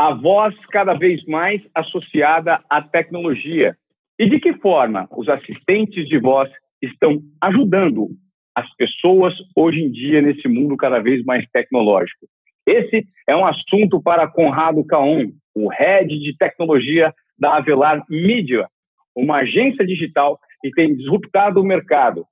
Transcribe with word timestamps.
a 0.00 0.14
voz 0.14 0.54
cada 0.70 0.94
vez 0.94 1.22
mais 1.26 1.60
associada 1.74 2.58
à 2.70 2.80
tecnologia. 2.80 3.76
E 4.18 4.30
de 4.30 4.40
que 4.40 4.54
forma 4.54 5.06
os 5.14 5.28
assistentes 5.28 6.08
de 6.08 6.18
voz 6.18 6.50
estão 6.80 7.20
ajudando 7.38 8.08
as 8.56 8.66
pessoas 8.76 9.34
hoje 9.54 9.78
em 9.78 9.92
dia 9.92 10.22
nesse 10.22 10.48
mundo 10.48 10.74
cada 10.74 11.00
vez 11.00 11.22
mais 11.26 11.46
tecnológico? 11.50 12.26
Esse 12.66 13.04
é 13.28 13.36
um 13.36 13.44
assunto 13.44 14.00
para 14.00 14.26
Conrado 14.26 14.82
Caon, 14.86 15.32
o 15.54 15.68
head 15.68 16.18
de 16.18 16.34
tecnologia 16.38 17.12
da 17.38 17.58
Avelar 17.58 18.02
Media, 18.08 18.66
uma 19.14 19.40
agência 19.40 19.86
digital 19.86 20.40
que 20.62 20.70
tem 20.70 20.96
disruptado 20.96 21.60
o 21.60 21.64
mercado. 21.64 22.24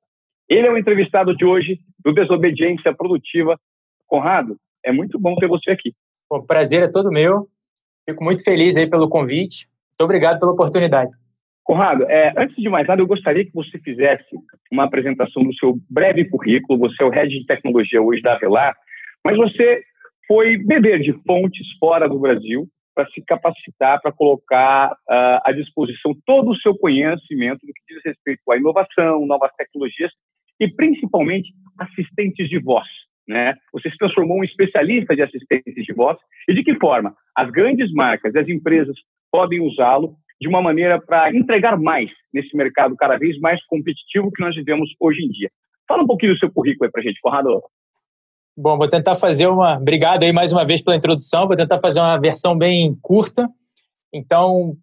Ele 0.48 0.66
é 0.66 0.72
o 0.72 0.78
entrevistado 0.78 1.36
de 1.36 1.44
hoje 1.44 1.80
do 2.02 2.14
Desobediência 2.14 2.94
Produtiva. 2.94 3.60
Conrado, 4.06 4.56
é 4.82 4.90
muito 4.90 5.20
bom 5.20 5.34
ter 5.34 5.48
você 5.48 5.70
aqui. 5.70 5.92
O 6.30 6.42
prazer 6.42 6.82
é 6.82 6.88
todo 6.90 7.10
meu. 7.10 7.46
Fico 8.08 8.24
muito 8.24 8.42
feliz 8.42 8.74
aí 8.78 8.88
pelo 8.88 9.06
convite. 9.06 9.66
Muito 9.90 10.04
obrigado 10.04 10.40
pela 10.40 10.52
oportunidade. 10.52 11.10
Conrado, 11.62 12.04
é, 12.04 12.32
antes 12.38 12.56
de 12.56 12.66
mais 12.70 12.86
nada, 12.86 13.02
eu 13.02 13.06
gostaria 13.06 13.44
que 13.44 13.52
você 13.52 13.78
fizesse 13.80 14.24
uma 14.72 14.84
apresentação 14.84 15.44
do 15.44 15.54
seu 15.56 15.78
breve 15.90 16.24
currículo. 16.24 16.78
Você 16.78 17.02
é 17.02 17.06
o 17.06 17.10
head 17.10 17.28
de 17.28 17.44
tecnologia 17.44 18.00
hoje 18.00 18.22
da 18.22 18.32
Avelar, 18.32 18.74
mas 19.22 19.36
você 19.36 19.82
foi 20.26 20.56
beber 20.56 21.00
de 21.00 21.12
fontes 21.26 21.66
fora 21.78 22.08
do 22.08 22.18
Brasil 22.18 22.66
para 22.94 23.06
se 23.10 23.22
capacitar, 23.26 24.00
para 24.00 24.10
colocar 24.10 24.92
uh, 24.92 25.40
à 25.44 25.52
disposição 25.52 26.16
todo 26.24 26.52
o 26.52 26.56
seu 26.56 26.74
conhecimento 26.78 27.60
no 27.62 27.74
que 27.74 27.94
diz 27.94 28.02
respeito 28.02 28.40
à 28.50 28.56
inovação, 28.56 29.26
novas 29.26 29.52
tecnologias 29.54 30.10
e 30.58 30.66
principalmente 30.66 31.52
assistentes 31.78 32.48
de 32.48 32.58
voz. 32.58 32.88
Né? 33.28 33.54
Você 33.74 33.90
se 33.90 33.98
transformou 33.98 34.38
um 34.38 34.44
especialista 34.44 35.14
de 35.14 35.22
assistentes 35.22 35.84
de 35.84 35.92
voz 35.92 36.16
e 36.48 36.54
de 36.54 36.64
que 36.64 36.74
forma 36.76 37.14
as 37.36 37.50
grandes 37.50 37.92
marcas 37.92 38.34
e 38.34 38.38
as 38.38 38.48
empresas 38.48 38.96
podem 39.30 39.60
usá-lo 39.60 40.16
de 40.40 40.48
uma 40.48 40.62
maneira 40.62 40.98
para 41.00 41.30
entregar 41.36 41.78
mais 41.78 42.10
nesse 42.32 42.56
mercado 42.56 42.96
cada 42.96 43.18
vez 43.18 43.38
mais 43.38 43.62
competitivo 43.66 44.32
que 44.32 44.42
nós 44.42 44.54
vivemos 44.54 44.88
hoje 44.98 45.22
em 45.22 45.28
dia. 45.28 45.50
Fala 45.86 46.04
um 46.04 46.06
pouquinho 46.06 46.32
do 46.32 46.38
seu 46.38 46.50
currículo 46.50 46.86
aí 46.86 46.90
para 46.90 47.00
a 47.02 47.04
gente, 47.04 47.20
Conrado. 47.20 47.62
Bom, 48.56 48.78
vou 48.78 48.88
tentar 48.88 49.14
fazer 49.14 49.46
uma. 49.46 49.76
Obrigado 49.76 50.22
aí 50.22 50.32
mais 50.32 50.52
uma 50.52 50.64
vez 50.64 50.82
pela 50.82 50.96
introdução. 50.96 51.46
Vou 51.46 51.56
tentar 51.56 51.78
fazer 51.80 52.00
uma 52.00 52.18
versão 52.18 52.56
bem 52.56 52.96
curta. 53.02 53.48
Então, 54.12 54.74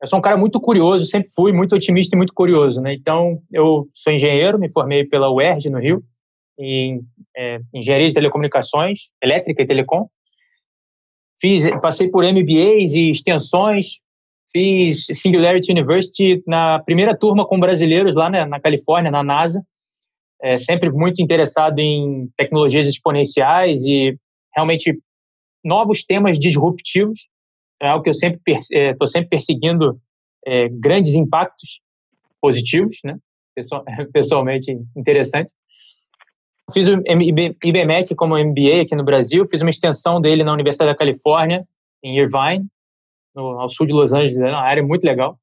eu 0.00 0.06
sou 0.06 0.18
um 0.18 0.22
cara 0.22 0.36
muito 0.36 0.60
curioso, 0.60 1.06
sempre 1.06 1.30
fui 1.34 1.52
muito 1.52 1.74
otimista 1.74 2.14
e 2.14 2.18
muito 2.18 2.34
curioso, 2.34 2.80
né? 2.80 2.92
Então, 2.92 3.40
eu 3.50 3.88
sou 3.92 4.12
engenheiro, 4.12 4.58
me 4.58 4.70
formei 4.70 5.04
pela 5.04 5.32
UERJ 5.32 5.70
no 5.70 5.78
Rio, 5.78 6.02
em 6.58 7.00
é, 7.36 7.60
engenharia 7.72 8.08
de 8.08 8.14
telecomunicações, 8.14 9.10
elétrica 9.22 9.62
e 9.62 9.66
telecom. 9.66 10.08
Fiz, 11.40 11.68
passei 11.80 12.08
por 12.08 12.24
MBAs 12.24 12.92
e 12.92 13.10
extensões, 13.10 14.00
fiz 14.52 15.06
Singularity 15.12 15.72
University 15.72 16.42
na 16.46 16.78
primeira 16.80 17.16
turma 17.16 17.46
com 17.46 17.58
brasileiros 17.58 18.14
lá 18.14 18.30
né, 18.30 18.46
na 18.46 18.60
Califórnia, 18.60 19.10
na 19.10 19.22
NASA 19.22 19.64
é, 20.44 20.58
sempre 20.58 20.90
muito 20.90 21.22
interessado 21.22 21.78
em 21.78 22.28
tecnologias 22.36 22.86
exponenciais 22.86 23.82
e 23.84 24.14
realmente 24.54 25.00
novos 25.64 26.04
temas 26.04 26.38
disruptivos. 26.38 27.28
É 27.80 27.88
algo 27.88 28.04
que 28.04 28.10
eu 28.10 28.14
sempre 28.14 28.40
estou 28.46 29.06
é, 29.06 29.10
sempre 29.10 29.30
perseguindo 29.30 29.98
é, 30.46 30.68
grandes 30.68 31.14
impactos 31.14 31.80
positivos, 32.42 32.98
né? 33.02 33.16
pessoalmente 34.12 34.76
interessante. 34.94 35.50
Fiz 36.72 36.86
o 36.88 37.02
IBMEC 37.62 38.14
como 38.14 38.38
MBA 38.38 38.82
aqui 38.82 38.96
no 38.96 39.04
Brasil, 39.04 39.46
fiz 39.50 39.60
uma 39.60 39.70
extensão 39.70 40.20
dele 40.20 40.42
na 40.42 40.52
Universidade 40.52 40.90
da 40.90 40.96
Califórnia, 40.96 41.66
em 42.02 42.18
Irvine, 42.18 42.66
no, 43.34 43.60
ao 43.60 43.68
sul 43.68 43.86
de 43.86 43.92
Los 43.92 44.12
Angeles, 44.12 44.36
é 44.36 44.50
uma 44.50 44.62
área 44.62 44.82
muito 44.82 45.04
legal. 45.04 45.38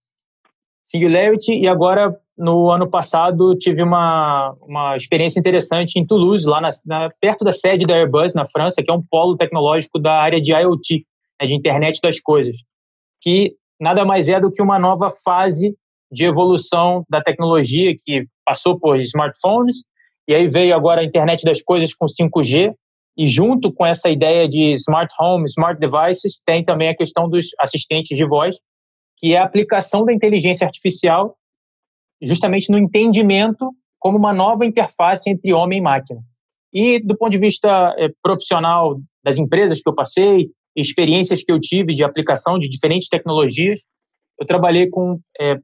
Singularity, 0.83 1.53
e 1.53 1.67
agora 1.67 2.17
no 2.38 2.72
ano 2.72 2.89
passado 2.89 3.55
tive 3.55 3.83
uma, 3.83 4.55
uma 4.61 4.97
experiência 4.97 5.40
interessante 5.40 6.00
em 6.00 6.06
Toulouse, 6.06 6.47
lá 6.47 6.59
na, 6.59 6.69
na, 6.85 7.09
perto 7.22 7.46
da 7.46 7.51
sede 7.51 7.85
da 7.85 7.94
Airbus, 7.94 8.34
na 8.34 8.47
França, 8.47 8.81
que 8.81 8.90
é 8.90 8.94
um 8.94 9.03
polo 9.03 9.38
tecnológico 9.38 10.00
da 10.00 10.19
área 10.19 10.41
de 10.41 10.51
IoT, 10.51 11.06
né, 11.40 11.47
de 11.47 11.53
internet 11.53 12.00
das 12.01 12.19
coisas, 12.19 12.57
que 13.22 13.56
nada 13.79 14.03
mais 14.03 14.28
é 14.28 14.40
do 14.40 14.51
que 14.51 14.62
uma 14.62 14.79
nova 14.79 15.09
fase 15.23 15.75
de 16.12 16.25
evolução 16.25 17.06
da 17.07 17.22
tecnologia 17.22 17.96
que 17.97 18.25
passou 18.44 18.78
por 18.79 19.00
smartphones, 19.00 19.84
e 20.31 20.36
aí 20.36 20.47
veio 20.47 20.74
agora 20.74 21.02
a 21.02 21.03
internet 21.03 21.44
das 21.44 21.62
coisas 21.62 21.94
com 21.94 22.06
5G, 22.06 22.74
e 23.18 23.28
junto 23.28 23.69
com 23.69 23.86
essa 23.86 24.09
ideia 24.09 24.47
de 24.47 24.72
smart 24.72 25.14
home, 25.19 25.44
smart 25.44 25.78
devices, 25.78 26.42
tem 26.46 26.64
também 26.64 26.88
a 26.88 26.96
questão 26.96 27.28
dos 27.28 27.47
assistentes 27.59 28.18
de 28.18 28.25
voz, 28.25 28.56
que 29.18 29.34
é 29.34 29.40
a 29.40 29.44
aplicação 29.44 30.06
da 30.06 30.14
inteligência 30.14 30.66
artificial 30.66 31.36
justamente 32.24 32.72
no 32.72 32.78
entendimento 32.78 33.75
como 34.00 34.18
uma 34.18 34.34
nova 34.34 34.66
interface 34.66 35.30
entre 35.30 35.52
homem 35.52 35.80
e 35.80 35.81
máquina. 35.81 36.22
E 36.72 37.03
do 37.03 37.18
ponto 37.18 37.31
de 37.31 37.38
vista 37.38 37.94
é, 37.97 38.08
profissional 38.24 39.02
das 39.22 39.38
empresas 39.38 39.81
que 39.81 39.90
eu 39.90 39.94
passei, 39.94 40.50
experiências 40.74 41.44
que 41.44 41.52
eu 41.52 41.59
tive 41.59 41.94
de 41.94 42.06
aplicação 42.06 42.58
de 42.58 42.70
diferentes 42.70 43.09
tecnologias, 43.09 43.81
eu 44.40 44.47
trabalhei 44.47 44.90
com 44.90 45.20
é, 45.38 45.58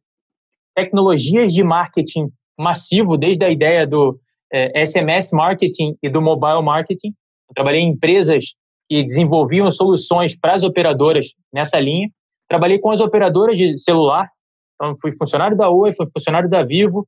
tecnologias 0.76 1.54
de 1.54 1.64
marketing 1.64 2.28
massivo, 2.60 3.16
desde 3.18 3.46
a 3.46 3.50
ideia 3.50 3.88
do 3.88 4.20
é, 4.52 4.86
SMS 4.86 5.32
marketing 5.32 5.96
e 6.02 6.10
do 6.10 6.22
mobile 6.22 6.64
marketing. 6.64 7.10
Eu 7.50 7.54
trabalhei 7.56 7.82
em 7.82 7.90
empresas 7.90 8.56
que 8.90 9.04
desenvolviam 9.04 9.70
soluções 9.70 10.38
para 10.40 10.54
as 10.54 10.64
operadoras 10.64 11.34
nessa 11.54 11.80
linha. 11.80 12.10
Trabalhei 12.50 12.80
com 12.80 12.90
as 12.90 13.02
operadoras 13.02 13.58
de 13.58 13.78
celular, 13.78 14.30
então, 14.78 14.96
fui 15.02 15.12
funcionário 15.12 15.58
da 15.58 15.70
Oi, 15.70 15.92
fui 15.94 16.06
funcionário 16.14 16.50
da 16.50 16.64
Vivo, 16.64 17.08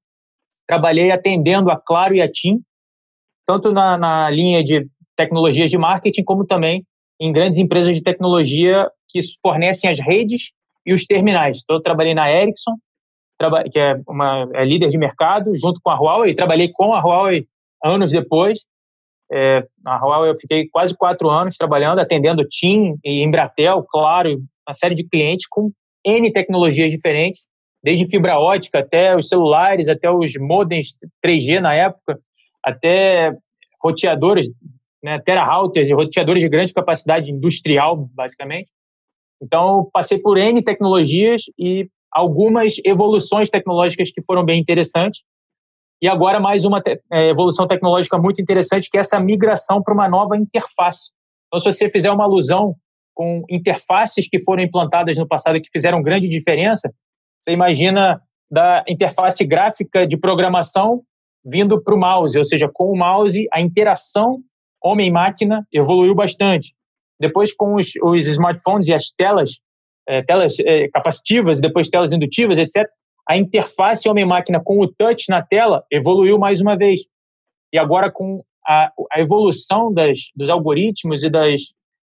trabalhei 0.67 1.11
atendendo 1.11 1.69
a 1.69 1.79
Claro 1.79 2.15
e 2.15 2.21
a 2.21 2.29
TIM, 2.29 2.61
tanto 3.45 3.71
na, 3.71 3.97
na 3.97 4.29
linha 4.29 4.63
de 4.63 4.87
tecnologias 5.15 5.69
de 5.69 5.77
marketing, 5.77 6.23
como 6.23 6.45
também 6.45 6.83
em 7.19 7.31
grandes 7.31 7.59
empresas 7.59 7.95
de 7.95 8.01
tecnologia 8.01 8.89
que 9.07 9.21
fornecem 9.41 9.89
as 9.89 9.99
redes 9.99 10.51
e 10.85 10.93
os 10.93 11.05
terminais. 11.05 11.59
Então, 11.63 11.75
eu 11.75 11.81
trabalhei 11.81 12.15
na 12.15 12.31
Ericsson, 12.31 12.73
que 13.71 13.79
é 13.79 13.99
uma 14.07 14.47
é 14.53 14.65
líder 14.65 14.89
de 14.89 14.97
mercado, 14.97 15.55
junto 15.55 15.79
com 15.81 15.89
a 15.89 15.97
Huawei, 15.97 16.33
trabalhei 16.33 16.69
com 16.69 16.93
a 16.93 16.99
Huawei 16.99 17.47
anos 17.83 18.11
depois. 18.11 18.65
É, 19.31 19.65
na 19.83 19.97
Huawei 19.97 20.31
eu 20.31 20.37
fiquei 20.37 20.67
quase 20.67 20.97
quatro 20.97 21.29
anos 21.29 21.55
trabalhando, 21.55 21.99
atendendo 21.99 22.47
TIM 22.47 22.95
e 23.03 23.23
Embratel, 23.23 23.85
claro, 23.89 24.29
uma 24.67 24.73
série 24.73 24.95
de 24.95 25.07
clientes 25.07 25.47
com 25.47 25.71
N 26.05 26.31
tecnologias 26.31 26.91
diferentes 26.91 27.47
desde 27.83 28.09
fibra 28.09 28.37
ótica 28.37 28.79
até 28.79 29.15
os 29.15 29.29
celulares, 29.29 29.87
até 29.87 30.11
os 30.11 30.33
modems 30.37 30.95
3G 31.25 31.59
na 31.59 31.73
época, 31.73 32.19
até 32.63 33.33
roteadores, 33.81 34.49
né, 35.01 35.19
terarouters 35.19 35.89
e 35.89 35.93
roteadores 35.93 36.43
de 36.43 36.49
grande 36.49 36.73
capacidade 36.73 37.31
industrial, 37.31 37.95
basicamente. 38.13 38.69
Então, 39.41 39.89
passei 39.93 40.19
por 40.19 40.37
N 40.37 40.61
tecnologias 40.61 41.43
e 41.57 41.89
algumas 42.11 42.75
evoluções 42.85 43.49
tecnológicas 43.49 44.11
que 44.11 44.23
foram 44.23 44.43
bem 44.43 44.59
interessantes. 44.59 45.23
E 46.01 46.07
agora 46.07 46.39
mais 46.39 46.65
uma 46.65 46.81
te 46.81 47.01
é, 47.11 47.29
evolução 47.29 47.67
tecnológica 47.67 48.17
muito 48.17 48.41
interessante, 48.41 48.89
que 48.89 48.97
é 48.97 49.01
essa 49.01 49.19
migração 49.19 49.83
para 49.83 49.93
uma 49.93 50.07
nova 50.07 50.37
interface. 50.37 51.11
Então, 51.47 51.59
se 51.59 51.71
você 51.71 51.89
fizer 51.89 52.11
uma 52.11 52.23
alusão 52.23 52.75
com 53.13 53.43
interfaces 53.49 54.29
que 54.29 54.39
foram 54.39 54.63
implantadas 54.63 55.17
no 55.17 55.27
passado 55.27 55.57
e 55.57 55.61
que 55.61 55.69
fizeram 55.69 56.01
grande 56.01 56.29
diferença, 56.29 56.89
você 57.41 57.51
imagina 57.51 58.21
da 58.49 58.83
interface 58.87 59.45
gráfica 59.45 60.07
de 60.07 60.17
programação 60.17 61.03
vindo 61.45 61.81
para 61.81 61.95
o 61.95 61.99
mouse, 61.99 62.37
ou 62.37 62.45
seja, 62.45 62.69
com 62.71 62.91
o 62.91 62.97
mouse 62.97 63.47
a 63.51 63.61
interação 63.61 64.39
homem-máquina 64.81 65.67
evoluiu 65.71 66.15
bastante. 66.15 66.73
Depois 67.19 67.53
com 67.53 67.75
os, 67.75 67.91
os 68.01 68.25
smartphones 68.25 68.87
e 68.87 68.93
as 68.93 69.09
telas, 69.11 69.59
é, 70.09 70.23
telas 70.23 70.57
é, 70.59 70.87
capacitivas, 70.89 71.61
depois 71.61 71.87
telas 71.87 72.11
indutivas, 72.11 72.57
etc., 72.57 72.89
a 73.29 73.37
interface 73.37 74.09
homem-máquina 74.09 74.59
com 74.59 74.79
o 74.79 74.87
touch 74.87 75.29
na 75.29 75.43
tela 75.43 75.85
evoluiu 75.91 76.39
mais 76.39 76.59
uma 76.59 76.75
vez. 76.75 77.01
E 77.71 77.77
agora 77.77 78.11
com 78.11 78.43
a, 78.67 78.91
a 79.11 79.21
evolução 79.21 79.93
das, 79.93 80.31
dos 80.35 80.49
algoritmos 80.49 81.23
e 81.23 81.29
das 81.29 81.61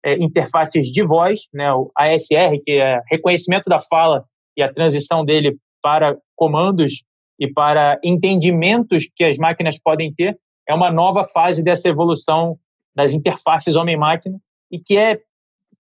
é, 0.06 0.14
interfaces 0.14 0.86
de 0.86 1.04
voz, 1.04 1.48
né, 1.52 1.72
o 1.72 1.90
ASR, 1.96 2.60
que 2.62 2.72
é 2.76 3.00
reconhecimento 3.10 3.64
da 3.68 3.80
fala 3.80 4.24
e 4.56 4.62
a 4.62 4.72
transição 4.72 5.24
dele 5.24 5.56
para 5.82 6.16
comandos 6.36 7.02
e 7.40 7.52
para 7.52 7.98
entendimentos 8.04 9.10
que 9.14 9.24
as 9.24 9.38
máquinas 9.38 9.80
podem 9.82 10.14
ter, 10.14 10.38
é 10.68 10.74
uma 10.74 10.92
nova 10.92 11.24
fase 11.24 11.64
dessa 11.64 11.88
evolução 11.88 12.56
das 12.94 13.12
interfaces 13.12 13.74
homem-máquina 13.74 14.38
e 14.70 14.78
que 14.78 14.96
é 14.96 15.18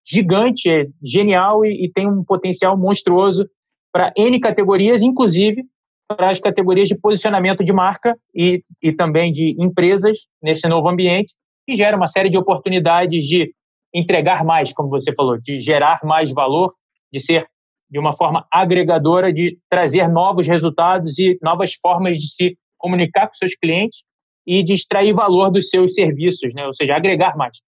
gigante, 0.08 0.70
é 0.70 0.86
genial 1.02 1.64
e, 1.64 1.84
e 1.84 1.92
tem 1.92 2.08
um 2.08 2.24
potencial 2.24 2.76
monstruoso 2.76 3.46
para 3.92 4.12
N 4.16 4.40
categorias, 4.40 5.02
inclusive 5.02 5.64
para 6.08 6.30
as 6.30 6.40
categorias 6.40 6.88
de 6.88 6.98
posicionamento 6.98 7.62
de 7.62 7.72
marca 7.72 8.16
e, 8.34 8.62
e 8.82 8.92
também 8.92 9.30
de 9.30 9.54
empresas 9.60 10.26
nesse 10.42 10.66
novo 10.66 10.88
ambiente, 10.88 11.34
que 11.66 11.76
gera 11.76 11.96
uma 11.96 12.06
série 12.06 12.30
de 12.30 12.38
oportunidades 12.38 13.26
de 13.26 13.52
entregar 13.94 14.42
mais, 14.42 14.72
como 14.72 14.88
você 14.88 15.14
falou, 15.14 15.38
de 15.38 15.60
gerar 15.60 16.00
mais 16.02 16.32
valor, 16.32 16.68
de 17.12 17.20
ser 17.20 17.44
de 17.90 17.98
uma 17.98 18.14
forma 18.14 18.46
agregadora, 18.52 19.32
de 19.32 19.58
trazer 19.68 20.08
novos 20.08 20.46
resultados 20.46 21.18
e 21.18 21.38
novas 21.42 21.74
formas 21.74 22.18
de 22.18 22.32
se 22.32 22.58
comunicar 22.78 23.26
com 23.26 23.34
seus 23.34 23.54
clientes 23.54 24.04
e 24.46 24.62
de 24.62 24.74
extrair 24.74 25.12
valor 25.12 25.50
dos 25.50 25.68
seus 25.68 25.94
serviços, 25.94 26.52
né? 26.54 26.66
ou 26.66 26.72
seja, 26.72 26.96
agregar 26.96 27.36
mais. 27.36 27.58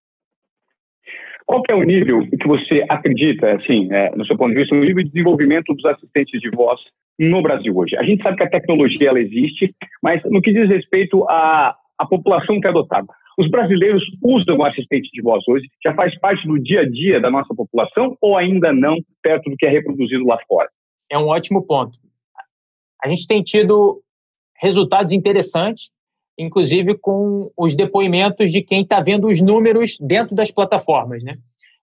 Qual 1.50 1.64
é 1.68 1.74
o 1.74 1.82
nível 1.82 2.24
que 2.28 2.46
você 2.46 2.84
acredita, 2.88 3.56
assim, 3.56 3.92
é, 3.92 4.14
no 4.14 4.24
seu 4.24 4.36
ponto 4.36 4.50
de 4.50 4.60
vista, 4.60 4.72
o 4.72 4.78
nível 4.78 5.02
de 5.02 5.10
desenvolvimento 5.10 5.74
dos 5.74 5.84
assistentes 5.84 6.40
de 6.40 6.48
voz 6.48 6.80
no 7.18 7.42
Brasil 7.42 7.76
hoje? 7.76 7.96
A 7.96 8.04
gente 8.04 8.22
sabe 8.22 8.36
que 8.36 8.44
a 8.44 8.50
tecnologia 8.50 9.08
ela 9.08 9.18
existe, 9.18 9.74
mas 10.00 10.22
no 10.26 10.40
que 10.40 10.52
diz 10.52 10.68
respeito 10.68 11.28
à, 11.28 11.74
à 11.98 12.06
população 12.06 12.60
que 12.60 12.68
é 12.68 12.70
adotada, 12.70 13.08
os 13.36 13.50
brasileiros 13.50 14.00
usam 14.22 14.58
o 14.58 14.64
assistente 14.64 15.10
de 15.12 15.20
voz 15.20 15.42
hoje? 15.48 15.66
Já 15.84 15.92
faz 15.92 16.16
parte 16.20 16.46
do 16.46 16.56
dia 16.56 16.82
a 16.82 16.88
dia 16.88 17.20
da 17.20 17.32
nossa 17.32 17.52
população 17.52 18.16
ou 18.20 18.36
ainda 18.36 18.72
não, 18.72 18.98
perto 19.20 19.50
do 19.50 19.56
que 19.56 19.66
é 19.66 19.70
reproduzido 19.70 20.24
lá 20.24 20.38
fora? 20.46 20.68
É 21.10 21.18
um 21.18 21.26
ótimo 21.26 21.66
ponto. 21.66 21.98
A 23.02 23.08
gente 23.08 23.26
tem 23.26 23.42
tido 23.42 24.00
resultados 24.62 25.12
interessantes 25.12 25.90
inclusive 26.40 26.96
com 26.96 27.52
os 27.54 27.74
depoimentos 27.74 28.50
de 28.50 28.62
quem 28.62 28.80
está 28.80 29.02
vendo 29.02 29.28
os 29.28 29.42
números 29.42 29.98
dentro 30.00 30.34
das 30.34 30.50
plataformas. 30.50 31.22
Né? 31.22 31.36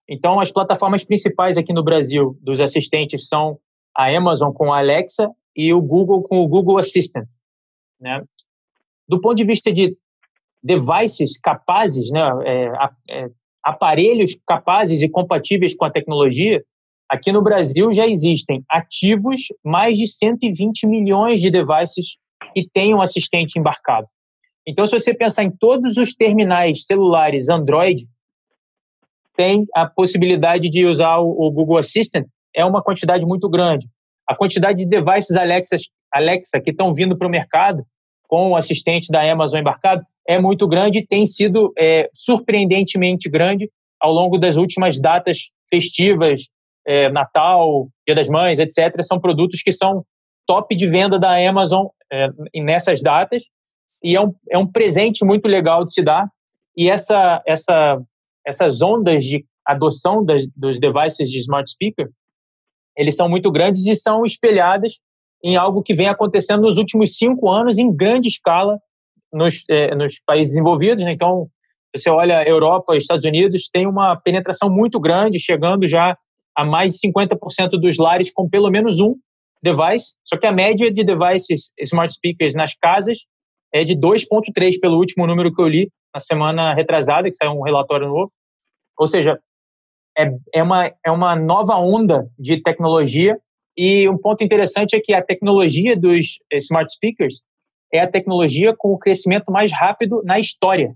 Então, 0.08 0.40
as 0.40 0.50
plataformas 0.50 1.04
principais 1.04 1.56
aqui 1.56 1.72
no 1.72 1.84
Brasil 1.84 2.36
dos 2.42 2.60
assistentes 2.60 3.28
são 3.28 3.56
a 3.96 4.08
Amazon 4.08 4.52
com 4.52 4.72
a 4.72 4.78
Alexa 4.78 5.30
e 5.54 5.72
o 5.72 5.80
Google 5.80 6.24
com 6.24 6.40
o 6.40 6.48
Google 6.48 6.76
Assistant. 6.76 7.28
Né? 8.00 8.20
Do 9.06 9.20
ponto 9.20 9.36
de 9.36 9.44
vista 9.44 9.72
de 9.72 9.96
devices 10.60 11.38
capazes, 11.38 12.10
né, 12.10 12.20
é, 12.44 12.72
é, 13.10 13.30
aparelhos 13.62 14.36
capazes 14.44 15.02
e 15.02 15.08
compatíveis 15.08 15.76
com 15.76 15.84
a 15.84 15.90
tecnologia, 15.90 16.64
aqui 17.08 17.30
no 17.30 17.42
Brasil 17.42 17.92
já 17.92 18.08
existem 18.08 18.64
ativos 18.68 19.52
mais 19.64 19.96
de 19.96 20.08
120 20.08 20.84
milhões 20.88 21.40
de 21.40 21.48
devices 21.48 22.18
que 22.52 22.68
têm 22.68 22.92
um 22.92 23.00
assistente 23.00 23.56
embarcado. 23.56 24.08
Então, 24.68 24.84
se 24.84 24.92
você 24.92 25.14
pensar 25.14 25.44
em 25.44 25.50
todos 25.50 25.96
os 25.96 26.12
terminais 26.12 26.84
celulares 26.84 27.48
Android, 27.48 28.06
tem 29.34 29.64
a 29.74 29.86
possibilidade 29.86 30.68
de 30.68 30.84
usar 30.84 31.16
o 31.16 31.50
Google 31.50 31.78
Assistant, 31.78 32.26
é 32.54 32.66
uma 32.66 32.82
quantidade 32.82 33.24
muito 33.24 33.48
grande. 33.48 33.88
A 34.28 34.36
quantidade 34.36 34.80
de 34.80 34.86
devices 34.86 35.38
Alexa, 35.38 35.76
Alexa 36.12 36.60
que 36.60 36.70
estão 36.70 36.92
vindo 36.92 37.16
para 37.16 37.26
o 37.26 37.30
mercado 37.30 37.82
com 38.28 38.50
o 38.50 38.56
assistente 38.56 39.10
da 39.10 39.22
Amazon 39.22 39.60
embarcado 39.60 40.04
é 40.28 40.38
muito 40.38 40.68
grande 40.68 40.98
e 40.98 41.06
tem 41.06 41.24
sido 41.24 41.72
é, 41.78 42.10
surpreendentemente 42.12 43.30
grande 43.30 43.70
ao 43.98 44.12
longo 44.12 44.36
das 44.36 44.56
últimas 44.58 45.00
datas 45.00 45.50
festivas, 45.70 46.42
é, 46.86 47.08
Natal, 47.08 47.88
Dia 48.06 48.14
das 48.14 48.28
Mães, 48.28 48.58
etc. 48.58 49.02
São 49.02 49.18
produtos 49.18 49.62
que 49.62 49.72
são 49.72 50.04
top 50.46 50.76
de 50.76 50.86
venda 50.86 51.18
da 51.18 51.36
Amazon 51.48 51.86
é, 52.12 52.28
nessas 52.54 53.00
datas 53.02 53.44
e 54.02 54.16
é 54.16 54.20
um, 54.20 54.34
é 54.50 54.58
um 54.58 54.66
presente 54.66 55.24
muito 55.24 55.46
legal 55.46 55.84
de 55.84 55.92
se 55.92 56.02
dar. 56.02 56.28
E 56.76 56.88
essa, 56.88 57.42
essa, 57.46 58.00
essas 58.46 58.80
ondas 58.80 59.24
de 59.24 59.44
adoção 59.66 60.24
das, 60.24 60.46
dos 60.56 60.78
devices 60.78 61.28
de 61.30 61.38
smart 61.38 61.68
speaker, 61.68 62.08
eles 62.96 63.16
são 63.16 63.28
muito 63.28 63.50
grandes 63.50 63.86
e 63.86 63.94
são 63.94 64.24
espelhadas 64.24 64.94
em 65.42 65.56
algo 65.56 65.82
que 65.82 65.94
vem 65.94 66.08
acontecendo 66.08 66.62
nos 66.62 66.78
últimos 66.78 67.16
cinco 67.16 67.48
anos 67.48 67.78
em 67.78 67.94
grande 67.94 68.28
escala 68.28 68.78
nos, 69.32 69.64
é, 69.68 69.94
nos 69.94 70.20
países 70.24 70.54
desenvolvidos. 70.54 71.04
Né? 71.04 71.12
Então, 71.12 71.48
você 71.94 72.10
olha 72.10 72.46
Europa 72.48 72.96
Estados 72.96 73.24
Unidos, 73.24 73.68
tem 73.72 73.86
uma 73.86 74.16
penetração 74.16 74.70
muito 74.70 74.98
grande, 74.98 75.38
chegando 75.38 75.86
já 75.86 76.16
a 76.56 76.64
mais 76.64 76.92
de 76.92 77.08
50% 77.08 77.70
dos 77.80 77.98
lares 77.98 78.32
com 78.32 78.48
pelo 78.48 78.70
menos 78.70 78.98
um 78.98 79.14
device. 79.62 80.16
Só 80.24 80.36
que 80.36 80.46
a 80.46 80.52
média 80.52 80.92
de 80.92 81.04
devices 81.04 81.72
smart 81.80 82.12
speakers 82.12 82.54
nas 82.54 82.74
casas 82.74 83.18
é 83.72 83.84
de 83.84 83.94
2,3 83.94 84.80
pelo 84.80 84.96
último 84.96 85.26
número 85.26 85.52
que 85.52 85.60
eu 85.60 85.68
li 85.68 85.90
na 86.14 86.20
semana 86.20 86.74
retrasada, 86.74 87.28
que 87.28 87.34
saiu 87.34 87.52
um 87.52 87.62
relatório 87.62 88.08
novo. 88.08 88.32
Ou 88.98 89.06
seja, 89.06 89.38
é, 90.18 90.30
é, 90.54 90.62
uma, 90.62 90.86
é 91.04 91.10
uma 91.10 91.36
nova 91.36 91.76
onda 91.76 92.28
de 92.38 92.60
tecnologia 92.62 93.38
e 93.76 94.08
um 94.08 94.18
ponto 94.18 94.42
interessante 94.42 94.96
é 94.96 95.00
que 95.00 95.14
a 95.14 95.22
tecnologia 95.22 95.96
dos 95.96 96.38
smart 96.52 96.92
speakers 96.92 97.44
é 97.92 98.00
a 98.00 98.10
tecnologia 98.10 98.74
com 98.76 98.92
o 98.92 98.98
crescimento 98.98 99.52
mais 99.52 99.72
rápido 99.72 100.20
na 100.24 100.38
história. 100.38 100.92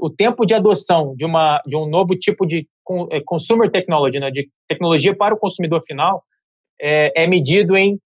o 0.00 0.08
tempo 0.10 0.46
de 0.46 0.54
adoção 0.54 1.14
de, 1.14 1.24
uma, 1.24 1.60
de 1.66 1.76
um 1.76 1.86
novo 1.86 2.16
tipo 2.16 2.46
de 2.46 2.66
é, 3.10 3.20
consumer 3.20 3.70
technology, 3.70 4.18
né, 4.18 4.30
de 4.30 4.48
tecnologia 4.66 5.14
para 5.14 5.34
o 5.34 5.38
consumidor 5.38 5.82
final, 5.84 6.24
é, 6.80 7.24
é 7.24 7.26
medido 7.26 7.76
em 7.76 8.00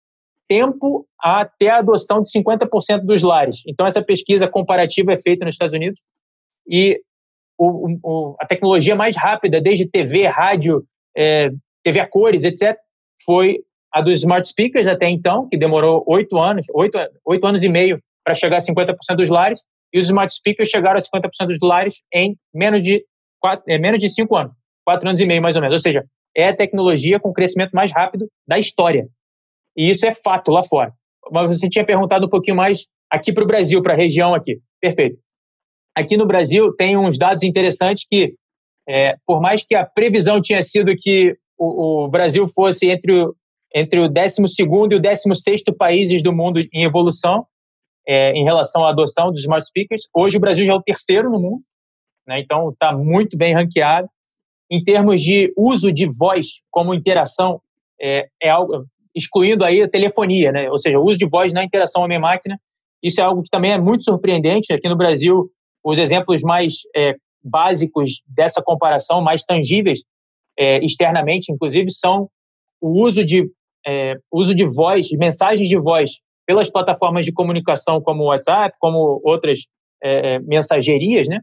tempo 0.49 1.07
até 1.21 1.71
a 1.71 1.79
adoção 1.79 2.21
de 2.21 2.31
50% 2.31 3.01
dos 3.05 3.23
lares. 3.23 3.63
Então, 3.67 3.87
essa 3.87 4.03
pesquisa 4.03 4.49
comparativa 4.49 5.13
é 5.13 5.17
feita 5.17 5.45
nos 5.45 5.55
Estados 5.55 5.75
Unidos 5.75 6.01
e 6.69 7.01
o, 7.59 7.99
o, 8.03 8.37
a 8.41 8.47
tecnologia 8.47 8.95
mais 8.95 9.17
rápida, 9.17 9.61
desde 9.61 9.89
TV, 9.89 10.27
rádio, 10.27 10.85
é, 11.17 11.51
TV 11.83 12.01
a 12.01 12.07
cores, 12.07 12.45
etc., 12.45 12.77
foi 13.25 13.61
a 13.93 14.01
dos 14.01 14.19
smart 14.19 14.47
speakers 14.47 14.87
até 14.87 15.09
então, 15.09 15.49
que 15.49 15.57
demorou 15.57 16.05
oito 16.09 16.37
anos, 16.37 16.67
oito, 16.75 17.47
anos 17.47 17.63
e 17.63 17.69
meio 17.69 18.01
para 18.25 18.35
chegar 18.35 18.57
a 18.57 18.61
50% 18.61 18.95
dos 19.17 19.31
lares, 19.31 19.65
e 19.93 19.99
os 19.99 20.07
smart 20.07 20.33
speakers 20.35 20.69
chegaram 20.69 20.99
a 20.99 21.01
50% 21.01 21.47
dos 21.47 21.59
lares 21.63 22.03
em 22.13 22.37
menos 22.53 22.83
de, 22.83 23.05
quatro, 23.41 23.65
é, 23.69 23.79
menos 23.79 24.01
de 24.01 24.09
cinco 24.09 24.35
anos, 24.37 24.53
quatro 24.85 25.09
anos 25.09 25.21
e 25.21 25.27
meio 25.27 25.41
mais 25.41 25.55
ou 25.55 25.63
menos. 25.63 25.77
Ou 25.77 25.81
seja, 25.81 26.05
é 26.37 26.49
a 26.49 26.57
tecnologia 26.57 27.21
com 27.21 27.33
crescimento 27.33 27.71
mais 27.73 27.93
rápido 27.93 28.27
da 28.47 28.59
história. 28.59 29.07
E 29.77 29.91
isso 29.91 30.07
é 30.07 30.13
fato 30.13 30.51
lá 30.51 30.63
fora. 30.63 30.93
Mas 31.31 31.51
você 31.51 31.69
tinha 31.69 31.85
perguntado 31.85 32.27
um 32.27 32.31
pouquinho 32.31 32.57
mais 32.57 32.87
aqui 33.11 33.33
para 33.33 33.45
o 33.45 33.47
Brasil, 33.47 33.83
para 33.83 33.95
a 33.95 33.97
região 33.97 34.35
aqui. 34.35 34.61
Perfeito. 34.81 35.19
Aqui 35.97 36.17
no 36.17 36.27
Brasil 36.27 36.75
tem 36.75 36.97
uns 36.97 37.19
dados 37.19 37.45
interessantes 37.45 38.07
que, 38.09 38.35
é, 38.89 39.15
por 39.27 39.41
mais 39.41 39.65
que 39.65 39.75
a 39.75 39.87
previsão 39.87 40.41
tinha 40.41 40.63
sido 40.63 40.95
que 40.97 41.37
o, 41.57 42.05
o 42.05 42.09
Brasil 42.09 42.47
fosse 42.49 42.91
entre 42.91 43.13
o, 43.13 43.35
entre 43.75 44.01
o 44.01 44.09
12 44.09 44.43
e 44.91 44.97
o 44.97 45.01
16 45.01 45.63
países 45.79 46.23
do 46.23 46.33
mundo 46.33 46.61
em 46.73 46.85
evolução 46.85 47.47
é, 48.07 48.33
em 48.33 48.45
relação 48.45 48.85
à 48.85 48.91
adoção 48.91 49.31
dos 49.31 49.41
smart 49.41 49.67
speakers, 49.67 50.03
hoje 50.15 50.37
o 50.37 50.41
Brasil 50.41 50.67
já 50.67 50.73
é 50.73 50.77
o 50.77 50.83
terceiro 50.83 51.31
no 51.31 51.41
mundo, 51.41 51.63
né? 52.27 52.41
então 52.41 52.71
está 52.71 52.93
muito 52.93 53.37
bem 53.37 53.55
ranqueado. 53.55 54.09
Em 54.71 54.83
termos 54.83 55.21
de 55.21 55.53
uso 55.57 55.93
de 55.93 56.07
voz 56.07 56.63
como 56.71 56.95
interação, 56.95 57.61
é, 58.01 58.29
é 58.43 58.51
algo, 58.51 58.85
excluindo 59.15 59.65
aí 59.65 59.83
a 59.83 59.89
telefonia, 59.89 60.51
né? 60.51 60.71
ou 60.71 60.79
seja, 60.79 60.99
o 60.99 61.05
uso 61.05 61.17
de 61.17 61.29
voz 61.29 61.53
na 61.53 61.65
interação 61.65 62.03
homem-máquina. 62.03 62.59
Isso 63.03 63.21
é 63.21 63.25
algo 63.25 63.43
que 63.43 63.51
também 63.51 63.73
é 63.73 63.79
muito 63.79 64.05
surpreendente. 64.05 64.73
Aqui 64.73 64.89
no 64.89 64.97
Brasil, 64.97 65.51
os 65.85 65.99
exemplos 65.99 66.43
mais 66.43 66.75
é, 66.97 67.15
básicos 67.43 68.23
dessa 68.27 68.63
comparação, 68.63 69.21
mais 69.21 69.45
tangíveis 69.45 70.01
é, 70.59 70.79
externamente, 70.85 71.53
inclusive, 71.53 71.91
são 71.91 72.29
o 72.81 73.03
uso 73.03 73.25
de, 73.25 73.51
é, 73.87 74.15
uso 74.33 74.55
de 74.55 74.67
voz, 74.67 75.07
de 75.07 75.17
mensagens 75.17 75.69
de 75.69 75.79
voz 75.79 76.21
pelas 76.47 76.71
plataformas 76.71 77.25
de 77.25 77.33
comunicação 77.33 78.01
como 78.01 78.25
o 78.25 78.27
WhatsApp, 78.27 78.77
como 78.79 79.21
outras 79.25 79.61
é, 80.03 80.35
é, 80.35 80.39
mensagerias, 80.41 81.29
né? 81.29 81.41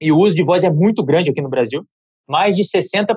E 0.00 0.12
o 0.12 0.18
uso 0.18 0.34
de 0.34 0.44
voz 0.44 0.64
é 0.64 0.70
muito 0.70 1.04
grande 1.04 1.30
aqui 1.30 1.40
no 1.40 1.48
Brasil. 1.48 1.84
Mais 2.28 2.56
de 2.56 2.62
60% 2.62 3.14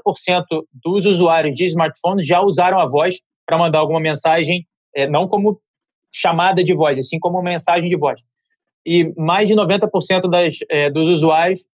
dos 0.72 1.06
usuários 1.06 1.56
de 1.56 1.66
smartphones 1.66 2.26
já 2.26 2.42
usaram 2.42 2.80
a 2.80 2.86
voz 2.86 3.16
para 3.50 3.58
mandar 3.58 3.80
alguma 3.80 4.00
mensagem, 4.00 4.68
é, 4.96 5.10
não 5.10 5.28
como 5.28 5.60
chamada 6.14 6.64
de 6.64 6.72
voz, 6.72 7.00
assim 7.00 7.18
como 7.18 7.42
mensagem 7.42 7.90
de 7.90 7.98
voz. 7.98 8.22
E 8.86 9.12
mais 9.18 9.50
de 9.50 9.56
90% 9.56 10.30
das, 10.30 10.58
é, 10.70 10.92
dos 10.92 11.08
usuários 11.08 11.66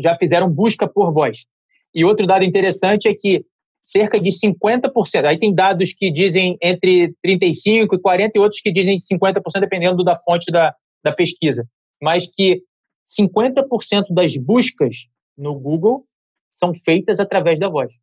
já 0.00 0.18
fizeram 0.18 0.50
busca 0.50 0.88
por 0.88 1.14
voz. 1.14 1.46
E 1.94 2.04
outro 2.04 2.26
dado 2.26 2.44
interessante 2.44 3.06
é 3.06 3.14
que 3.14 3.44
cerca 3.84 4.18
de 4.18 4.30
50%, 4.30 5.24
aí 5.26 5.38
tem 5.38 5.54
dados 5.54 5.92
que 5.92 6.10
dizem 6.10 6.58
entre 6.60 7.14
35% 7.24 7.86
e 7.92 7.98
40% 7.98 8.30
e 8.34 8.38
outros 8.40 8.60
que 8.60 8.72
dizem 8.72 8.96
50%, 8.96 9.40
dependendo 9.60 10.02
da 10.02 10.16
fonte 10.16 10.50
da, 10.50 10.74
da 11.04 11.12
pesquisa, 11.12 11.64
mas 12.02 12.28
que 12.28 12.62
50% 13.06 14.06
das 14.10 14.36
buscas 14.36 15.06
no 15.38 15.56
Google 15.56 16.04
são 16.52 16.74
feitas 16.74 17.20
através 17.20 17.60
da 17.60 17.68
voz. 17.68 17.94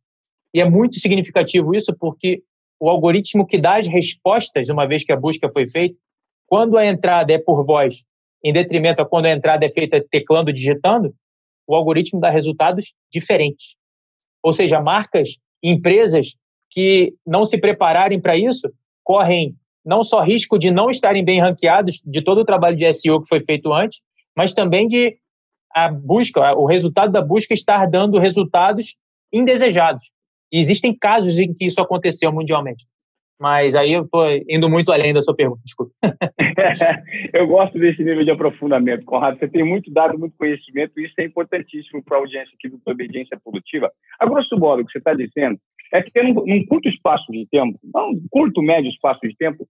E 0.54 0.60
é 0.62 0.64
muito 0.64 0.98
significativo 0.98 1.74
isso 1.74 1.94
porque 1.98 2.42
o 2.80 2.88
algoritmo 2.88 3.46
que 3.46 3.58
dá 3.58 3.76
as 3.76 3.86
respostas, 3.86 4.68
uma 4.68 4.86
vez 4.86 5.04
que 5.04 5.12
a 5.12 5.16
busca 5.16 5.50
foi 5.50 5.66
feita, 5.68 5.96
quando 6.46 6.76
a 6.76 6.86
entrada 6.86 7.32
é 7.32 7.38
por 7.38 7.64
voz, 7.64 8.04
em 8.42 8.52
detrimento 8.52 9.00
a 9.00 9.06
quando 9.06 9.26
a 9.26 9.30
entrada 9.30 9.64
é 9.64 9.68
feita 9.68 10.04
teclando, 10.10 10.52
digitando, 10.52 11.14
o 11.66 11.74
algoritmo 11.74 12.20
dá 12.20 12.28
resultados 12.28 12.94
diferentes. 13.10 13.76
Ou 14.42 14.52
seja, 14.52 14.80
marcas, 14.80 15.38
empresas 15.62 16.36
que 16.70 17.14
não 17.26 17.44
se 17.44 17.58
prepararem 17.58 18.20
para 18.20 18.36
isso, 18.36 18.70
correm 19.02 19.56
não 19.84 20.02
só 20.02 20.20
risco 20.22 20.58
de 20.58 20.70
não 20.70 20.90
estarem 20.90 21.24
bem 21.24 21.40
ranqueados 21.40 22.02
de 22.04 22.22
todo 22.22 22.40
o 22.40 22.44
trabalho 22.44 22.76
de 22.76 22.90
SEO 22.92 23.22
que 23.22 23.28
foi 23.28 23.40
feito 23.40 23.72
antes, 23.72 24.02
mas 24.36 24.52
também 24.52 24.86
de 24.86 25.16
a 25.74 25.88
busca, 25.90 26.54
o 26.54 26.66
resultado 26.66 27.12
da 27.12 27.20
busca 27.20 27.52
estar 27.52 27.86
dando 27.86 28.18
resultados 28.18 28.96
indesejados. 29.32 30.10
E 30.54 30.60
existem 30.60 30.96
casos 30.96 31.40
em 31.40 31.52
que 31.52 31.66
isso 31.66 31.82
aconteceu 31.82 32.32
mundialmente. 32.32 32.84
Mas 33.40 33.74
aí 33.74 33.92
eu 33.92 34.04
estou 34.04 34.24
indo 34.48 34.70
muito 34.70 34.92
além 34.92 35.12
da 35.12 35.20
sua 35.20 35.34
pergunta, 35.34 35.60
desculpa. 35.64 35.92
eu 37.34 37.48
gosto 37.48 37.76
desse 37.76 38.04
nível 38.04 38.24
de 38.24 38.30
aprofundamento, 38.30 39.04
Conrado. 39.04 39.36
Você 39.36 39.48
tem 39.48 39.64
muito 39.64 39.92
dado, 39.92 40.16
muito 40.16 40.36
conhecimento, 40.36 40.92
e 40.96 41.06
isso 41.06 41.14
é 41.18 41.24
importantíssimo 41.24 42.04
para 42.04 42.18
a 42.18 42.20
audiência 42.20 42.54
aqui 42.54 42.68
do 42.68 42.80
Obediência 42.86 43.36
Produtiva. 43.42 43.90
A 44.20 44.26
grosso 44.26 44.56
modo, 44.56 44.82
o 44.82 44.86
que 44.86 44.92
você 44.92 44.98
está 44.98 45.12
dizendo 45.12 45.58
é 45.92 46.00
que 46.00 46.22
num, 46.22 46.34
num 46.46 46.64
curto 46.66 46.88
espaço 46.88 47.24
de 47.32 47.48
tempo, 47.50 47.76
não 47.92 48.12
curto, 48.30 48.62
médio 48.62 48.92
espaço 48.92 49.20
de 49.24 49.36
tempo, 49.36 49.66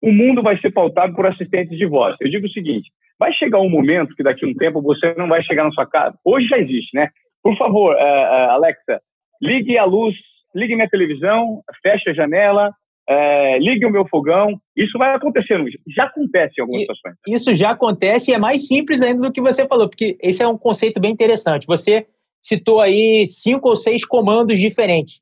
o 0.00 0.12
mundo 0.12 0.40
vai 0.40 0.56
ser 0.60 0.70
pautado 0.70 1.16
por 1.16 1.26
assistentes 1.26 1.76
de 1.76 1.84
voz. 1.84 2.16
Eu 2.20 2.30
digo 2.30 2.46
o 2.46 2.50
seguinte: 2.50 2.92
vai 3.18 3.32
chegar 3.32 3.58
um 3.58 3.68
momento 3.68 4.14
que 4.14 4.22
daqui 4.22 4.44
a 4.44 4.48
um 4.48 4.54
tempo 4.54 4.80
você 4.80 5.12
não 5.14 5.26
vai 5.26 5.42
chegar 5.42 5.64
na 5.64 5.72
sua 5.72 5.86
casa. 5.86 6.16
Hoje 6.24 6.46
já 6.46 6.58
existe, 6.58 6.94
né? 6.94 7.10
Por 7.42 7.58
favor, 7.58 7.96
uh, 7.96 7.98
uh, 7.98 8.50
Alexa, 8.52 9.00
ligue 9.42 9.76
a 9.78 9.84
luz, 9.84 10.14
ligue 10.54 10.74
minha 10.74 10.88
televisão, 10.88 11.62
feche 11.82 12.10
a 12.10 12.14
janela, 12.14 12.70
uh, 13.08 13.58
ligue 13.58 13.86
o 13.86 13.90
meu 13.90 14.06
fogão. 14.08 14.60
Isso 14.76 14.98
vai 14.98 15.14
acontecendo. 15.14 15.64
Já 15.94 16.04
acontece 16.04 16.54
em 16.58 16.62
algumas 16.62 16.82
situações. 16.82 17.14
Isso 17.26 17.54
já 17.54 17.70
acontece 17.70 18.30
e 18.30 18.34
é 18.34 18.38
mais 18.38 18.66
simples 18.66 19.02
ainda 19.02 19.22
do 19.22 19.32
que 19.32 19.40
você 19.40 19.66
falou, 19.66 19.88
porque 19.88 20.16
esse 20.22 20.42
é 20.42 20.48
um 20.48 20.58
conceito 20.58 21.00
bem 21.00 21.12
interessante. 21.12 21.66
Você 21.66 22.06
citou 22.40 22.80
aí 22.80 23.26
cinco 23.26 23.68
ou 23.68 23.76
seis 23.76 24.04
comandos 24.04 24.58
diferentes. 24.58 25.20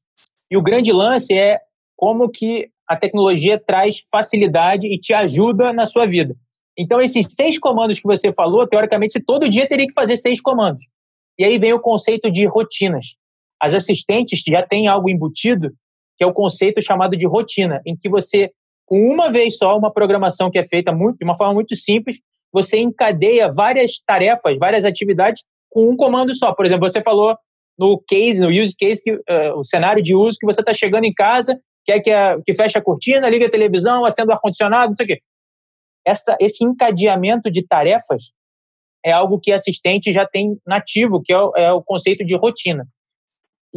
E 0.50 0.56
o 0.56 0.62
grande 0.62 0.92
lance 0.92 1.36
é 1.36 1.58
como 1.96 2.30
que 2.30 2.68
a 2.88 2.96
tecnologia 2.96 3.58
traz 3.58 4.00
facilidade 4.10 4.86
e 4.86 4.98
te 4.98 5.12
ajuda 5.12 5.72
na 5.72 5.86
sua 5.86 6.06
vida. 6.06 6.36
Então, 6.78 7.00
esses 7.00 7.26
seis 7.30 7.58
comandos 7.58 7.98
que 7.98 8.06
você 8.06 8.32
falou, 8.32 8.66
teoricamente, 8.66 9.14
você 9.14 9.20
todo 9.20 9.48
dia 9.48 9.66
teria 9.66 9.86
que 9.86 9.94
fazer 9.94 10.16
seis 10.16 10.40
comandos. 10.40 10.82
E 11.38 11.44
aí 11.44 11.58
vem 11.58 11.72
o 11.72 11.80
conceito 11.80 12.30
de 12.30 12.46
rotinas. 12.46 13.16
As 13.60 13.74
assistentes 13.74 14.42
já 14.46 14.62
têm 14.62 14.86
algo 14.86 15.08
embutido, 15.08 15.70
que 16.16 16.24
é 16.24 16.26
o 16.26 16.32
conceito 16.32 16.82
chamado 16.82 17.16
de 17.16 17.26
rotina, 17.26 17.80
em 17.86 17.96
que 17.96 18.08
você, 18.08 18.50
com 18.86 18.98
uma 18.98 19.30
vez 19.30 19.58
só, 19.58 19.76
uma 19.76 19.92
programação 19.92 20.50
que 20.50 20.58
é 20.58 20.64
feita 20.64 20.92
muito, 20.92 21.18
de 21.18 21.24
uma 21.24 21.36
forma 21.36 21.54
muito 21.54 21.74
simples, 21.76 22.20
você 22.52 22.78
encadeia 22.78 23.50
várias 23.50 24.00
tarefas, 24.06 24.58
várias 24.58 24.84
atividades 24.84 25.42
com 25.70 25.90
um 25.90 25.96
comando 25.96 26.34
só. 26.34 26.54
Por 26.54 26.64
exemplo, 26.64 26.88
você 26.88 27.02
falou 27.02 27.36
no 27.78 28.02
case, 28.08 28.40
no 28.40 28.48
use 28.48 28.74
case, 28.74 29.02
que, 29.02 29.12
uh, 29.12 29.58
o 29.58 29.64
cenário 29.64 30.02
de 30.02 30.14
uso 30.14 30.38
que 30.40 30.46
você 30.46 30.60
está 30.60 30.72
chegando 30.72 31.04
em 31.04 31.12
casa 31.12 31.60
quer 31.84 32.00
que, 32.00 32.10
a, 32.10 32.40
que 32.44 32.54
feche 32.54 32.78
a 32.78 32.82
cortina, 32.82 33.28
liga 33.28 33.46
a 33.46 33.50
televisão, 33.50 34.04
acenda 34.04 34.30
o 34.30 34.34
ar-condicionado, 34.34 34.86
não 34.86 34.94
sei 34.94 35.04
o 35.04 35.08
quê. 35.08 35.20
Essa, 36.04 36.36
esse 36.40 36.64
encadeamento 36.64 37.50
de 37.50 37.66
tarefas 37.66 38.32
é 39.04 39.12
algo 39.12 39.38
que 39.38 39.52
assistente 39.52 40.12
já 40.12 40.26
tem 40.26 40.58
nativo, 40.66 41.22
que 41.22 41.32
é 41.32 41.38
o, 41.38 41.52
é 41.56 41.72
o 41.72 41.82
conceito 41.82 42.24
de 42.24 42.34
rotina. 42.36 42.86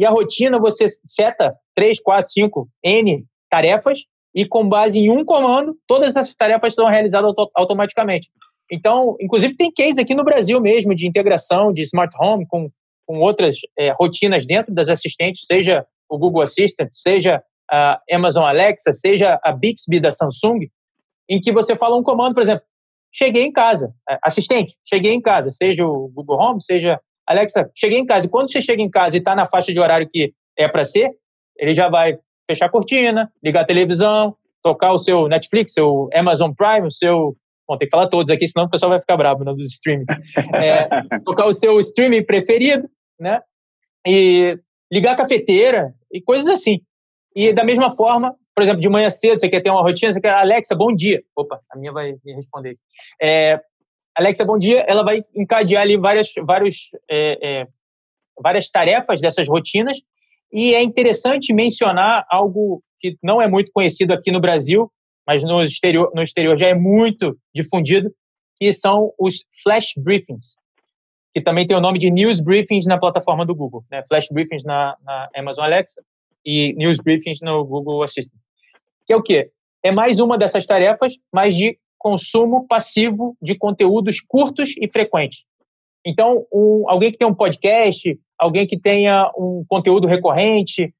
E 0.00 0.06
a 0.06 0.10
rotina 0.10 0.58
você 0.58 0.86
seta 0.88 1.54
3, 1.74 2.00
4, 2.00 2.30
5, 2.30 2.68
N 2.82 3.26
tarefas 3.50 4.06
e 4.34 4.46
com 4.46 4.66
base 4.66 4.98
em 4.98 5.10
um 5.10 5.22
comando, 5.26 5.76
todas 5.86 6.16
essas 6.16 6.34
tarefas 6.34 6.74
são 6.74 6.88
realizadas 6.88 7.34
automaticamente. 7.54 8.30
Então, 8.72 9.14
inclusive 9.20 9.54
tem 9.54 9.70
case 9.70 10.00
aqui 10.00 10.14
no 10.14 10.24
Brasil 10.24 10.58
mesmo 10.58 10.94
de 10.94 11.06
integração 11.06 11.70
de 11.70 11.82
smart 11.82 12.16
home 12.18 12.46
com, 12.48 12.70
com 13.06 13.18
outras 13.18 13.56
é, 13.78 13.92
rotinas 13.98 14.46
dentro 14.46 14.72
das 14.72 14.88
assistentes, 14.88 15.44
seja 15.44 15.84
o 16.08 16.16
Google 16.16 16.40
Assistant, 16.40 16.88
seja 16.90 17.42
a 17.70 18.00
Amazon 18.10 18.44
Alexa, 18.44 18.94
seja 18.94 19.38
a 19.44 19.52
Bixby 19.52 20.00
da 20.00 20.10
Samsung, 20.10 20.60
em 21.28 21.38
que 21.38 21.52
você 21.52 21.76
fala 21.76 21.98
um 21.98 22.02
comando, 22.02 22.32
por 22.32 22.42
exemplo, 22.42 22.64
cheguei 23.12 23.42
em 23.42 23.52
casa, 23.52 23.92
assistente, 24.24 24.76
cheguei 24.82 25.12
em 25.12 25.20
casa, 25.20 25.50
seja 25.50 25.84
o 25.84 26.08
Google 26.08 26.40
Home, 26.40 26.62
seja 26.62 26.98
Alexa, 27.30 27.70
cheguei 27.76 27.98
em 27.98 28.04
casa. 28.04 28.26
E 28.26 28.30
quando 28.30 28.50
você 28.50 28.60
chega 28.60 28.82
em 28.82 28.90
casa 28.90 29.16
e 29.16 29.20
está 29.20 29.36
na 29.36 29.46
faixa 29.46 29.72
de 29.72 29.78
horário 29.78 30.08
que 30.10 30.34
é 30.58 30.66
para 30.66 30.82
ser, 30.82 31.12
ele 31.56 31.76
já 31.76 31.88
vai 31.88 32.18
fechar 32.50 32.66
a 32.66 32.68
cortina, 32.68 33.32
ligar 33.40 33.60
a 33.60 33.66
televisão, 33.66 34.34
tocar 34.60 34.90
o 34.90 34.98
seu 34.98 35.28
Netflix, 35.28 35.72
seu 35.72 36.08
Amazon 36.12 36.50
Prime, 36.52 36.88
o 36.88 36.90
seu. 36.90 37.36
Bom, 37.68 37.76
tem 37.76 37.86
que 37.86 37.92
falar 37.92 38.08
todos 38.08 38.32
aqui, 38.32 38.48
senão 38.48 38.66
o 38.66 38.70
pessoal 38.70 38.90
vai 38.90 38.98
ficar 38.98 39.16
bravo 39.16 39.44
né, 39.44 39.52
dos 39.54 39.70
streams. 39.74 40.06
É, 40.56 40.88
tocar 41.24 41.46
o 41.46 41.52
seu 41.52 41.78
streaming 41.78 42.24
preferido, 42.24 42.90
né? 43.18 43.40
E 44.04 44.58
ligar 44.92 45.12
a 45.12 45.16
cafeteira 45.16 45.94
e 46.12 46.20
coisas 46.20 46.48
assim. 46.48 46.80
E 47.36 47.52
da 47.52 47.62
mesma 47.62 47.90
forma, 47.90 48.34
por 48.56 48.62
exemplo, 48.64 48.80
de 48.80 48.88
manhã 48.88 49.08
cedo, 49.08 49.38
você 49.38 49.48
quer 49.48 49.60
ter 49.60 49.70
uma 49.70 49.82
rotina, 49.82 50.12
você 50.12 50.20
quer, 50.20 50.32
Alexa, 50.32 50.74
bom 50.74 50.92
dia. 50.92 51.22
Opa, 51.36 51.60
a 51.70 51.78
minha 51.78 51.92
vai 51.92 52.16
me 52.24 52.32
responder. 52.34 52.76
É, 53.22 53.60
Alexa, 54.16 54.44
bom 54.44 54.58
dia. 54.58 54.84
Ela 54.88 55.02
vai 55.02 55.24
encadear 55.34 55.82
ali 55.82 55.96
várias, 55.96 56.28
vários, 56.44 56.90
é, 57.08 57.38
é, 57.42 57.66
várias 58.40 58.68
tarefas 58.70 59.20
dessas 59.20 59.48
rotinas. 59.48 59.98
E 60.52 60.74
é 60.74 60.82
interessante 60.82 61.52
mencionar 61.52 62.26
algo 62.28 62.82
que 62.98 63.16
não 63.22 63.40
é 63.40 63.48
muito 63.48 63.70
conhecido 63.72 64.12
aqui 64.12 64.30
no 64.30 64.40
Brasil, 64.40 64.90
mas 65.26 65.44
no 65.44 65.62
exterior, 65.62 66.10
no 66.14 66.22
exterior 66.22 66.56
já 66.58 66.68
é 66.68 66.74
muito 66.74 67.38
difundido, 67.54 68.12
que 68.58 68.72
são 68.72 69.12
os 69.18 69.44
flash 69.62 69.92
briefings, 69.96 70.56
que 71.32 71.40
também 71.40 71.66
tem 71.66 71.76
o 71.76 71.80
nome 71.80 71.98
de 71.98 72.10
news 72.10 72.40
briefings 72.40 72.84
na 72.84 72.98
plataforma 72.98 73.46
do 73.46 73.54
Google, 73.54 73.84
né? 73.90 74.02
flash 74.06 74.26
briefings 74.30 74.64
na, 74.64 74.96
na 75.02 75.28
Amazon 75.34 75.64
Alexa 75.64 76.02
e 76.44 76.74
news 76.74 76.98
briefings 76.98 77.38
no 77.40 77.64
Google 77.64 78.02
Assistant. 78.02 78.40
Que 79.06 79.12
é 79.12 79.16
o 79.16 79.22
quê? 79.22 79.50
É 79.82 79.90
mais 79.92 80.20
uma 80.20 80.36
dessas 80.36 80.66
tarefas, 80.66 81.14
mas 81.32 81.56
de 81.56 81.78
consumo 82.00 82.66
passivo 82.66 83.36
de 83.40 83.54
conteúdos 83.54 84.20
curtos 84.26 84.74
e 84.80 84.90
frequentes. 84.90 85.44
Então, 86.04 86.46
um, 86.50 86.84
alguém 86.88 87.12
que 87.12 87.18
tem 87.18 87.28
um 87.28 87.34
podcast, 87.34 88.18
alguém 88.38 88.66
que 88.66 88.80
tenha 88.80 89.30
um 89.36 89.62
conteúdo 89.68 90.08
recorrente, 90.08 90.94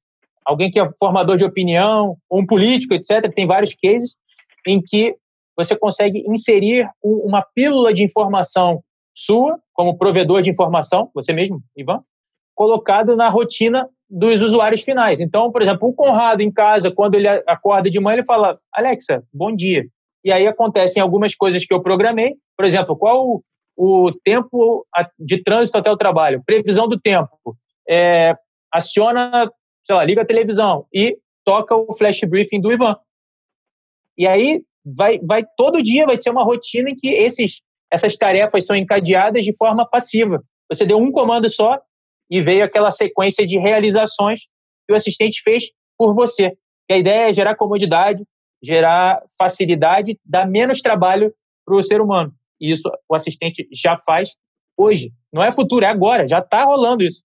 alguém 0.45 0.69
que 0.69 0.79
é 0.79 0.87
formador 0.99 1.37
de 1.37 1.43
opinião, 1.43 2.15
um 2.31 2.45
político, 2.45 2.93
etc., 2.93 3.33
tem 3.33 3.47
vários 3.47 3.73
cases 3.73 4.15
em 4.67 4.79
que 4.79 5.15
você 5.57 5.75
consegue 5.75 6.23
inserir 6.27 6.87
uma 7.03 7.41
pílula 7.41 7.91
de 7.91 8.03
informação 8.03 8.83
sua, 9.13 9.59
como 9.73 9.97
provedor 9.97 10.43
de 10.43 10.51
informação, 10.51 11.09
você 11.15 11.33
mesmo, 11.33 11.61
Ivan, 11.75 12.01
colocado 12.53 13.15
na 13.15 13.27
rotina 13.27 13.89
dos 14.07 14.41
usuários 14.43 14.83
finais. 14.83 15.19
Então, 15.19 15.51
por 15.51 15.63
exemplo, 15.63 15.89
o 15.89 15.93
Conrado 15.93 16.41
em 16.41 16.51
casa, 16.51 16.91
quando 16.91 17.15
ele 17.15 17.27
acorda 17.27 17.89
de 17.89 17.99
manhã, 17.99 18.17
ele 18.17 18.25
fala: 18.25 18.59
Alexa, 18.71 19.23
bom 19.33 19.53
dia. 19.53 19.83
E 20.23 20.31
aí 20.31 20.47
acontecem 20.47 21.01
algumas 21.01 21.35
coisas 21.35 21.65
que 21.65 21.73
eu 21.73 21.81
programei. 21.81 22.35
Por 22.57 22.65
exemplo, 22.65 22.95
qual 22.95 23.25
o, 23.25 23.43
o 23.75 24.11
tempo 24.23 24.85
de 25.19 25.41
trânsito 25.43 25.77
até 25.77 25.91
o 25.91 25.97
trabalho? 25.97 26.43
Previsão 26.45 26.87
do 26.87 26.99
tempo. 26.99 27.57
É, 27.89 28.35
aciona, 28.71 29.49
sei 29.85 29.95
lá, 29.95 30.03
liga 30.03 30.21
a 30.21 30.25
televisão 30.25 30.85
e 30.93 31.17
toca 31.43 31.75
o 31.75 31.93
flash 31.93 32.21
briefing 32.21 32.61
do 32.61 32.71
Ivan. 32.71 32.95
E 34.17 34.27
aí 34.27 34.61
vai, 34.85 35.19
vai 35.19 35.43
todo 35.57 35.81
dia 35.81 36.05
vai 36.05 36.19
ser 36.19 36.29
uma 36.29 36.43
rotina 36.43 36.89
em 36.89 36.95
que 36.95 37.09
esses, 37.09 37.61
essas 37.91 38.15
tarefas 38.15 38.65
são 38.65 38.75
encadeadas 38.75 39.43
de 39.43 39.55
forma 39.57 39.87
passiva. 39.89 40.43
Você 40.71 40.85
deu 40.85 40.97
um 40.97 41.11
comando 41.11 41.49
só, 41.49 41.81
e 42.31 42.41
veio 42.41 42.63
aquela 42.63 42.89
sequência 42.89 43.45
de 43.45 43.59
realizações 43.59 44.47
que 44.87 44.93
o 44.93 44.95
assistente 44.95 45.41
fez 45.43 45.65
por 45.97 46.15
você. 46.15 46.53
E 46.89 46.93
a 46.93 46.97
ideia 46.97 47.29
é 47.29 47.33
gerar 47.33 47.55
comodidade, 47.55 48.23
gerar 48.63 49.21
facilidade, 49.37 50.17
dar 50.25 50.47
menos 50.47 50.81
trabalho 50.81 51.33
para 51.65 51.75
o 51.75 51.83
ser 51.83 52.01
humano. 52.01 52.31
E 52.59 52.71
isso 52.71 52.89
o 53.09 53.15
assistente 53.15 53.67
já 53.73 53.97
faz 53.97 54.35
hoje. 54.77 55.09
Não 55.33 55.43
é 55.43 55.51
futuro, 55.51 55.85
é 55.85 55.87
agora. 55.87 56.27
Já 56.27 56.39
está 56.39 56.63
rolando 56.63 57.03
isso. 57.03 57.23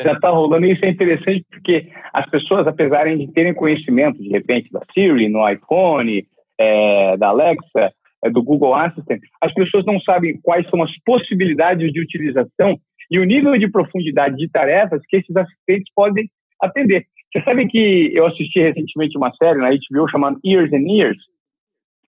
Já 0.00 0.12
está 0.12 0.30
rolando. 0.30 0.66
Isso 0.66 0.84
é 0.84 0.90
interessante 0.90 1.44
porque 1.50 1.90
as 2.12 2.28
pessoas, 2.30 2.66
apesar 2.66 3.04
de 3.04 3.30
terem 3.32 3.54
conhecimento, 3.54 4.22
de 4.22 4.28
repente, 4.28 4.70
da 4.72 4.80
Siri, 4.92 5.28
no 5.28 5.48
iPhone, 5.48 6.26
é, 6.58 7.16
da 7.16 7.28
Alexa, 7.28 7.92
é, 8.24 8.30
do 8.30 8.42
Google 8.42 8.74
Assistant, 8.74 9.20
as 9.40 9.52
pessoas 9.52 9.84
não 9.84 10.00
sabem 10.00 10.40
quais 10.42 10.68
são 10.70 10.82
as 10.82 10.90
possibilidades 11.04 11.92
de 11.92 12.00
utilização 12.00 12.78
e 13.10 13.18
o 13.18 13.24
nível 13.24 13.56
de 13.58 13.70
profundidade 13.70 14.36
de 14.36 14.48
tarefas 14.48 15.02
que 15.08 15.16
esses 15.16 15.36
assistentes 15.36 15.92
podem 15.94 16.30
atender. 16.60 17.06
Você 17.34 17.42
sabe 17.42 17.66
que 17.66 18.12
eu 18.14 18.26
assisti 18.26 18.60
recentemente 18.60 19.18
uma 19.18 19.34
série 19.34 19.58
na 19.58 19.70
HBO 19.70 20.08
chamada 20.08 20.38
Years 20.44 20.72
and 20.72 20.88
Years? 20.88 21.18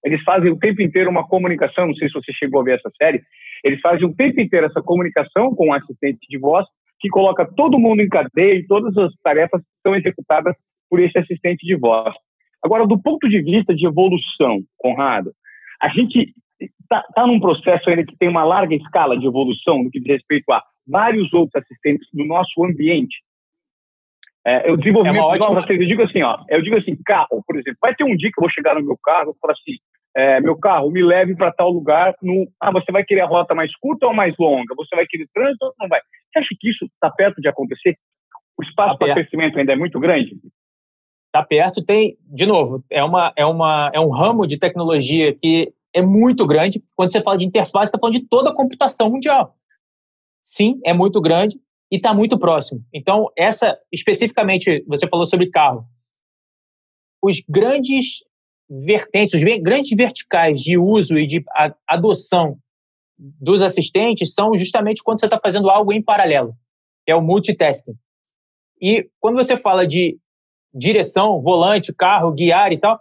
Eles 0.05 0.23
fazem 0.23 0.53
o 0.53 0.59
tempo 0.59 0.81
inteiro 0.81 1.11
uma 1.11 1.27
comunicação, 1.27 1.89
não 1.89 1.95
sei 1.97 2.07
se 2.07 2.15
você 2.15 2.33
chegou 2.33 2.61
a 2.61 2.65
ver 2.65 2.79
essa 2.79 2.89
série, 2.97 3.21
eles 3.65 3.81
fazem 3.81 4.07
o 4.07 4.15
tempo 4.15 4.41
inteiro 4.41 4.67
essa 4.67 4.81
comunicação 4.81 5.53
com 5.53 5.71
o 5.71 5.73
assistente 5.73 6.21
de 6.31 6.39
voz 6.39 6.65
que 7.01 7.09
coloca 7.09 7.45
todo 7.45 7.79
mundo 7.79 8.03
em 8.03 8.09
cadeia 8.09 8.55
e 8.55 8.67
todas 8.69 8.97
as 8.97 9.13
tarefas 9.21 9.61
são 9.85 9.97
executadas 9.97 10.55
por 10.89 11.01
esse 11.01 11.19
assistente 11.19 11.67
de 11.67 11.75
voz. 11.75 12.15
Agora, 12.65 12.87
do 12.87 12.97
ponto 12.97 13.29
de 13.29 13.43
vista 13.43 13.75
de 13.75 13.85
evolução, 13.85 14.61
Conrado, 14.79 15.33
a 15.83 15.89
gente 15.89 16.33
está 16.61 17.03
tá 17.17 17.27
num 17.27 17.41
processo 17.41 17.91
ainda 17.91 18.07
que 18.07 18.17
tem 18.17 18.29
uma 18.29 18.45
larga 18.45 18.77
escala 18.77 19.19
de 19.19 19.27
evolução 19.27 19.83
no 19.83 19.91
que 19.91 19.99
diz 19.99 20.19
respeito 20.19 20.53
a 20.53 20.63
vários 20.87 21.33
outros 21.33 21.61
assistentes 21.61 22.07
no 22.15 22.25
nosso 22.25 22.65
ambiente. 22.65 23.17
É, 24.47 24.71
eu 24.71 24.77
desenvolvimento 24.77 25.19
é 25.19 25.27
ótima... 25.27 25.67
eu 25.69 25.79
digo 25.79 26.03
assim, 26.03 26.23
ó, 26.23 26.39
eu 26.49 26.63
digo 26.63 26.77
assim, 26.77 26.97
carro, 27.05 27.43
por 27.45 27.57
exemplo, 27.57 27.79
vai 27.83 27.93
ter 27.97 28.05
um 28.05 28.17
dia 28.17 28.31
que 28.33 28.39
eu 28.39 28.43
vou 28.43 28.51
chegar 28.51 28.77
no 28.77 28.83
meu 28.83 28.97
carro 29.03 29.35
e 29.37 29.41
falar 29.41 29.55
assim, 29.55 29.77
é, 30.17 30.41
meu 30.41 30.57
carro, 30.57 30.89
me 30.89 31.03
leve 31.03 31.35
para 31.35 31.53
tal 31.53 31.69
lugar. 31.69 32.15
No, 32.23 32.49
ah, 32.61 32.71
você 32.71 32.93
vai 32.93 33.05
querer 33.05 33.23
a 33.23 33.27
rota 33.27 33.57
mais 33.57 33.75
curta 33.77 34.07
ou 34.07 34.15
mais 34.15 34.35
longa? 34.39 34.73
Você 34.77 34.95
vai 34.95 35.05
querer 35.05 35.29
trânsito 35.35 35.67
ou 35.67 35.75
não 35.81 35.89
vai? 35.89 36.01
Você 36.01 36.39
acha 36.39 36.55
que 36.59 36.71
isso 36.71 36.85
está 36.85 37.11
perto 37.11 37.41
de 37.41 37.49
acontecer? 37.49 37.99
O 38.57 38.63
espaço 38.63 38.97
tá 38.97 39.05
para 39.05 39.15
crescimento 39.15 39.59
ainda 39.59 39.73
é 39.73 39.77
muito 39.77 39.99
grande? 39.99 40.39
Está 41.27 41.45
perto. 41.45 41.85
Tem, 41.85 42.17
de 42.21 42.47
novo, 42.47 42.85
é, 42.89 43.03
uma, 43.03 43.33
é, 43.37 43.45
uma, 43.45 43.91
é 43.93 44.01
um 44.01 44.11
ramo 44.11 44.47
de 44.47 44.57
tecnologia 44.59 45.35
que 45.35 45.75
é 45.93 46.01
muito 46.01 46.47
grande. 46.47 46.81
Quando 46.95 47.11
você 47.11 47.21
fala 47.21 47.37
de 47.37 47.47
interface, 47.47 47.87
está 47.87 47.99
falando 47.99 48.15
de 48.15 48.27
toda 48.29 48.51
a 48.51 48.55
computação 48.55 49.11
mundial. 49.11 49.57
Sim, 50.41 50.81
é 50.85 50.93
muito 50.93 51.21
grande 51.21 51.59
e 51.91 51.97
está 51.97 52.13
muito 52.13 52.39
próximo. 52.39 52.85
Então, 52.93 53.31
essa, 53.37 53.79
especificamente, 53.93 54.85
você 54.87 55.09
falou 55.09 55.27
sobre 55.27 55.51
carro. 55.51 55.87
Os 57.23 57.43
grandes 57.49 58.25
vertentes, 58.69 59.35
os 59.35 59.43
grandes 59.63 59.97
verticais 59.97 60.61
de 60.61 60.77
uso 60.77 61.17
e 61.19 61.27
de 61.27 61.45
adoção 61.89 62.59
dos 63.19 63.63
assistentes 63.63 64.35
são 64.35 64.55
justamente 64.55 65.03
quando 65.03 65.21
você 65.21 65.27
está 65.27 65.39
fazendo 65.41 65.71
algo 65.71 65.93
em 65.93 66.03
paralelo, 66.03 66.55
é 67.07 67.15
o 67.15 67.23
multitasking. 67.23 67.95
E 68.81 69.09
quando 69.21 69.37
você 69.37 69.57
fala 69.57 69.87
de 69.87 70.19
direção, 70.75 71.41
volante, 71.41 71.95
carro, 71.95 72.33
guiar 72.33 72.73
e 72.73 72.79
tal, 72.79 73.01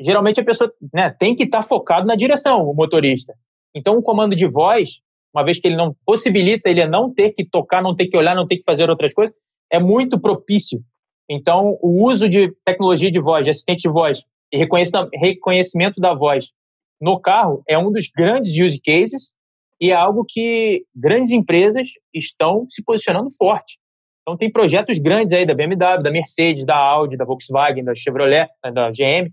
geralmente 0.00 0.40
a 0.40 0.44
pessoa 0.44 0.72
né, 0.92 1.10
tem 1.10 1.36
que 1.36 1.44
estar 1.44 1.58
tá 1.58 1.66
focado 1.66 2.06
na 2.06 2.16
direção, 2.16 2.68
o 2.68 2.74
motorista. 2.74 3.34
Então, 3.74 3.96
o 3.96 4.02
comando 4.02 4.34
de 4.34 4.48
voz, 4.48 5.00
uma 5.38 5.44
vez 5.44 5.60
que 5.60 5.68
ele 5.68 5.76
não 5.76 5.94
possibilita 6.04 6.68
ele 6.68 6.84
não 6.86 7.12
ter 7.12 7.30
que 7.30 7.44
tocar, 7.44 7.80
não 7.80 7.94
ter 7.94 8.08
que 8.08 8.16
olhar, 8.16 8.34
não 8.34 8.46
ter 8.46 8.56
que 8.56 8.64
fazer 8.64 8.90
outras 8.90 9.14
coisas, 9.14 9.34
é 9.70 9.78
muito 9.78 10.20
propício. 10.20 10.82
Então, 11.30 11.78
o 11.80 12.04
uso 12.04 12.28
de 12.28 12.52
tecnologia 12.64 13.10
de 13.10 13.20
voz, 13.20 13.44
de 13.44 13.50
assistente 13.50 13.82
de 13.82 13.90
voz 13.90 14.24
e 14.52 14.58
reconhecimento 14.58 16.00
da 16.00 16.14
voz 16.14 16.52
no 17.00 17.20
carro 17.20 17.62
é 17.68 17.78
um 17.78 17.92
dos 17.92 18.08
grandes 18.08 18.58
use 18.58 18.80
cases 18.82 19.32
e 19.80 19.92
é 19.92 19.94
algo 19.94 20.24
que 20.26 20.84
grandes 20.96 21.30
empresas 21.30 21.88
estão 22.12 22.66
se 22.66 22.82
posicionando 22.82 23.28
forte. 23.36 23.78
Então, 24.22 24.36
tem 24.36 24.50
projetos 24.50 24.98
grandes 24.98 25.32
aí 25.32 25.46
da 25.46 25.54
BMW, 25.54 26.02
da 26.02 26.10
Mercedes, 26.10 26.66
da 26.66 26.76
Audi, 26.76 27.16
da 27.16 27.24
Volkswagen, 27.24 27.84
da 27.84 27.94
Chevrolet, 27.94 28.48
da 28.74 28.90
GM 28.90 29.30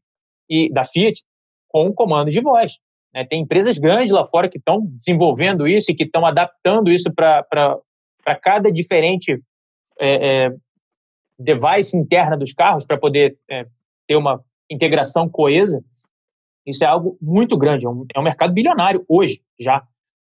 e 0.50 0.72
da 0.72 0.84
Fiat 0.84 1.22
com 1.68 1.92
comandos 1.92 2.34
de 2.34 2.42
voz. 2.42 2.74
Né? 3.16 3.24
Tem 3.24 3.42
empresas 3.42 3.80
grandes 3.80 4.12
lá 4.12 4.26
fora 4.26 4.50
que 4.50 4.58
estão 4.58 4.86
desenvolvendo 4.86 5.66
isso 5.66 5.90
e 5.90 5.96
que 5.96 6.04
estão 6.04 6.26
adaptando 6.26 6.92
isso 6.92 7.14
para 7.16 7.80
cada 8.44 8.70
diferente 8.70 9.42
é, 10.00 10.46
é, 10.48 10.56
device 11.40 11.98
interna 11.98 12.36
dos 12.38 12.52
carros 12.52 12.86
para 12.86 12.98
poder 12.98 13.38
é, 13.50 13.66
ter 14.06 14.18
uma 14.18 14.44
integração 14.70 15.30
coesa. 15.30 15.82
Isso 16.68 16.84
é 16.84 16.88
algo 16.88 17.18
muito 17.22 17.58
grande, 17.58 17.86
é 17.86 17.90
um, 17.90 18.06
é 18.14 18.20
um 18.20 18.24
mercado 18.24 18.54
bilionário 18.54 19.06
hoje 19.08 19.42
já. 19.58 19.88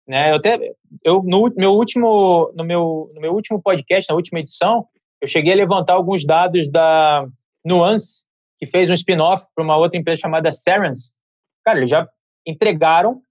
Né? 0.07 0.31
Eu 0.31 0.35
até 0.35 0.59
eu 1.03 1.23
no 1.23 1.51
meu 1.57 1.71
último 1.71 2.51
no 2.55 2.63
meu 2.63 3.11
no 3.15 3.21
meu 3.21 3.33
último 3.33 3.59
podcast, 3.59 4.09
na 4.11 4.15
última 4.15 4.39
edição, 4.39 4.85
eu 5.19 5.27
cheguei 5.27 5.53
a 5.53 5.55
levantar 5.55 5.93
alguns 5.93 6.23
dados 6.23 6.69
da 6.69 7.25
Nuance, 7.65 8.25
que 8.59 8.67
fez 8.67 8.91
um 8.91 8.93
spin-off 8.93 9.45
para 9.55 9.63
uma 9.63 9.77
outra 9.77 9.97
empresa 9.97 10.21
chamada 10.21 10.53
Serens. 10.53 11.13
Cara, 11.63 11.79
eles 11.79 11.89
já 11.89 12.07
entregaram 12.45 13.21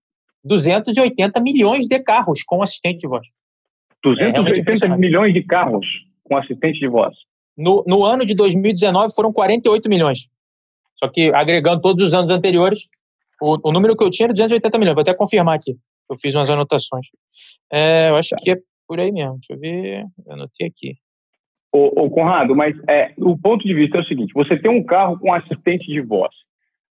280 0.45 1.41
milhões 1.41 1.87
de 1.87 1.99
carros 2.01 2.43
com 2.43 2.63
assistente 2.63 3.01
de 3.01 3.09
voz. 3.09 3.27
280 4.03 4.87
é 4.87 4.97
milhões 4.97 5.33
de 5.33 5.43
carros 5.43 5.87
com 6.23 6.37
assistente 6.37 6.79
de 6.79 6.89
voz. 6.89 7.15
No, 7.57 7.85
no 7.87 8.05
ano 8.05 8.27
de 8.27 8.35
2019 8.35 9.15
foram 9.15 9.33
48 9.33 9.89
milhões. 9.89 10.29
Só 10.97 11.09
que 11.09 11.33
agregando 11.35 11.81
todos 11.81 12.03
os 12.03 12.15
anos 12.15 12.31
anteriores, 12.31 12.89
o, 13.41 13.69
o 13.69 13.73
número 13.73 13.97
que 13.97 14.05
eu 14.05 14.11
tinha 14.11 14.27
era 14.27 14.33
280 14.33 14.79
milhões. 14.79 14.95
Vou 14.95 15.03
até 15.03 15.15
confirmar 15.15 15.57
aqui. 15.57 15.77
Eu 16.11 16.17
fiz 16.19 16.35
umas 16.35 16.51
anotações. 16.51 17.07
É, 17.73 18.11
eu 18.11 18.17
acho 18.17 18.35
que 18.39 18.51
é 18.51 18.57
por 18.87 19.01
aí 19.01 19.11
mesmo. 19.11 19.39
Deixa 19.39 19.55
eu 19.55 19.59
ver. 19.59 20.05
Eu 20.27 20.33
anotei 20.33 20.67
aqui. 20.67 20.97
Ô, 21.73 22.05
ô 22.05 22.11
Conrado, 22.11 22.55
mas 22.55 22.77
é, 22.89 23.13
o 23.19 23.37
ponto 23.37 23.65
de 23.65 23.75
vista 23.75 23.99
é 23.99 24.01
o 24.01 24.05
seguinte: 24.05 24.33
você 24.33 24.57
tem 24.57 24.71
um 24.71 24.85
carro 24.85 25.19
com 25.19 25.33
assistente 25.33 25.87
de 25.87 26.01
voz, 26.01 26.33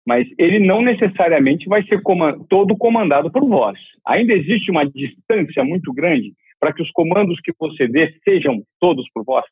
mas 0.05 0.27
ele 0.37 0.59
não 0.59 0.81
necessariamente 0.81 1.67
vai 1.67 1.83
ser 1.83 2.01
comand 2.01 2.39
todo 2.49 2.75
comandado 2.75 3.31
por 3.31 3.47
voz. 3.47 3.77
Ainda 4.05 4.33
existe 4.33 4.71
uma 4.71 4.85
distância 4.85 5.63
muito 5.63 5.93
grande 5.93 6.33
para 6.59 6.73
que 6.73 6.81
os 6.81 6.91
comandos 6.91 7.39
que 7.41 7.51
você 7.59 7.87
dê 7.87 8.13
sejam 8.23 8.63
todos 8.79 9.05
por 9.13 9.23
voz. 9.23 9.45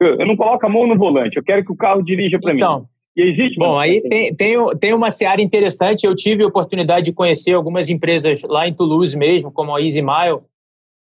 Eu, 0.00 0.18
eu, 0.18 0.26
não 0.26 0.36
coloco 0.36 0.64
a 0.66 0.68
mão 0.68 0.86
no 0.86 0.96
volante, 0.96 1.36
eu 1.36 1.44
quero 1.44 1.64
que 1.64 1.72
o 1.72 1.76
carro 1.76 2.02
dirija 2.02 2.38
para 2.38 2.54
então, 2.54 2.80
mim. 2.80 2.86
E 3.16 3.22
existe. 3.22 3.56
Bom, 3.56 3.78
aí 3.78 4.00
tem, 4.02 4.34
tem, 4.34 4.56
tem 4.80 4.92
uma 4.92 5.10
seara 5.10 5.40
interessante. 5.40 6.04
Eu 6.04 6.16
tive 6.16 6.42
a 6.42 6.48
oportunidade 6.48 7.04
de 7.04 7.12
conhecer 7.12 7.54
algumas 7.54 7.88
empresas 7.88 8.42
lá 8.42 8.66
em 8.66 8.74
Toulouse 8.74 9.16
mesmo, 9.16 9.52
como 9.52 9.74
a 9.74 9.80
Easy 9.80 10.02
Mile, 10.02 10.40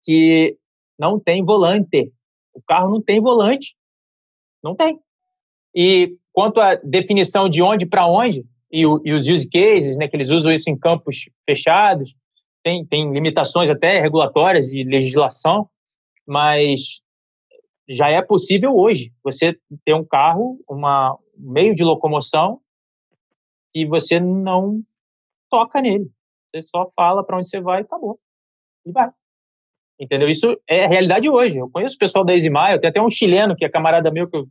que 0.03 0.57
não 0.99 1.21
tem 1.21 1.45
volante. 1.45 2.11
O 2.55 2.63
carro 2.67 2.91
não 2.91 3.03
tem 3.03 3.21
volante. 3.21 3.75
Não 4.65 4.75
tem. 4.75 4.99
E 5.75 6.17
quanto 6.33 6.61
à 6.61 6.75
definição 6.77 7.49
de 7.49 7.63
onde 7.63 7.87
para 7.87 8.07
onde, 8.07 8.45
e, 8.71 8.87
o, 8.87 9.01
e, 9.05 9.13
os 9.13 9.29
use 9.29 9.49
cases, 9.49 9.99
né, 9.99 10.07
que 10.09 10.17
eles 10.17 10.31
usam 10.31 10.53
isso 10.53 10.71
em 10.71 10.79
campos 10.79 11.29
fechados, 11.45 12.17
tem, 12.63 12.85
tem 12.87 13.13
limitações 13.13 13.69
até 13.71 14.01
regulatórias 14.01 14.67
de 14.67 14.85
legislação, 14.85 15.69
mas 16.27 17.01
já 17.89 18.09
é 18.09 18.23
possível 18.23 18.77
hoje 18.77 19.13
você 19.25 19.59
ter 19.85 19.95
um 19.95 20.05
carro, 20.05 20.59
um 20.71 20.81
meio 21.37 21.75
de 21.75 21.83
locomoção 21.83 22.61
que 23.73 23.87
você 23.87 24.21
não 24.21 24.83
toca 25.51 25.81
nele. 25.81 26.11
Você 26.51 26.63
só 26.63 26.87
fala 26.95 27.25
para 27.25 27.39
onde 27.39 27.49
você 27.49 27.61
vai 27.61 27.81
e 27.81 27.83
acabou. 27.83 28.19
E 28.85 28.93
vai. 28.93 29.11
Entendeu? 29.99 30.29
Isso 30.29 30.59
é 30.69 30.85
a 30.85 30.89
realidade 30.89 31.29
hoje. 31.29 31.59
Eu 31.59 31.71
conheço 31.71 31.97
o 31.97 31.99
pessoal 31.99 32.25
da 32.25 32.33
Eximai, 32.33 32.75
eu 32.75 32.81
tenho 32.81 32.91
até 32.91 33.03
um 33.03 33.09
chileno 33.09 33.57
que 33.57 33.65
é 33.65 33.69
camarada 33.69 34.11
meu 34.11 34.29
que 34.29 34.37
eu 34.37 34.47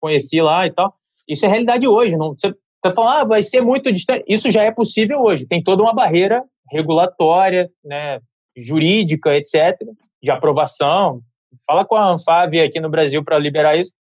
conheci 0.00 0.40
lá 0.40 0.66
e 0.66 0.70
tal. 0.72 0.94
Isso 1.28 1.46
é 1.46 1.48
realidade 1.48 1.86
hoje. 1.86 2.16
Não, 2.16 2.34
você 2.34 2.54
está 2.82 2.92
falando, 2.92 3.12
ah, 3.12 3.24
vai 3.24 3.42
ser 3.42 3.60
muito 3.60 3.92
distante. 3.92 4.24
Isso 4.28 4.50
já 4.50 4.62
é 4.62 4.70
possível 4.70 5.20
hoje. 5.20 5.46
Tem 5.46 5.62
toda 5.62 5.82
uma 5.82 5.94
barreira 5.94 6.42
regulatória, 6.70 7.70
né, 7.84 8.20
jurídica, 8.56 9.36
etc., 9.36 9.76
de 10.22 10.30
aprovação, 10.30 11.22
Fala 11.66 11.84
com 11.84 11.96
a 11.96 12.12
Anfávia 12.12 12.64
aqui 12.64 12.80
no 12.80 12.88
Brasil 12.88 13.24
para 13.24 13.38
liberar 13.38 13.78
isso. 13.78 13.92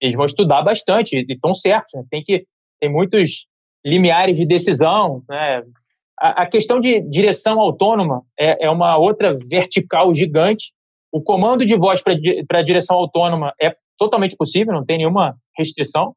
Eles 0.00 0.16
vão 0.16 0.26
estudar 0.26 0.62
bastante 0.62 1.16
e 1.16 1.32
estão 1.32 1.54
certos. 1.54 1.94
Né? 1.94 2.04
Tem 2.10 2.22
que 2.22 2.46
tem 2.80 2.90
muitos 2.90 3.46
limiares 3.84 4.36
de 4.36 4.46
decisão. 4.46 5.22
Né? 5.28 5.62
A, 6.20 6.42
a, 6.42 6.46
questão 6.46 6.80
de 6.80 7.00
direção 7.00 7.60
autônoma 7.60 8.22
é, 8.38 8.66
é 8.66 8.70
uma 8.70 8.96
outra 8.96 9.32
vertical 9.32 10.14
gigante. 10.14 10.72
O 11.12 11.22
comando 11.22 11.64
de 11.64 11.76
voz 11.76 12.02
para 12.02 12.62
direção 12.62 12.96
autônoma 12.96 13.52
é 13.60 13.74
totalmente 13.96 14.36
possível, 14.36 14.74
não 14.74 14.84
tem 14.84 14.98
nenhuma 14.98 15.36
restrição. 15.56 16.14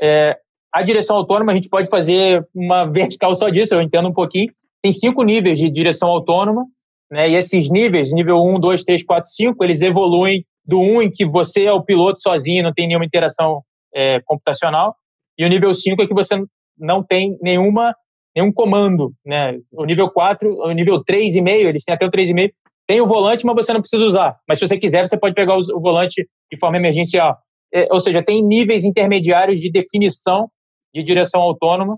É, 0.00 0.38
a 0.72 0.82
direção 0.82 1.16
autônoma, 1.16 1.52
a 1.52 1.54
gente 1.54 1.68
pode 1.68 1.88
fazer 1.90 2.46
uma 2.54 2.84
vertical 2.84 3.34
só 3.34 3.48
disso, 3.48 3.74
eu 3.74 3.82
entendo 3.82 4.08
um 4.08 4.12
pouquinho. 4.12 4.52
Tem 4.82 4.90
cinco 4.90 5.22
níveis 5.22 5.58
de 5.58 5.70
direção 5.70 6.08
autônoma. 6.08 6.64
Né? 7.10 7.30
E 7.30 7.34
esses 7.34 7.68
níveis, 7.68 8.12
nível 8.12 8.42
1, 8.42 8.58
2, 8.58 8.84
3, 8.84 9.04
4, 9.04 9.28
5, 9.28 9.64
eles 9.64 9.82
evoluem 9.82 10.46
do 10.64 10.80
1 10.80 11.02
em 11.02 11.10
que 11.10 11.26
você 11.26 11.66
é 11.66 11.72
o 11.72 11.82
piloto 11.82 12.20
sozinho, 12.20 12.62
não 12.62 12.72
tem 12.72 12.88
nenhuma 12.88 13.04
interação 13.04 13.62
é, 13.94 14.20
computacional, 14.24 14.96
e 15.38 15.44
o 15.44 15.48
nível 15.48 15.74
5 15.74 16.02
é 16.02 16.06
que 16.06 16.14
você 16.14 16.42
não 16.78 17.02
tem 17.02 17.36
nenhuma, 17.42 17.94
nenhum 18.34 18.50
comando. 18.50 19.12
Né? 19.26 19.58
O 19.72 19.84
nível 19.84 20.08
4, 20.10 20.48
o 20.48 20.72
nível 20.72 21.04
3,5, 21.04 21.48
eles 21.48 21.84
têm 21.84 21.94
até 21.94 22.06
o 22.06 22.10
3,5, 22.10 22.50
tem 22.86 23.00
o 23.00 23.06
volante, 23.06 23.44
mas 23.44 23.54
você 23.54 23.72
não 23.72 23.80
precisa 23.80 24.04
usar. 24.04 24.38
Mas 24.48 24.58
se 24.58 24.66
você 24.66 24.78
quiser, 24.78 25.06
você 25.06 25.18
pode 25.18 25.34
pegar 25.34 25.56
o 25.56 25.80
volante 25.80 26.26
de 26.50 26.58
forma 26.58 26.78
emergencial. 26.78 27.36
É, 27.74 27.88
ou 27.90 28.00
seja, 28.00 28.22
tem 28.22 28.42
níveis 28.42 28.84
intermediários 28.84 29.60
de 29.60 29.70
definição 29.70 30.48
de 30.94 31.02
direção 31.02 31.40
autônoma, 31.40 31.96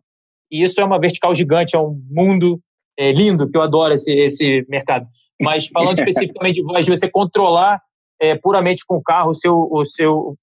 e 0.50 0.62
isso 0.62 0.80
é 0.80 0.84
uma 0.84 1.00
vertical 1.00 1.34
gigante, 1.34 1.74
é 1.74 1.78
um 1.78 2.00
mundo 2.10 2.60
é 2.98 3.12
lindo, 3.12 3.48
que 3.48 3.56
eu 3.56 3.62
adoro 3.62 3.94
esse, 3.94 4.12
esse 4.12 4.64
mercado. 4.68 5.06
Mas 5.40 5.66
falando 5.66 5.98
especificamente 5.98 6.56
de 6.56 6.62
voz, 6.62 6.86
você 6.86 7.10
controlar 7.10 7.80
é, 8.20 8.36
puramente 8.36 8.84
com 8.86 8.96
o 8.96 9.02
carro 9.02 9.30
o 9.30 9.34
seu, 9.34 9.68
o 9.70 9.84
seu, 9.84 10.36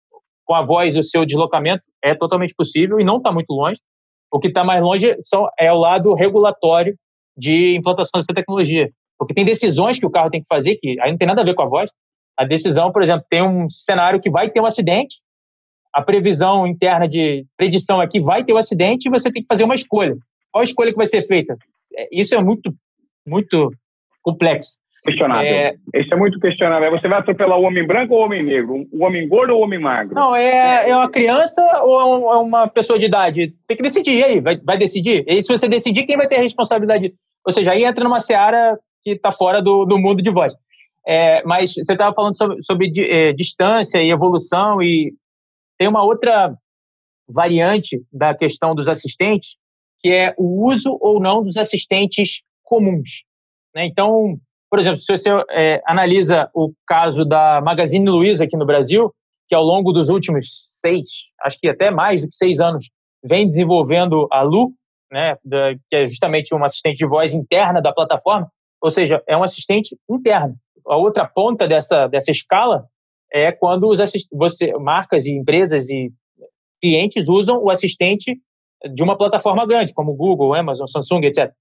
com 0.46 0.54
a 0.54 0.64
voz 0.64 0.98
o 0.98 1.04
seu 1.04 1.26
deslocamento, 1.26 1.84
é 2.04 2.14
totalmente 2.14 2.54
possível 2.56 3.00
e 3.00 3.04
não 3.04 3.18
está 3.18 3.32
muito 3.32 3.52
longe. 3.52 3.80
O 4.32 4.40
que 4.40 4.48
está 4.48 4.64
mais 4.64 4.82
longe 4.82 5.16
são, 5.20 5.48
é 5.60 5.72
o 5.72 5.78
lado 5.78 6.14
regulatório 6.14 6.96
de 7.38 7.76
implantação 7.76 8.20
dessa 8.20 8.34
tecnologia. 8.34 8.90
Porque 9.18 9.34
tem 9.34 9.46
decisões 9.46 10.00
que 10.00 10.06
o 10.06 10.12
carro 10.12 10.30
tem 10.30 10.42
que 10.42 10.48
fazer 10.48 10.76
que 10.76 11.00
aí 11.00 11.12
não 11.12 11.18
tem 11.18 11.28
nada 11.28 11.42
a 11.42 11.46
ver 11.46 11.54
com 11.54 11.62
a 11.62 11.68
voz. 11.68 11.92
A 12.38 12.46
decisão, 12.46 12.92
por 12.92 13.04
exemplo, 13.04 13.26
tem 13.30 13.42
um 13.42 13.70
cenário 13.70 14.20
que 14.20 14.30
vai 14.30 14.50
ter 14.50 14.60
um 14.60 14.66
acidente, 14.66 15.18
a 15.93 16.01
previsão 16.01 16.65
interna 16.65 17.08
de 17.08 17.45
predição 17.58 17.99
aqui 17.99 18.19
vai 18.19 18.43
ter 18.43 18.54
um 18.54 18.58
acidente 18.58 19.08
e 19.08 19.12
você 19.12 19.32
tem 19.32 19.41
que 19.41 19.47
fazer 19.47 19.63
uma 19.63 19.75
escolha. 19.75 20.15
Qual 20.51 20.62
a 20.62 20.65
escolha 20.65 20.91
que 20.91 20.97
vai 20.97 21.06
ser 21.06 21.21
feita? 21.21 21.58
É, 21.95 22.08
isso 22.12 22.36
é 22.36 22.41
muito, 22.41 22.73
muito 23.25 23.71
complexo. 24.21 24.80
Questionável. 25.04 25.45
É... 25.45 25.73
Isso 25.95 26.13
é 26.13 26.17
muito 26.17 26.39
questionável. 26.39 26.91
Você 26.91 27.08
vai 27.08 27.19
atropelar 27.19 27.58
o 27.58 27.63
homem 27.63 27.86
branco 27.86 28.13
ou 28.13 28.21
o 28.21 28.25
homem 28.25 28.43
negro? 28.43 28.88
O 28.91 29.04
homem 29.04 29.27
gordo 29.27 29.54
ou 29.54 29.60
o 29.60 29.63
homem 29.63 29.80
magro? 29.80 30.13
Não, 30.13 30.36
é, 30.36 30.89
é 30.89 30.95
uma 30.95 31.10
criança 31.10 31.62
ou 31.84 32.32
é 32.32 32.38
uma 32.38 32.67
pessoa 32.67 32.99
de 32.99 33.06
idade? 33.06 33.54
Tem 33.67 33.75
que 33.75 33.84
decidir. 33.84 34.19
E 34.19 34.23
aí, 34.23 34.39
vai, 34.39 34.58
vai 34.58 34.77
decidir? 34.77 35.25
E 35.27 35.41
se 35.41 35.51
você 35.51 35.67
decidir, 35.67 36.06
quem 36.06 36.17
vai 36.17 36.27
ter 36.27 36.36
a 36.36 36.41
responsabilidade? 36.41 37.13
Ou 37.45 37.51
seja, 37.51 37.71
aí 37.71 37.84
entra 37.84 38.04
numa 38.04 38.19
seara 38.19 38.77
que 39.04 39.12
está 39.12 39.32
fora 39.32 39.60
do, 39.60 39.86
do 39.86 39.97
mundo 39.97 40.21
de 40.21 40.30
voz. 40.30 40.54
É, 41.08 41.41
mas 41.45 41.73
você 41.73 41.93
estava 41.93 42.13
falando 42.13 42.38
sobre, 42.38 42.62
sobre 42.62 42.91
é, 42.99 43.34
distância 43.34 44.04
e 44.04 44.12
evolução, 44.12 44.80
e 44.84 45.12
tem 45.82 45.88
uma 45.88 46.04
outra 46.04 46.56
variante 47.28 48.06
da 48.13 48.36
questão 48.36 48.76
dos 48.76 48.88
assistentes, 48.88 49.58
que 50.00 50.10
é 50.10 50.32
o 50.38 50.67
uso 50.67 50.96
ou 51.02 51.20
não 51.20 51.41
dos 51.41 51.58
assistentes 51.58 52.44
comuns. 52.62 53.24
Né? 53.74 53.88
Então, 53.88 54.38
por 54.70 54.78
exemplo, 54.78 54.98
se 54.98 55.12
você 55.12 55.32
é, 55.50 55.82
analisa 55.88 56.52
o 56.54 56.72
caso 56.86 57.26
da 57.26 57.60
Magazine 57.62 58.08
Luiza 58.08 58.44
aqui 58.44 58.56
no 58.56 58.63
Brasil, 58.63 59.12
que 59.50 59.56
ao 59.56 59.63
longo 59.63 59.91
dos 59.91 60.10
últimos 60.10 60.67
seis, 60.70 61.08
acho 61.41 61.58
que 61.60 61.67
até 61.67 61.89
mais 61.89 62.22
do 62.22 62.28
que 62.28 62.36
seis 62.36 62.60
anos, 62.60 62.91
vem 63.26 63.48
desenvolvendo 63.48 64.28
a 64.32 64.44
Lu, 64.44 64.76
né, 65.12 65.36
da, 65.44 65.74
que 65.89 65.96
é 65.96 66.06
justamente 66.06 66.54
uma 66.54 66.67
assistente 66.67 67.00
de 67.00 67.08
voz 67.08 67.34
interna 67.34 67.82
da 67.82 67.91
plataforma, 67.91 68.48
ou 68.80 68.91
seja, 68.91 69.20
é 69.28 69.36
um 69.36 69.44
assistente 69.44 69.98
interno. 70.08 70.56
A 70.88 70.96
outra 70.96 71.26
ponta 71.26 71.67
dessa, 71.67 72.06
dessa 72.06 72.30
escala 72.30 72.86
é 73.32 73.52
quando 73.52 73.88
os 73.88 74.00
você, 74.32 74.74
marcas 74.78 75.26
e 75.26 75.32
empresas 75.34 75.89
e 75.89 76.12
clientes 76.82 77.30
usam 77.30 77.63
o 77.63 77.70
assistente 77.70 78.39
de 78.94 79.04
uma 79.04 79.17
plataforma 79.17 79.65
grande, 79.65 79.94
como 79.94 80.15
Google, 80.15 80.54
Amazon, 80.54 80.88
Samsung, 80.88 81.26
etc. 81.26 81.52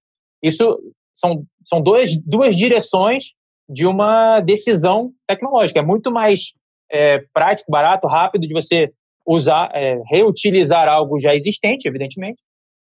Isso 0.42 0.78
são, 1.12 1.44
são 1.66 1.80
dois, 1.80 2.18
duas 2.24 2.56
direções 2.56 3.34
de 3.68 3.86
uma 3.86 4.40
decisão 4.40 5.12
tecnológica. 5.26 5.80
É 5.80 5.82
muito 5.82 6.10
mais 6.10 6.54
é, 6.90 7.24
prático, 7.32 7.70
barato, 7.70 8.08
rápido 8.08 8.46
de 8.46 8.54
você 8.54 8.90
usar, 9.26 9.70
é, 9.74 10.00
reutilizar 10.10 10.88
algo 10.88 11.20
já 11.20 11.34
existente, 11.34 11.86
evidentemente. 11.86 12.42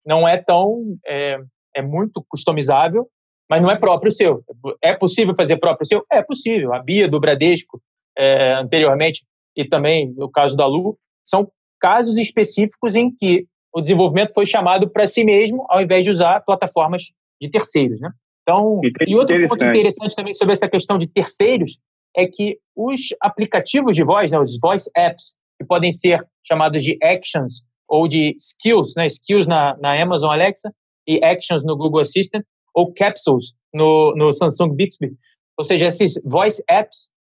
Não 0.06 0.28
é 0.28 0.38
tão. 0.38 0.98
É, 1.06 1.40
é 1.76 1.82
muito 1.82 2.24
customizável, 2.28 3.08
mas 3.50 3.62
não 3.62 3.70
é 3.70 3.78
próprio 3.78 4.12
seu. 4.12 4.44
É 4.82 4.94
possível 4.94 5.34
fazer 5.36 5.58
próprio 5.58 5.86
seu? 5.86 6.04
É 6.12 6.22
possível. 6.22 6.74
A 6.74 6.80
Bia 6.80 7.08
do 7.08 7.20
Bradesco, 7.20 7.82
é, 8.20 8.54
anteriormente, 8.56 9.26
e 9.56 9.66
também 9.66 10.14
o 10.18 10.30
caso 10.30 10.56
da 10.56 10.66
Lu, 10.66 10.98
são 11.26 11.50
casos 11.80 12.18
específicos 12.18 12.96
em 12.96 13.10
que 13.10 13.46
o 13.74 13.82
desenvolvimento 13.82 14.34
foi 14.34 14.46
chamado 14.46 14.90
para 14.90 15.08
si 15.08 15.24
mesmo, 15.24 15.66
ao 15.70 15.82
invés 15.82 16.04
de 16.04 16.10
usar 16.10 16.42
plataformas 16.42 17.04
de 17.42 17.50
terceiros, 17.50 18.00
né? 18.02 18.10
Então, 18.42 18.82
e 19.08 19.16
outro 19.16 19.48
ponto 19.48 19.64
interessante 19.64 20.16
também 20.16 20.34
sobre 20.34 20.54
essa 20.54 20.68
questão 20.68 20.98
de 20.98 21.08
terceiros 21.08 21.80
é 22.18 22.26
que 22.26 22.58
os 22.76 23.00
aplicativos 23.22 23.96
de 23.96 24.04
voz, 24.04 24.32
né, 24.32 24.40
os 24.40 24.60
voice 24.60 24.90
apps, 24.98 25.38
que 25.60 25.66
podem 25.66 25.92
ser 25.92 26.26
chamados 26.44 26.84
de 26.84 26.98
actions 27.04 27.62
ou 27.88 28.08
de 28.08 28.36
skills, 28.38 28.96
né, 28.98 29.06
skills 29.06 29.46
na, 29.46 29.78
na 29.78 30.02
Amazon 30.02 30.32
Alexa 30.32 30.74
e 31.08 31.24
actions 31.24 31.64
no 31.64 31.78
Google 31.78 32.02
Assistant, 32.02 32.44
ou 32.74 32.92
capsules 32.92 33.54
no, 33.74 34.14
no 34.16 34.34
Samsung 34.34 34.76
Bixby. 34.76 35.12
Ou 35.58 35.66
seja, 35.66 35.86
esses 35.86 36.20
voice 36.24 36.64
apps, 36.70 37.12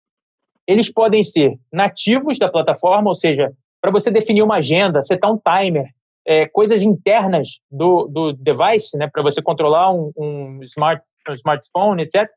eles 0.68 0.92
podem 0.92 1.24
ser 1.24 1.58
nativos 1.72 2.38
da 2.38 2.48
plataforma, 2.48 3.08
ou 3.08 3.14
seja, 3.14 3.50
para 3.80 3.90
você 3.90 4.10
definir 4.10 4.42
uma 4.42 4.56
agenda, 4.56 5.00
setar 5.00 5.32
um 5.32 5.38
timer, 5.38 5.86
é, 6.26 6.46
coisas 6.46 6.82
internas 6.82 7.60
do, 7.70 8.06
do 8.06 8.32
device, 8.34 8.98
né, 8.98 9.08
para 9.10 9.22
você 9.22 9.40
controlar 9.40 9.90
um, 9.90 10.12
um, 10.14 10.62
smart, 10.64 11.02
um 11.26 11.32
smartphone, 11.32 12.02
etc., 12.02 12.28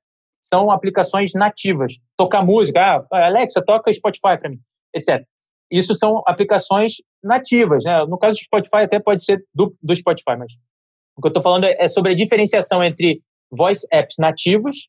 são 0.42 0.72
aplicações 0.72 1.34
nativas. 1.34 2.00
Tocar 2.16 2.44
música, 2.44 3.06
ah, 3.12 3.26
Alexa, 3.26 3.62
toca 3.62 3.94
Spotify 3.94 4.40
para 4.40 4.50
mim, 4.50 4.60
etc. 4.96 5.24
Isso 5.70 5.94
são 5.94 6.24
aplicações 6.26 6.94
nativas. 7.22 7.84
Né? 7.84 8.06
No 8.06 8.18
caso 8.18 8.38
do 8.38 8.44
Spotify, 8.44 8.84
até 8.84 9.00
pode 9.00 9.24
ser 9.24 9.44
do, 9.54 9.76
do 9.84 9.96
Spotify, 9.96 10.38
mas 10.38 10.54
o 11.18 11.22
que 11.22 11.28
eu 11.28 11.30
estou 11.30 11.44
falando 11.44 11.66
é, 11.66 11.88
sobre 11.90 12.14
a 12.14 12.16
diferenciação 12.16 12.82
entre 12.82 13.22
voice 13.52 13.86
apps 13.92 14.16
nativos, 14.18 14.88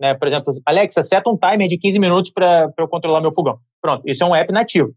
né? 0.00 0.14
por 0.14 0.26
exemplo, 0.26 0.52
Alexa, 0.64 1.02
seta 1.02 1.30
um 1.30 1.36
timer 1.36 1.68
de 1.68 1.76
15 1.78 1.98
minutos 1.98 2.32
para 2.32 2.72
eu 2.78 2.88
controlar 2.88 3.20
meu 3.20 3.32
fogão. 3.32 3.58
Pronto, 3.80 4.02
isso 4.08 4.24
é 4.24 4.26
um 4.26 4.34
app 4.34 4.52
nativo. 4.52 4.94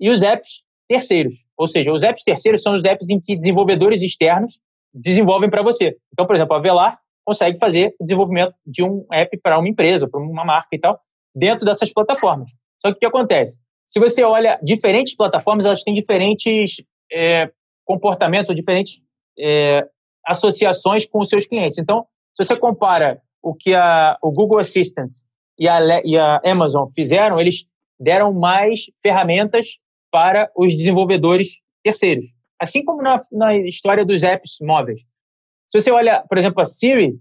E 0.00 0.10
os 0.10 0.22
apps 0.22 0.62
terceiros. 0.88 1.46
Ou 1.56 1.68
seja, 1.68 1.92
os 1.92 2.02
apps 2.02 2.24
terceiros 2.24 2.62
são 2.62 2.74
os 2.74 2.84
apps 2.84 3.08
em 3.08 3.20
que 3.20 3.36
desenvolvedores 3.36 4.02
externos 4.02 4.60
desenvolvem 4.92 5.48
para 5.48 5.62
você. 5.62 5.96
Então, 6.12 6.26
por 6.26 6.34
exemplo, 6.34 6.54
a 6.56 6.58
Velar 6.58 6.98
consegue 7.24 7.58
fazer 7.58 7.94
o 8.00 8.04
desenvolvimento 8.04 8.54
de 8.66 8.82
um 8.82 9.06
app 9.12 9.38
para 9.38 9.58
uma 9.58 9.68
empresa, 9.68 10.08
para 10.08 10.20
uma 10.20 10.44
marca 10.44 10.68
e 10.72 10.78
tal, 10.78 11.00
dentro 11.34 11.64
dessas 11.64 11.92
plataformas. 11.92 12.50
Só 12.80 12.90
que 12.90 12.96
o 12.96 12.98
que 13.00 13.06
acontece? 13.06 13.56
Se 13.86 14.00
você 14.00 14.24
olha 14.24 14.58
diferentes 14.62 15.16
plataformas, 15.16 15.66
elas 15.66 15.82
têm 15.82 15.94
diferentes 15.94 16.82
é, 17.10 17.50
comportamentos 17.84 18.48
ou 18.48 18.54
diferentes 18.54 19.02
é, 19.38 19.86
associações 20.26 21.06
com 21.06 21.20
os 21.20 21.28
seus 21.28 21.46
clientes. 21.46 21.78
Então, 21.78 22.06
se 22.34 22.44
você 22.44 22.56
compara 22.56 23.20
o 23.42 23.54
que 23.54 23.74
a, 23.74 24.16
o 24.22 24.30
Google 24.30 24.58
Assistant 24.58 25.10
e 25.58 25.68
a, 25.68 25.78
e 26.04 26.16
a 26.16 26.40
Amazon 26.44 26.88
fizeram, 26.94 27.40
eles 27.40 27.66
deram 27.98 28.32
mais 28.32 28.86
ferramentas 29.02 29.78
para 30.10 30.50
os 30.56 30.76
desenvolvedores 30.76 31.60
terceiros. 31.82 32.26
Assim 32.60 32.84
como 32.84 33.02
na, 33.02 33.20
na 33.32 33.56
história 33.56 34.04
dos 34.04 34.22
apps 34.22 34.58
móveis. 34.60 35.00
Se 35.68 35.80
você 35.80 35.90
olha, 35.90 36.22
por 36.28 36.38
exemplo, 36.38 36.60
a 36.60 36.66
Siri 36.66 37.18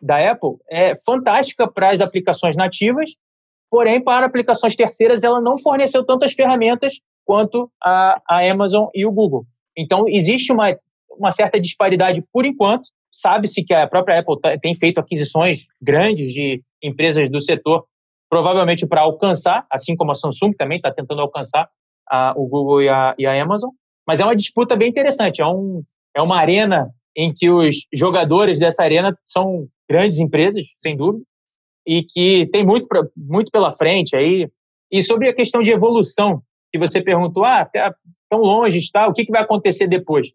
da 0.00 0.30
Apple, 0.30 0.56
é 0.68 0.92
fantástica 1.04 1.70
para 1.70 1.90
as 1.90 2.00
aplicações 2.00 2.56
nativas, 2.56 3.10
porém, 3.70 4.02
para 4.02 4.26
aplicações 4.26 4.74
terceiras, 4.74 5.22
ela 5.22 5.40
não 5.40 5.58
forneceu 5.58 6.04
tantas 6.04 6.32
ferramentas 6.32 7.00
quanto 7.24 7.70
a, 7.82 8.20
a 8.28 8.50
Amazon 8.50 8.88
e 8.94 9.04
o 9.04 9.12
Google. 9.12 9.46
Então, 9.76 10.06
existe 10.08 10.52
uma, 10.52 10.76
uma 11.10 11.30
certa 11.30 11.60
disparidade 11.60 12.24
por 12.32 12.44
enquanto. 12.44 12.88
Sabe-se 13.12 13.64
que 13.64 13.74
a 13.74 13.86
própria 13.86 14.20
Apple 14.20 14.36
tem 14.60 14.74
feito 14.74 14.98
aquisições 14.98 15.66
grandes 15.80 16.32
de 16.32 16.62
empresas 16.82 17.28
do 17.28 17.40
setor, 17.40 17.84
provavelmente 18.28 18.86
para 18.86 19.02
alcançar, 19.02 19.66
assim 19.70 19.96
como 19.96 20.12
a 20.12 20.14
Samsung 20.14 20.52
também 20.52 20.76
está 20.76 20.92
tentando 20.92 21.20
alcançar 21.20 21.68
a, 22.08 22.32
o 22.36 22.46
Google 22.46 22.82
e 22.82 22.88
a, 22.88 23.14
e 23.18 23.26
a 23.26 23.42
Amazon. 23.42 23.70
Mas 24.06 24.20
é 24.20 24.24
uma 24.24 24.36
disputa 24.36 24.76
bem 24.76 24.88
interessante. 24.88 25.42
É, 25.42 25.46
um, 25.46 25.82
é 26.16 26.22
uma 26.22 26.38
arena 26.38 26.90
em 27.16 27.32
que 27.32 27.50
os 27.50 27.86
jogadores 27.92 28.58
dessa 28.58 28.82
arena 28.84 29.16
são 29.24 29.66
grandes 29.88 30.20
empresas, 30.20 30.66
sem 30.78 30.96
dúvida, 30.96 31.24
e 31.86 32.04
que 32.04 32.48
tem 32.52 32.64
muito, 32.64 32.86
muito 33.16 33.50
pela 33.50 33.72
frente 33.72 34.16
aí. 34.16 34.48
E 34.90 35.02
sobre 35.02 35.28
a 35.28 35.34
questão 35.34 35.62
de 35.62 35.70
evolução, 35.70 36.42
que 36.72 36.78
você 36.78 37.02
perguntou, 37.02 37.44
ah, 37.44 37.64
tá 37.64 37.94
tão 38.28 38.40
longe 38.40 38.78
está, 38.78 39.08
o 39.08 39.12
que, 39.12 39.24
que 39.24 39.32
vai 39.32 39.42
acontecer 39.42 39.88
depois? 39.88 40.32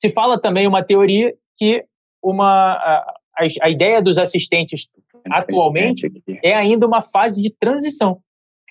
Se 0.00 0.08
fala 0.08 0.40
também 0.40 0.66
uma 0.66 0.82
teoria 0.82 1.34
que 1.58 1.84
uma, 2.22 2.72
a, 2.72 3.14
a 3.60 3.68
ideia 3.68 4.00
dos 4.00 4.16
assistentes 4.16 4.90
atualmente 5.30 6.10
é 6.42 6.54
ainda 6.54 6.86
uma 6.86 7.02
fase 7.02 7.42
de 7.42 7.50
transição, 7.50 8.18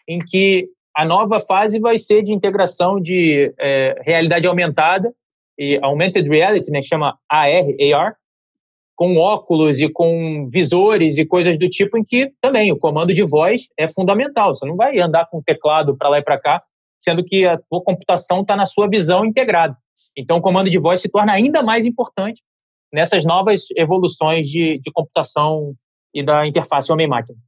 em 0.07 0.17
que 0.19 0.67
a 0.95 1.05
nova 1.05 1.39
fase 1.39 1.79
vai 1.79 1.99
ser 1.99 2.23
de 2.23 2.33
integração 2.33 2.99
de 2.99 3.53
é, 3.59 4.01
realidade 4.03 4.47
aumentada 4.47 5.13
e 5.57 5.77
augmented 5.83 6.27
reality, 6.27 6.71
né, 6.71 6.81
chama 6.81 7.15
AR, 7.29 7.65
AR, 7.93 8.15
com 8.95 9.15
óculos 9.17 9.79
e 9.79 9.87
com 9.87 10.47
visores 10.47 11.19
e 11.19 11.25
coisas 11.25 11.59
do 11.59 11.69
tipo 11.69 11.95
em 11.95 12.03
que 12.03 12.31
também 12.41 12.71
o 12.71 12.77
comando 12.77 13.13
de 13.13 13.23
voz 13.23 13.67
é 13.77 13.85
fundamental. 13.85 14.55
Você 14.55 14.65
não 14.65 14.75
vai 14.75 14.99
andar 14.99 15.27
com 15.29 15.37
o 15.37 15.43
teclado 15.43 15.95
para 15.95 16.09
lá 16.09 16.17
e 16.17 16.23
para 16.23 16.39
cá, 16.39 16.63
sendo 16.99 17.23
que 17.23 17.45
a 17.45 17.57
tua 17.69 17.83
computação 17.83 18.41
está 18.41 18.55
na 18.55 18.65
sua 18.65 18.89
visão 18.89 19.23
integrada. 19.23 19.77
Então, 20.19 20.35
o 20.37 20.41
comando 20.41 20.69
de 20.69 20.77
voz 20.77 20.99
se 20.99 21.07
torna 21.07 21.31
ainda 21.31 21.63
mais 21.63 21.85
importante 21.85 22.43
nessas 22.91 23.25
novas 23.25 23.67
evoluções 23.77 24.49
de, 24.49 24.77
de 24.77 24.91
computação 24.91 25.73
e 26.13 26.21
da 26.21 26.45
interface 26.45 26.91
homem-máquina. 26.91 27.39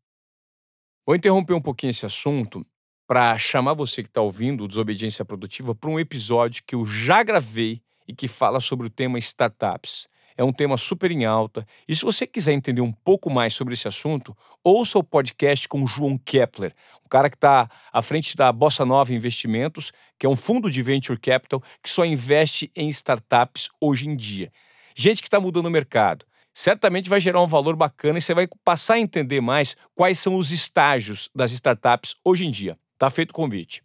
Vou 1.06 1.14
interromper 1.14 1.54
um 1.54 1.62
pouquinho 1.62 1.90
esse 1.90 2.06
assunto 2.06 2.66
para 3.06 3.38
chamar 3.38 3.74
você 3.74 4.02
que 4.02 4.08
está 4.08 4.22
ouvindo 4.22 4.64
o 4.64 4.68
Desobediência 4.70 5.26
Produtiva 5.26 5.76
para 5.76 5.90
um 5.90 6.00
episódio 6.00 6.64
que 6.66 6.74
eu 6.74 6.86
já 6.86 7.22
gravei 7.24 7.82
e 8.08 8.16
que 8.16 8.30
fala 8.30 8.62
sobre 8.62 8.88
o 8.88 8.90
tema 8.90 9.20
startups. 9.20 10.08
É 10.42 10.44
um 10.44 10.52
tema 10.52 10.76
super 10.76 11.12
em 11.12 11.24
alta. 11.24 11.64
E 11.88 11.96
se 11.96 12.04
você 12.04 12.26
quiser 12.26 12.54
entender 12.54 12.82
um 12.82 12.92
pouco 12.92 13.30
mais 13.30 13.54
sobre 13.54 13.76
esse 13.76 13.88
assunto, 13.88 14.36
ouça 14.64 14.98
o 14.98 15.04
podcast 15.04 15.70
com 15.70 15.84
o 15.84 15.86
João 15.86 16.18
Kepler, 16.18 16.74
um 17.06 17.08
cara 17.08 17.30
que 17.30 17.36
está 17.36 17.70
à 17.94 18.02
frente 18.02 18.36
da 18.36 18.52
Bossa 18.52 18.84
Nova 18.84 19.14
Investimentos, 19.14 19.92
que 20.18 20.26
é 20.26 20.30
um 20.30 20.36
fundo 20.36 20.72
de 20.72 20.82
venture 20.82 21.20
capital 21.20 21.62
que 21.80 21.88
só 21.88 22.04
investe 22.04 22.72
em 22.76 22.90
startups 22.90 23.70
hoje 23.80 24.10
em 24.10 24.16
dia. 24.16 24.52
Gente 24.96 25.22
que 25.22 25.28
está 25.28 25.40
mudando 25.40 25.68
o 25.68 25.70
mercado. 25.72 26.26
Certamente 26.56 27.08
vai 27.08 27.20
gerar 27.20 27.44
um 27.44 27.48
valor 27.48 27.76
bacana 27.76 28.18
e 28.18 28.22
você 28.22 28.34
vai 28.34 28.48
passar 28.66 28.96
a 28.96 29.00
entender 29.00 29.42
mais 29.42 29.78
quais 29.94 30.18
são 30.18 30.36
os 30.38 30.52
estágios 30.52 31.30
das 31.36 31.52
startups 31.52 32.16
hoje 32.26 32.48
em 32.48 32.50
dia. 32.50 32.76
Está 32.94 33.12
feito 33.12 33.30
o 33.30 33.36
convite. 33.36 33.84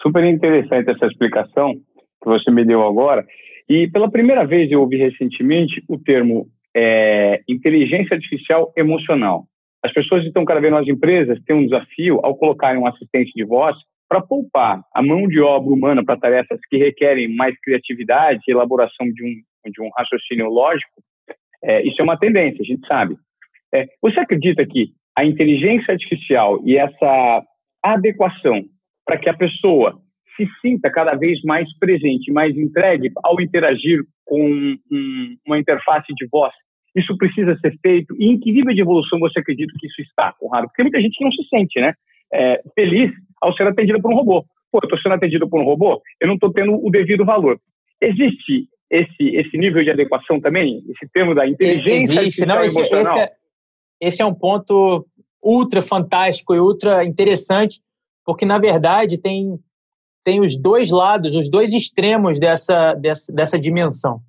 Super 0.00 0.24
interessante 0.24 0.90
essa 0.90 1.04
explicação 1.04 1.74
que 1.74 2.24
você 2.24 2.50
me 2.50 2.64
deu 2.64 2.82
agora. 2.82 3.26
E 3.68 3.88
pela 3.88 4.10
primeira 4.10 4.46
vez 4.46 4.70
eu 4.70 4.80
ouvi 4.80 4.96
recentemente 4.96 5.82
o 5.88 5.98
termo 5.98 6.48
é, 6.76 7.42
inteligência 7.48 8.14
artificial 8.14 8.72
emocional. 8.76 9.46
As 9.82 9.92
pessoas 9.92 10.24
estão 10.24 10.44
cada 10.44 10.60
vez 10.60 10.72
mais 10.72 10.88
empresas 10.88 11.38
têm 11.44 11.56
um 11.56 11.64
desafio 11.64 12.20
ao 12.22 12.36
colocarem 12.36 12.80
um 12.80 12.86
assistente 12.86 13.32
de 13.34 13.44
voz 13.44 13.76
para 14.08 14.20
poupar 14.20 14.82
a 14.94 15.02
mão 15.02 15.26
de 15.26 15.40
obra 15.40 15.72
humana 15.72 16.04
para 16.04 16.18
tarefas 16.18 16.58
que 16.68 16.76
requerem 16.76 17.34
mais 17.34 17.58
criatividade 17.60 18.40
e 18.46 18.50
elaboração 18.50 19.06
de 19.06 19.24
um, 19.24 19.70
de 19.70 19.82
um 19.82 19.90
raciocínio 19.96 20.48
lógico. 20.48 21.02
É, 21.62 21.82
isso 21.86 22.00
é 22.00 22.04
uma 22.04 22.18
tendência, 22.18 22.60
a 22.60 22.64
gente 22.64 22.86
sabe. 22.86 23.16
É, 23.74 23.86
você 24.00 24.20
acredita 24.20 24.64
que 24.66 24.90
a 25.16 25.24
inteligência 25.24 25.92
artificial 25.92 26.60
e 26.64 26.76
essa 26.76 27.42
adequação 27.82 28.64
para 29.04 29.18
que 29.18 29.28
a 29.28 29.34
pessoa 29.34 30.00
se 30.36 30.48
sinta 30.60 30.90
cada 30.90 31.14
vez 31.14 31.40
mais 31.42 31.68
presente, 31.78 32.32
mais 32.32 32.56
entregue 32.56 33.10
ao 33.22 33.40
interagir 33.40 34.00
com 34.24 34.48
um, 34.50 35.36
uma 35.46 35.58
interface 35.58 36.12
de 36.14 36.26
voz. 36.26 36.52
Isso 36.94 37.16
precisa 37.16 37.58
ser 37.58 37.76
feito. 37.80 38.14
E 38.18 38.26
em 38.26 38.38
que 38.38 38.52
nível 38.52 38.74
de 38.74 38.80
evolução 38.80 39.18
você 39.18 39.40
acredita 39.40 39.72
que 39.78 39.86
isso 39.86 40.00
está, 40.02 40.32
Conrado? 40.38 40.66
Porque 40.68 40.82
muita 40.82 41.00
gente 41.00 41.22
não 41.22 41.32
se 41.32 41.42
sente 41.48 41.80
né, 41.80 41.94
é, 42.32 42.62
feliz 42.74 43.10
ao 43.40 43.54
ser 43.54 43.66
atendida 43.66 44.00
por 44.00 44.12
um 44.12 44.16
robô. 44.16 44.44
Pô, 44.70 44.78
eu 44.82 44.86
estou 44.86 44.98
sendo 44.98 45.14
atendido 45.14 45.48
por 45.48 45.60
um 45.60 45.64
robô, 45.64 46.00
eu 46.20 46.26
não 46.26 46.34
estou 46.34 46.52
tendo 46.52 46.74
o 46.74 46.90
devido 46.90 47.24
valor. 47.24 47.60
Existe 48.00 48.68
esse, 48.90 49.36
esse 49.36 49.56
nível 49.56 49.82
de 49.82 49.90
adequação 49.90 50.40
também? 50.40 50.82
Esse 50.88 51.10
termo 51.12 51.34
da 51.34 51.46
inteligência 51.46 52.20
Existe. 52.20 52.46
Não, 52.46 52.60
esse, 52.60 52.80
esse, 52.80 53.18
é, 53.18 53.30
esse 54.00 54.22
é 54.22 54.26
um 54.26 54.34
ponto 54.34 55.06
ultra 55.42 55.82
fantástico 55.82 56.54
e 56.54 56.60
ultra 56.60 57.04
interessante, 57.04 57.80
porque, 58.24 58.44
na 58.44 58.58
verdade, 58.58 59.18
tem 59.18 59.58
tem 60.24 60.40
os 60.40 60.58
dois 60.58 60.90
lados, 60.90 61.34
os 61.34 61.50
dois 61.50 61.72
extremos 61.72 62.40
dessa, 62.40 62.94
dessa, 62.94 63.32
dessa 63.32 63.58
dimensão. 63.58 64.20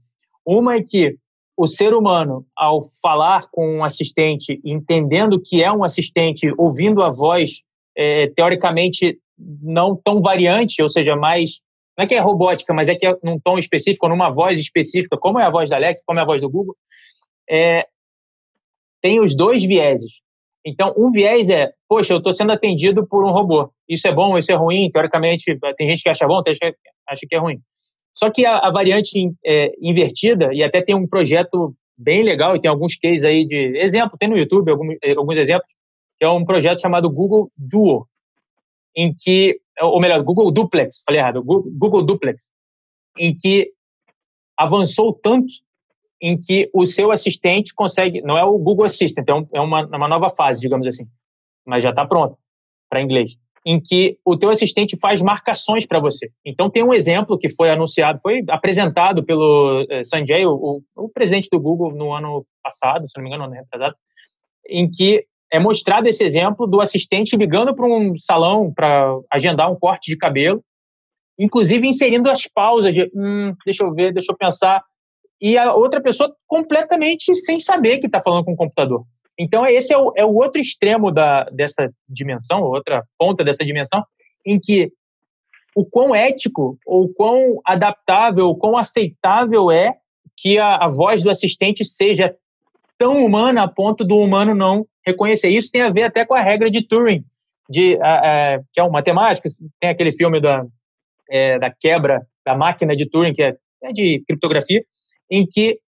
Uma 0.45 0.75
é 0.75 0.83
que 0.83 1.17
o 1.57 1.67
ser 1.67 1.93
humano, 1.93 2.45
ao 2.55 2.83
falar 3.01 3.47
com 3.49 3.77
um 3.77 3.83
assistente, 3.83 4.59
entendendo 4.63 5.41
que 5.41 5.63
é 5.63 5.71
um 5.71 5.83
assistente, 5.83 6.53
ouvindo 6.57 7.01
a 7.01 7.09
voz, 7.09 7.63
é, 7.97 8.27
teoricamente 8.27 9.17
não 9.37 9.95
tão 9.95 10.21
variante, 10.21 10.81
ou 10.83 10.89
seja, 10.89 11.15
mais. 11.15 11.61
Não 11.97 12.03
é 12.03 12.07
que 12.07 12.15
é 12.15 12.19
robótica, 12.19 12.73
mas 12.73 12.89
é 12.89 12.95
que 12.95 13.07
é 13.07 13.17
num 13.23 13.39
tom 13.39 13.57
específico, 13.57 14.09
numa 14.09 14.29
voz 14.29 14.59
específica, 14.59 15.17
como 15.17 15.39
é 15.39 15.45
a 15.45 15.49
voz 15.49 15.69
da 15.69 15.77
Alexa, 15.77 16.03
como 16.05 16.19
é 16.19 16.23
a 16.23 16.25
voz 16.25 16.41
do 16.41 16.49
Google, 16.49 16.75
é, 17.49 17.87
tem 19.01 19.21
os 19.21 19.35
dois 19.35 19.63
vieses. 19.63 20.11
Então, 20.65 20.93
um 20.97 21.09
viés 21.09 21.49
é, 21.49 21.71
poxa, 21.87 22.13
eu 22.13 22.17
estou 22.17 22.33
sendo 22.33 22.51
atendido 22.51 23.05
por 23.05 23.23
um 23.23 23.31
robô. 23.31 23.71
Isso 23.87 24.07
é 24.07 24.13
bom, 24.13 24.37
isso 24.37 24.51
é 24.51 24.55
ruim. 24.55 24.89
Teoricamente, 24.91 25.57
tem 25.77 25.89
gente 25.89 26.03
que 26.03 26.09
acha 26.09 26.27
bom, 26.27 26.41
tem 26.41 26.53
gente 26.53 26.71
que 26.71 26.89
acha 27.07 27.21
que 27.27 27.35
é 27.35 27.39
ruim. 27.39 27.59
Só 28.13 28.29
que 28.29 28.45
a, 28.45 28.59
a 28.59 28.71
variante 28.71 29.33
é, 29.45 29.73
invertida, 29.81 30.53
e 30.53 30.63
até 30.63 30.81
tem 30.81 30.95
um 30.95 31.07
projeto 31.07 31.75
bem 31.97 32.23
legal, 32.23 32.55
e 32.55 32.59
tem 32.59 32.69
alguns 32.69 32.95
cases 32.95 33.25
aí 33.25 33.45
de 33.45 33.77
exemplo, 33.77 34.17
tem 34.17 34.29
no 34.29 34.37
YouTube 34.37 34.71
alguns, 34.71 34.95
é, 35.03 35.11
alguns 35.11 35.37
exemplos, 35.37 35.73
que 36.17 36.25
é 36.25 36.29
um 36.29 36.45
projeto 36.45 36.81
chamado 36.81 37.09
Google 37.09 37.51
Duo, 37.57 38.07
em 38.95 39.13
que, 39.13 39.59
ou 39.81 39.99
melhor, 39.99 40.23
Google 40.23 40.49
Duplex, 40.49 41.03
falei 41.05 41.19
errado, 41.19 41.43
Google 41.43 42.03
Duplex, 42.03 42.49
em 43.19 43.35
que 43.35 43.71
avançou 44.57 45.13
tanto 45.13 45.53
em 46.21 46.39
que 46.39 46.69
o 46.73 46.85
seu 46.85 47.11
assistente 47.11 47.73
consegue, 47.75 48.21
não 48.21 48.37
é 48.37 48.43
o 48.43 48.57
Google 48.57 48.85
Assistant, 48.85 49.27
é, 49.27 49.33
um, 49.33 49.47
é 49.53 49.61
uma, 49.61 49.85
uma 49.85 50.07
nova 50.07 50.29
fase, 50.29 50.61
digamos 50.61 50.87
assim, 50.87 51.05
mas 51.65 51.83
já 51.83 51.89
está 51.89 52.05
pronto 52.05 52.37
para 52.89 53.01
inglês, 53.01 53.37
em 53.65 53.81
que 53.81 54.17
o 54.23 54.37
teu 54.37 54.49
assistente 54.49 54.97
faz 54.97 55.21
marcações 55.21 55.85
para 55.85 55.99
você. 55.99 56.29
Então 56.45 56.69
tem 56.69 56.83
um 56.83 56.93
exemplo 56.93 57.37
que 57.37 57.49
foi 57.49 57.69
anunciado, 57.69 58.19
foi 58.21 58.43
apresentado 58.47 59.23
pelo 59.25 59.85
eh, 59.89 60.03
Sanjay, 60.03 60.45
o, 60.45 60.81
o, 60.95 61.09
presidente 61.09 61.49
do 61.51 61.59
Google 61.59 61.91
no 61.91 62.13
ano 62.13 62.45
passado, 62.63 63.09
se 63.09 63.17
não 63.17 63.23
me 63.23 63.29
engano, 63.29 63.45
no 63.45 63.51
ano 63.51 63.61
retrasado, 63.61 63.95
em 64.69 64.89
que 64.89 65.25
é 65.51 65.59
mostrado 65.59 66.07
esse 66.07 66.23
exemplo 66.23 66.67
do 66.67 66.81
assistente 66.81 67.35
ligando 67.35 67.73
para 67.73 67.85
um 67.85 68.15
salão 68.17 68.71
para 68.73 69.17
agendar 69.31 69.71
um 69.71 69.75
corte 69.75 70.11
de 70.11 70.17
cabelo, 70.17 70.63
inclusive 71.39 71.87
inserindo 71.87 72.29
as 72.29 72.47
pausas 72.47 72.93
de, 72.93 73.09
hum, 73.15 73.53
deixa 73.65 73.83
eu 73.83 73.93
ver, 73.93 74.13
deixa 74.13 74.31
eu 74.31 74.37
pensar, 74.37 74.83
e 75.41 75.57
a 75.57 75.73
outra 75.73 76.01
pessoa 76.01 76.33
completamente 76.47 77.33
sem 77.35 77.59
saber 77.59 77.97
que 77.97 78.05
está 78.05 78.21
falando 78.21 78.45
com 78.45 78.53
o 78.53 78.57
computador. 78.57 79.05
Então, 79.37 79.65
esse 79.65 79.93
é 79.93 79.97
o, 79.97 80.13
é 80.15 80.25
o 80.25 80.33
outro 80.33 80.61
extremo 80.61 81.11
da, 81.11 81.43
dessa 81.45 81.91
dimensão, 82.07 82.61
outra 82.61 83.03
ponta 83.17 83.43
dessa 83.43 83.65
dimensão, 83.65 84.03
em 84.45 84.59
que 84.59 84.91
o 85.75 85.85
quão 85.85 86.15
ético, 86.15 86.77
ou 86.85 87.09
quão 87.13 87.59
adaptável, 87.65 88.47
ou 88.47 88.57
quão 88.57 88.77
aceitável 88.77 89.69
é 89.69 89.97
que 90.37 90.57
a, 90.57 90.75
a 90.75 90.87
voz 90.87 91.21
do 91.21 91.29
assistente 91.29 91.83
seja 91.83 92.33
tão 92.97 93.25
humana 93.25 93.63
a 93.63 93.67
ponto 93.67 94.03
do 94.05 94.17
humano 94.17 94.55
não 94.55 94.87
reconhecer. 95.05 95.49
Isso 95.49 95.69
tem 95.71 95.81
a 95.81 95.89
ver 95.89 96.03
até 96.03 96.25
com 96.25 96.33
a 96.33 96.41
regra 96.41 96.69
de 96.69 96.81
Turing, 96.81 97.25
de, 97.69 97.99
a, 98.01 98.53
a, 98.55 98.59
que 98.71 98.79
é 98.79 98.83
um 98.83 98.89
matemático, 98.89 99.49
tem 99.79 99.89
aquele 99.89 100.13
filme 100.13 100.39
da, 100.39 100.65
é, 101.29 101.59
da 101.59 101.69
quebra 101.69 102.25
da 102.45 102.55
máquina 102.55 102.95
de 102.95 103.09
Turing, 103.09 103.33
que 103.33 103.43
é, 103.43 103.55
é 103.83 103.89
de 103.91 104.23
criptografia, 104.25 104.83
em 105.29 105.45
que 105.45 105.79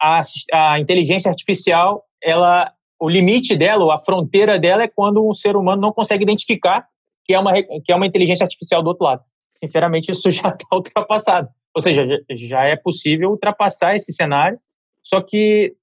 a, 0.00 0.20
a 0.52 0.80
inteligência 0.80 1.30
artificial, 1.30 2.04
ela, 2.22 2.72
o 3.00 3.08
limite 3.08 3.56
dela, 3.56 3.84
ou 3.84 3.90
a 3.90 3.98
fronteira 3.98 4.58
dela 4.58 4.84
é 4.84 4.88
quando 4.88 5.26
um 5.26 5.34
ser 5.34 5.56
humano 5.56 5.82
não 5.82 5.92
consegue 5.92 6.22
identificar 6.22 6.86
que 7.24 7.34
é 7.34 7.38
uma, 7.38 7.52
que 7.52 7.92
é 7.92 7.94
uma 7.94 8.06
inteligência 8.06 8.44
artificial 8.44 8.82
do 8.82 8.88
outro 8.88 9.04
lado. 9.04 9.22
Sinceramente, 9.48 10.10
isso 10.10 10.30
já 10.30 10.48
está 10.48 10.66
ultrapassado. 10.74 11.48
Ou 11.74 11.80
seja, 11.80 12.04
já 12.30 12.64
é 12.64 12.76
possível 12.76 13.30
ultrapassar 13.30 13.94
esse 13.94 14.12
cenário, 14.12 14.58
só 15.02 15.20
que 15.20 15.74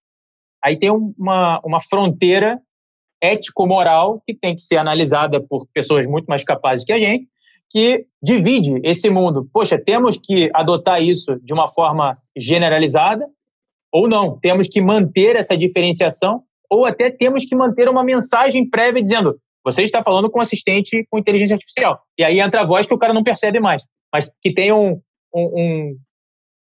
aí 0.64 0.78
tem 0.78 0.92
uma, 0.92 1.60
uma 1.64 1.80
fronteira 1.80 2.60
ético-moral 3.22 4.22
que 4.26 4.34
tem 4.34 4.56
que 4.56 4.62
ser 4.62 4.78
analisada 4.78 5.42
por 5.42 5.68
pessoas 5.74 6.08
muito 6.08 6.26
mais 6.26 6.44
capazes 6.44 6.86
que 6.86 6.94
a 6.94 6.98
gente, 6.98 7.28
que 7.70 8.06
divide 8.22 8.80
esse 8.84 9.10
mundo. 9.10 9.50
Poxa, 9.52 9.78
temos 9.78 10.18
que 10.18 10.50
adotar 10.54 11.02
isso 11.02 11.40
de 11.42 11.54
uma 11.54 11.68
forma 11.68 12.18
generalizada 12.38 13.28
ou 13.92 14.08
não? 14.08 14.40
Temos 14.40 14.68
que 14.68 14.82
manter 14.82 15.36
essa 15.36 15.58
diferenciação 15.58 16.44
ou 16.70 16.86
até 16.86 17.10
temos 17.10 17.46
que 17.46 17.56
manter 17.56 17.90
uma 17.90 18.04
mensagem 18.04 18.70
prévia 18.70 19.02
dizendo 19.02 19.40
você 19.64 19.84
está 19.84 20.04
falando 20.04 20.30
com 20.30 20.40
assistente 20.40 21.06
com 21.10 21.18
inteligência 21.18 21.56
artificial. 21.56 22.02
E 22.18 22.24
aí 22.24 22.40
entra 22.40 22.62
a 22.62 22.66
voz 22.66 22.86
que 22.86 22.94
o 22.94 22.98
cara 22.98 23.14
não 23.14 23.24
percebe 23.24 23.60
mais, 23.60 23.84
mas 24.14 24.32
que 24.42 24.54
tem 24.54 24.72
um, 24.72 25.02
um, 25.34 25.62
um, 25.62 25.98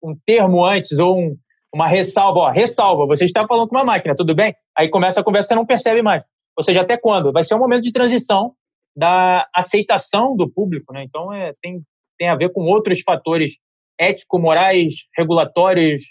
um 0.03 0.17
termo 0.25 0.65
antes 0.65 0.99
ou 0.99 1.17
um, 1.17 1.37
uma 1.73 1.87
ressalva. 1.87 2.39
Ó, 2.39 2.51
ressalva, 2.51 3.05
você 3.05 3.25
está 3.25 3.47
falando 3.47 3.67
com 3.67 3.75
uma 3.75 3.85
máquina, 3.85 4.15
tudo 4.15 4.35
bem? 4.35 4.53
Aí 4.77 4.89
começa 4.89 5.21
a 5.21 5.23
conversa 5.23 5.53
e 5.53 5.55
não 5.55 5.65
percebe 5.65 6.01
mais. 6.01 6.23
Ou 6.57 6.63
seja, 6.63 6.81
até 6.81 6.97
quando? 6.97 7.31
Vai 7.31 7.43
ser 7.43 7.55
um 7.55 7.59
momento 7.59 7.83
de 7.83 7.91
transição 7.91 8.53
da 8.95 9.47
aceitação 9.55 10.35
do 10.35 10.51
público, 10.51 10.91
né? 10.91 11.03
Então 11.03 11.31
é, 11.31 11.53
tem, 11.61 11.81
tem 12.17 12.27
a 12.27 12.35
ver 12.35 12.51
com 12.51 12.63
outros 12.63 13.01
fatores 13.01 13.57
ético-morais, 13.97 15.07
regulatórios 15.17 16.01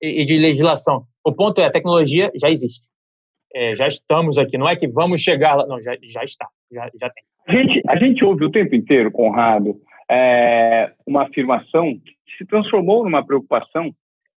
e, 0.00 0.24
de 0.24 0.38
legislação. 0.38 1.04
O 1.24 1.32
ponto 1.32 1.60
é 1.60 1.64
a 1.64 1.70
tecnologia 1.70 2.30
já 2.40 2.48
existe, 2.50 2.88
é, 3.54 3.74
já 3.74 3.86
estamos 3.86 4.38
aqui. 4.38 4.56
Não 4.56 4.68
é 4.68 4.76
que 4.76 4.88
vamos 4.88 5.20
chegar 5.20 5.54
lá, 5.54 5.66
não, 5.66 5.80
já, 5.80 5.96
já 6.02 6.22
está, 6.22 6.48
já, 6.72 6.90
já 7.00 7.10
tem. 7.10 7.24
A 7.46 7.52
gente, 7.52 7.82
a 7.88 7.96
gente 7.96 8.24
ouve 8.24 8.44
o 8.44 8.50
tempo 8.50 8.74
inteiro, 8.74 9.10
Conrado, 9.10 9.76
é, 10.10 10.92
uma 11.06 11.22
afirmação 11.24 11.92
que 11.94 12.12
se 12.38 12.46
transformou 12.46 13.04
numa 13.04 13.24
preocupação 13.24 13.92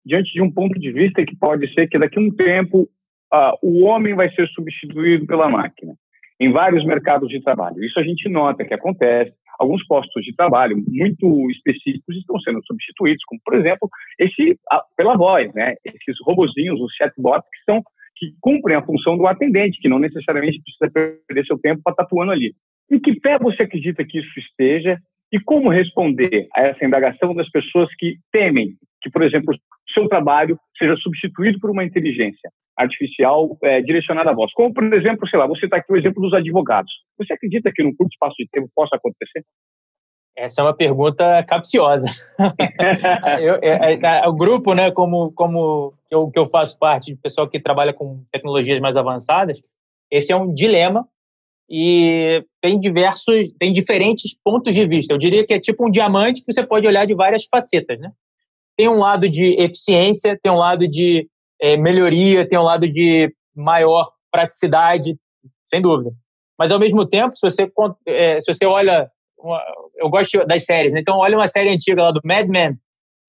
diante 0.05 0.33
de 0.33 0.41
um 0.41 0.51
ponto 0.51 0.79
de 0.79 0.93
vista 0.93 1.25
que 1.25 1.37
pode 1.37 1.73
ser 1.75 1.89
que 1.89 1.99
daqui 1.99 2.19
a 2.19 2.23
um 2.23 2.31
tempo 2.31 2.89
uh, 3.33 3.57
o 3.63 3.85
homem 3.85 4.15
vai 4.15 4.31
ser 4.35 4.49
substituído 4.49 5.27
pela 5.27 5.49
máquina 5.49 5.95
em 6.39 6.51
vários 6.51 6.85
mercados 6.85 7.29
de 7.29 7.41
trabalho. 7.43 7.85
Isso 7.85 8.01
a 8.01 8.03
gente 8.03 8.29
nota 8.29 8.65
que 8.65 8.73
acontece. 8.73 9.33
Alguns 9.61 9.87
postos 9.87 10.25
de 10.25 10.35
trabalho 10.35 10.83
muito 10.89 11.51
específicos 11.51 12.17
estão 12.17 12.41
sendo 12.41 12.65
substituídos, 12.65 13.23
como 13.27 13.39
por 13.45 13.55
exemplo 13.55 13.91
esse 14.19 14.59
pela 14.97 15.15
voz, 15.17 15.53
né? 15.53 15.75
Esses 15.85 16.17
robozinhos, 16.25 16.81
os 16.81 16.95
chatbots 16.95 17.47
que 17.53 17.71
são 17.71 17.83
que 18.17 18.35
cumprem 18.41 18.77
a 18.77 18.85
função 18.85 19.19
do 19.19 19.27
atendente, 19.27 19.79
que 19.81 19.89
não 19.89 19.99
necessariamente 19.99 20.61
precisa 20.63 21.15
perder 21.27 21.47
seu 21.47 21.59
tempo 21.59 21.83
para 21.83 21.93
estar 21.93 22.03
atuando 22.05 22.33
ali. 22.33 22.55
Em 22.91 22.99
que 22.99 23.21
pé 23.21 23.39
você 23.39 23.65
acredita 23.65 24.05
que 24.05 24.19
isso 24.19 24.39
esteja 24.39 24.99
e 25.31 25.39
como 25.39 25.71
responder 25.71 26.49
a 26.57 26.63
essa 26.63 26.85
indagação 26.85 27.35
das 27.35 27.49
pessoas 27.51 27.89
que 27.99 28.17
temem 28.33 28.77
que, 29.03 29.11
por 29.11 29.23
exemplo, 29.23 29.55
seu 29.93 30.09
trabalho 30.09 30.59
seja 30.79 30.97
substituído 30.97 31.61
por 31.61 31.71
uma 31.71 31.85
inteligência? 31.85 32.51
Artificial 32.81 33.59
é, 33.63 33.83
direcionada 33.83 34.31
à 34.31 34.35
voz. 34.35 34.53
Como, 34.55 34.73
por 34.73 34.83
exemplo, 34.95 35.29
sei 35.29 35.39
lá, 35.39 35.47
você 35.47 35.67
está 35.67 35.77
aqui 35.77 35.93
o 35.93 35.97
exemplo 35.97 36.23
dos 36.23 36.33
advogados. 36.33 36.91
Você 37.19 37.33
acredita 37.33 37.71
que 37.75 37.83
num 37.83 37.95
curto 37.95 38.13
espaço 38.13 38.37
de 38.39 38.49
tempo 38.51 38.71
possa 38.75 38.97
acontecer? 38.97 39.45
Essa 40.37 40.63
é 40.63 40.65
uma 40.65 40.75
pergunta 40.75 41.45
capciosa. 41.45 42.09
eu, 43.41 43.57
é, 43.63 43.93
é, 43.93 44.01
é, 44.03 44.29
o 44.29 44.33
grupo, 44.33 44.75
né, 44.75 44.91
como, 44.91 45.33
como 45.33 45.93
eu, 46.11 46.31
que 46.31 46.39
eu 46.39 46.47
faço 46.47 46.79
parte, 46.79 47.13
de 47.13 47.21
pessoal 47.21 47.49
que 47.49 47.61
trabalha 47.61 47.93
com 47.93 48.25
tecnologias 48.33 48.81
mais 48.81 48.97
avançadas, 48.97 49.61
esse 50.11 50.33
é 50.33 50.37
um 50.37 50.53
dilema 50.53 51.07
e 51.69 52.43
tem 52.63 52.81
diversos, 52.81 53.53
tem 53.59 53.73
diferentes 53.73 54.35
pontos 54.43 54.75
de 54.75 54.87
vista. 54.87 55.13
Eu 55.13 55.19
diria 55.19 55.45
que 55.45 55.53
é 55.53 55.61
tipo 55.61 55.87
um 55.87 55.91
diamante 55.91 56.43
que 56.45 56.53
você 56.53 56.67
pode 56.67 56.87
olhar 56.87 57.05
de 57.05 57.15
várias 57.15 57.45
facetas, 57.45 57.99
né? 58.01 58.11
Tem 58.77 58.89
um 58.89 58.99
lado 58.99 59.29
de 59.29 59.61
eficiência, 59.61 60.39
tem 60.43 60.51
um 60.51 60.57
lado 60.57 60.89
de 60.89 61.29
é, 61.61 61.77
melhoria, 61.77 62.49
tem 62.49 62.59
um 62.59 62.63
lado 62.63 62.89
de 62.89 63.33
maior 63.55 64.11
praticidade, 64.31 65.17
sem 65.65 65.81
dúvida. 65.81 66.11
Mas, 66.59 66.71
ao 66.71 66.79
mesmo 66.79 67.07
tempo, 67.07 67.37
se 67.37 67.49
você, 67.49 67.71
é, 68.07 68.41
se 68.41 68.53
você 68.53 68.67
olha... 68.67 69.11
Uma, 69.39 69.63
eu 69.97 70.11
gosto 70.11 70.45
das 70.47 70.67
séries, 70.67 70.93
né? 70.93 71.01
então 71.01 71.17
olha 71.17 71.37
uma 71.37 71.49
série 71.49 71.71
antiga 71.71 72.03
lá 72.03 72.11
do 72.11 72.21
Mad 72.25 72.47
Men, 72.47 72.79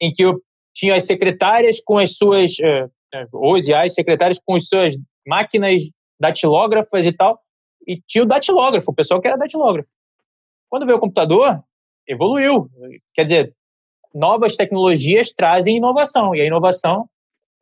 em 0.01 0.11
que 0.11 0.23
eu 0.23 0.41
tinha 0.73 0.95
as 0.95 1.05
secretárias 1.05 1.79
com 1.83 1.97
as 1.97 2.17
suas... 2.17 2.59
É, 2.59 2.87
é 3.13 3.25
os 3.33 3.67
e 3.67 3.73
as 3.73 3.93
secretárias 3.93 4.39
com 4.43 4.55
as 4.55 4.67
suas 4.67 4.95
máquinas 5.25 5.83
datilógrafas 6.19 7.05
e 7.05 7.11
tal, 7.11 7.39
e 7.87 7.99
tinha 8.07 8.23
o 8.23 8.27
datilógrafo, 8.27 8.91
o 8.91 8.95
pessoal 8.95 9.19
que 9.19 9.27
era 9.27 9.37
datilógrafo. 9.37 9.89
Quando 10.69 10.85
veio 10.85 10.97
o 10.97 11.01
computador, 11.01 11.61
evoluiu. 12.07 12.69
Quer 13.13 13.23
dizer, 13.23 13.55
novas 14.13 14.55
tecnologias 14.55 15.31
trazem 15.31 15.77
inovação, 15.77 16.35
e 16.35 16.41
a 16.41 16.45
inovação 16.45 17.09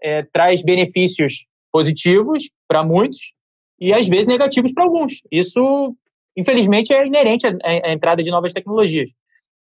é, 0.04 0.24
traz 0.24 0.64
benefícios 0.64 1.46
positivos 1.72 2.50
para 2.68 2.84
muitos 2.84 3.34
e 3.80 3.94
às 3.94 4.08
vezes 4.08 4.28
negativos 4.28 4.74
para 4.74 4.84
alguns. 4.84 5.22
Isso, 5.32 5.96
infelizmente, 6.36 6.94
é 6.94 7.06
inerente 7.06 7.48
à, 7.48 7.52
à, 7.64 7.92
entrada 7.92 8.22
de 8.22 8.32
novas 8.32 8.54
tecnologias. 8.54 9.10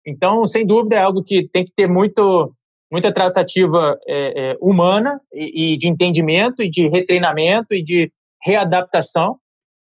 Então, 0.06 0.46
sem 0.48 0.66
dúvida, 0.66 0.96
é 0.96 1.00
algo 1.00 1.24
que 1.24 1.48
tem 1.48 1.64
que 1.64 1.72
ter 1.72 1.88
muito, 1.88 2.54
muita 2.92 3.14
tratativa 3.14 3.98
é, 4.08 4.52
é, 4.52 4.58
humana 4.60 5.20
e, 5.34 5.74
e, 5.74 5.78
de 5.78 5.88
entendimento 5.88 6.62
e 6.62 6.70
de 6.70 6.88
retreinamento 6.88 7.74
e 7.74 7.84
de 7.84 8.12
readaptação, 8.44 9.38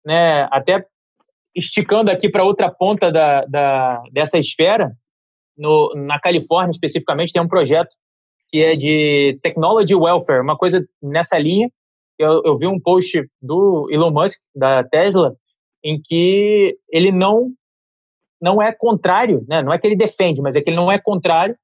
né? 0.05 0.47
Até 0.51 0.85
esticando 1.55 2.09
aqui 2.09 2.29
para 2.29 2.43
outra 2.43 2.69
ponta 2.71 3.11
da, 3.11 3.45
da, 3.45 4.01
dessa 4.11 4.39
esfera, 4.39 4.91
no, 5.57 5.93
na 5.95 6.19
Califórnia 6.19 6.71
especificamente, 6.71 7.31
tem 7.31 7.41
um 7.41 7.47
projeto 7.47 7.95
que 8.53 8.61
é 8.61 8.75
de 8.75 9.39
Technology 9.41 9.95
Welfare, 9.95 10.43
uma 10.43 10.55
coisa 10.55 10.87
nessa 11.01 11.39
linha. 11.39 11.71
Eu, 12.19 12.43
eu 12.45 12.55
vi 12.55 12.67
um 12.67 12.79
post 12.79 13.19
do 13.41 13.89
Elon 13.91 14.11
Musk, 14.11 14.43
da 14.55 14.83
Tesla, 14.83 15.35
em 15.83 15.99
que 15.99 16.77
ele 16.87 17.11
não 17.11 17.51
não 18.39 18.61
é 18.61 18.71
contrário, 18.71 19.43
né? 19.47 19.63
não 19.63 19.73
é 19.73 19.79
que 19.79 19.87
ele 19.87 19.95
defende, 19.95 20.41
mas 20.41 20.55
é 20.55 20.61
que 20.61 20.69
ele 20.69 20.75
não 20.75 20.91
é 20.91 20.99
contrário 20.99 21.55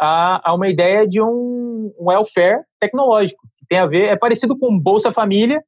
a, 0.00 0.50
a 0.50 0.54
uma 0.54 0.68
ideia 0.68 1.06
de 1.06 1.20
um 1.20 1.92
welfare 1.98 2.62
tecnológico. 2.78 3.42
Tem 3.68 3.78
a 3.78 3.86
ver, 3.86 4.04
é 4.04 4.16
parecido 4.16 4.56
com 4.56 4.78
Bolsa 4.78 5.12
Família, 5.12 5.62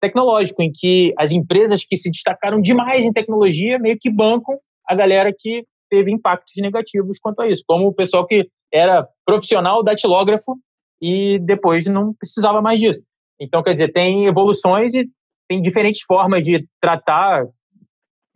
tecnológico, 0.00 0.62
em 0.62 0.70
que 0.70 1.12
as 1.18 1.32
empresas 1.32 1.84
que 1.84 1.96
se 1.96 2.10
destacaram 2.10 2.60
demais 2.60 3.02
em 3.02 3.12
tecnologia 3.12 3.78
meio 3.80 3.98
que 3.98 4.10
bancam 4.10 4.56
a 4.86 4.94
galera 4.94 5.34
que 5.36 5.64
teve 5.90 6.12
impactos 6.12 6.54
negativos 6.58 7.18
quanto 7.18 7.40
a 7.40 7.48
isso, 7.48 7.64
como 7.66 7.86
o 7.86 7.94
pessoal 7.94 8.24
que 8.26 8.48
era 8.74 9.06
profissional 9.24 9.84
datilógrafo 9.84 10.58
e 11.00 11.38
depois 11.38 11.86
não 11.86 12.12
precisava 12.12 12.60
mais 12.60 12.80
disso. 12.80 13.00
Então, 13.40 13.62
quer 13.62 13.74
dizer, 13.74 13.92
tem 13.92 14.26
evoluções 14.26 14.94
e 14.94 15.08
tem 15.48 15.60
diferentes 15.60 16.02
formas 16.02 16.44
de 16.44 16.66
tratar, 16.80 17.46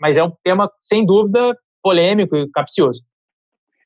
mas 0.01 0.17
é 0.17 0.23
um 0.23 0.31
tema, 0.45 0.71
sem 0.79 1.05
dúvida, 1.05 1.57
polêmico 1.83 2.37
e 2.37 2.49
capcioso. 2.51 3.03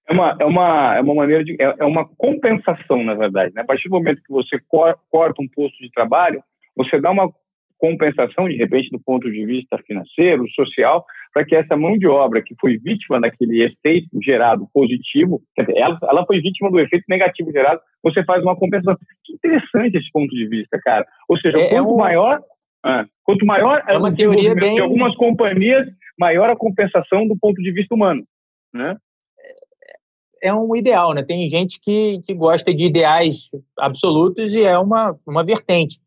É 0.08 0.12
uma, 0.12 0.36
é 0.38 0.44
uma, 0.44 0.96
é 0.96 1.00
uma 1.00 1.14
maneira 1.14 1.44
de. 1.44 1.56
É, 1.60 1.76
é 1.78 1.84
uma 1.84 2.06
compensação, 2.16 3.02
na 3.02 3.14
verdade. 3.14 3.54
Né? 3.54 3.62
A 3.62 3.64
partir 3.64 3.88
do 3.88 3.94
momento 3.94 4.22
que 4.22 4.32
você 4.32 4.58
corta 4.68 5.40
um 5.40 5.48
posto 5.48 5.78
de 5.78 5.90
trabalho, 5.90 6.42
você 6.76 7.00
dá 7.00 7.10
uma 7.10 7.32
compensação, 7.82 8.48
de 8.48 8.54
repente, 8.54 8.90
do 8.90 9.00
ponto 9.00 9.28
de 9.28 9.44
vista 9.44 9.76
financeiro, 9.84 10.48
social, 10.52 11.04
para 11.34 11.44
que 11.44 11.56
essa 11.56 11.76
mão 11.76 11.98
de 11.98 12.06
obra 12.06 12.40
que 12.40 12.54
foi 12.60 12.78
vítima 12.78 13.20
daquele 13.20 13.60
efeito 13.60 14.08
gerado 14.22 14.68
positivo, 14.72 15.42
dizer, 15.58 15.76
ela, 15.76 15.98
ela 16.04 16.24
foi 16.24 16.40
vítima 16.40 16.70
do 16.70 16.78
efeito 16.78 17.04
negativo 17.08 17.50
gerado, 17.50 17.80
você 18.00 18.24
faz 18.24 18.40
uma 18.44 18.54
compensação. 18.54 18.96
Que 19.24 19.32
interessante 19.32 19.98
esse 19.98 20.08
ponto 20.12 20.30
de 20.30 20.46
vista, 20.46 20.78
cara. 20.80 21.04
Ou 21.28 21.36
seja, 21.36 21.58
é, 21.58 21.62
é 21.62 21.68
quanto 21.70 21.88
é 21.88 21.92
um... 21.92 21.96
maior. 21.96 22.40
Ah, 22.84 23.04
quanto 23.24 23.44
maior 23.44 23.82
é 23.88 23.98
uma 23.98 24.14
teoria 24.14 24.54
bem... 24.54 24.74
de 24.74 24.80
algumas 24.80 25.16
companhias, 25.16 25.88
maior 26.16 26.50
a 26.50 26.56
compensação 26.56 27.26
do 27.26 27.36
ponto 27.36 27.60
de 27.60 27.72
vista 27.72 27.94
humano, 27.96 28.22
né? 28.72 28.96
é 30.42 30.52
um 30.52 30.74
ideal, 30.74 31.14
né? 31.14 31.22
Tem 31.22 31.48
gente 31.48 31.80
que, 31.80 32.18
que 32.26 32.34
gosta 32.34 32.74
de 32.74 32.84
ideais 32.84 33.48
absolutos 33.78 34.54
e 34.54 34.62
é 34.62 34.76
uma, 34.76 35.16
uma 35.24 35.44
vertente. 35.44 36.00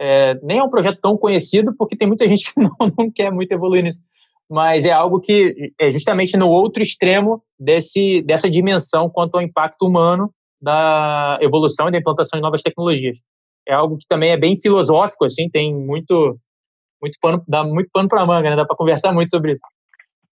É, 0.00 0.34
nem 0.42 0.58
é 0.58 0.62
um 0.62 0.70
projeto 0.70 0.98
tão 1.00 1.16
conhecido, 1.16 1.74
porque 1.76 1.94
tem 1.94 2.08
muita 2.08 2.26
gente 2.26 2.50
que 2.54 2.60
não, 2.60 2.70
não 2.98 3.10
quer 3.10 3.30
muito 3.30 3.52
evoluir 3.52 3.82
nisso. 3.82 4.00
Mas 4.48 4.84
é 4.84 4.90
algo 4.90 5.20
que 5.20 5.72
é 5.78 5.90
justamente 5.90 6.36
no 6.36 6.48
outro 6.48 6.82
extremo 6.82 7.42
desse, 7.58 8.22
dessa 8.22 8.50
dimensão 8.50 9.08
quanto 9.08 9.36
ao 9.36 9.42
impacto 9.42 9.86
humano 9.86 10.32
da 10.60 11.38
evolução 11.40 11.88
e 11.88 11.92
da 11.92 11.98
implantação 11.98 12.38
de 12.38 12.42
novas 12.42 12.62
tecnologias. 12.62 13.18
É 13.68 13.72
algo 13.72 13.96
que 13.96 14.06
também 14.08 14.30
é 14.30 14.36
bem 14.36 14.58
filosófico, 14.58 15.24
assim, 15.24 15.48
tem 15.48 15.74
muito, 15.74 16.36
muito 17.00 17.16
pano, 17.20 17.42
dá 17.46 17.62
muito 17.62 17.90
pano 17.92 18.08
para 18.08 18.26
manga, 18.26 18.50
né? 18.50 18.56
Dá 18.56 18.64
para 18.64 18.76
conversar 18.76 19.12
muito 19.12 19.30
sobre 19.30 19.52
isso. 19.52 19.62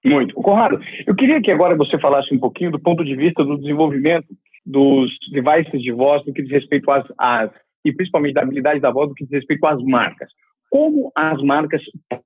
Muito. 0.04 0.34
Conrado, 0.34 0.78
eu 1.06 1.14
queria 1.16 1.40
que 1.40 1.50
agora 1.50 1.74
você 1.74 1.98
falasse 1.98 2.32
um 2.32 2.38
pouquinho 2.38 2.70
do 2.70 2.78
ponto 2.78 3.02
de 3.02 3.16
vista 3.16 3.42
do 3.42 3.58
desenvolvimento 3.58 4.26
dos 4.64 5.10
devices 5.32 5.82
de 5.82 5.92
voz 5.92 6.24
no 6.26 6.32
que 6.32 6.42
diz 6.42 6.52
respeito 6.52 6.90
às, 6.90 7.04
às 7.18 7.50
e 7.84 7.92
principalmente 7.92 8.34
da 8.34 8.42
habilidade 8.42 8.80
da 8.80 8.90
voz 8.90 9.08
no 9.08 9.14
que 9.14 9.24
diz 9.24 9.32
respeito 9.32 9.66
às 9.66 9.82
marcas. 9.82 10.30
Como 10.70 11.12
as 11.14 11.40
marcas 11.42 11.82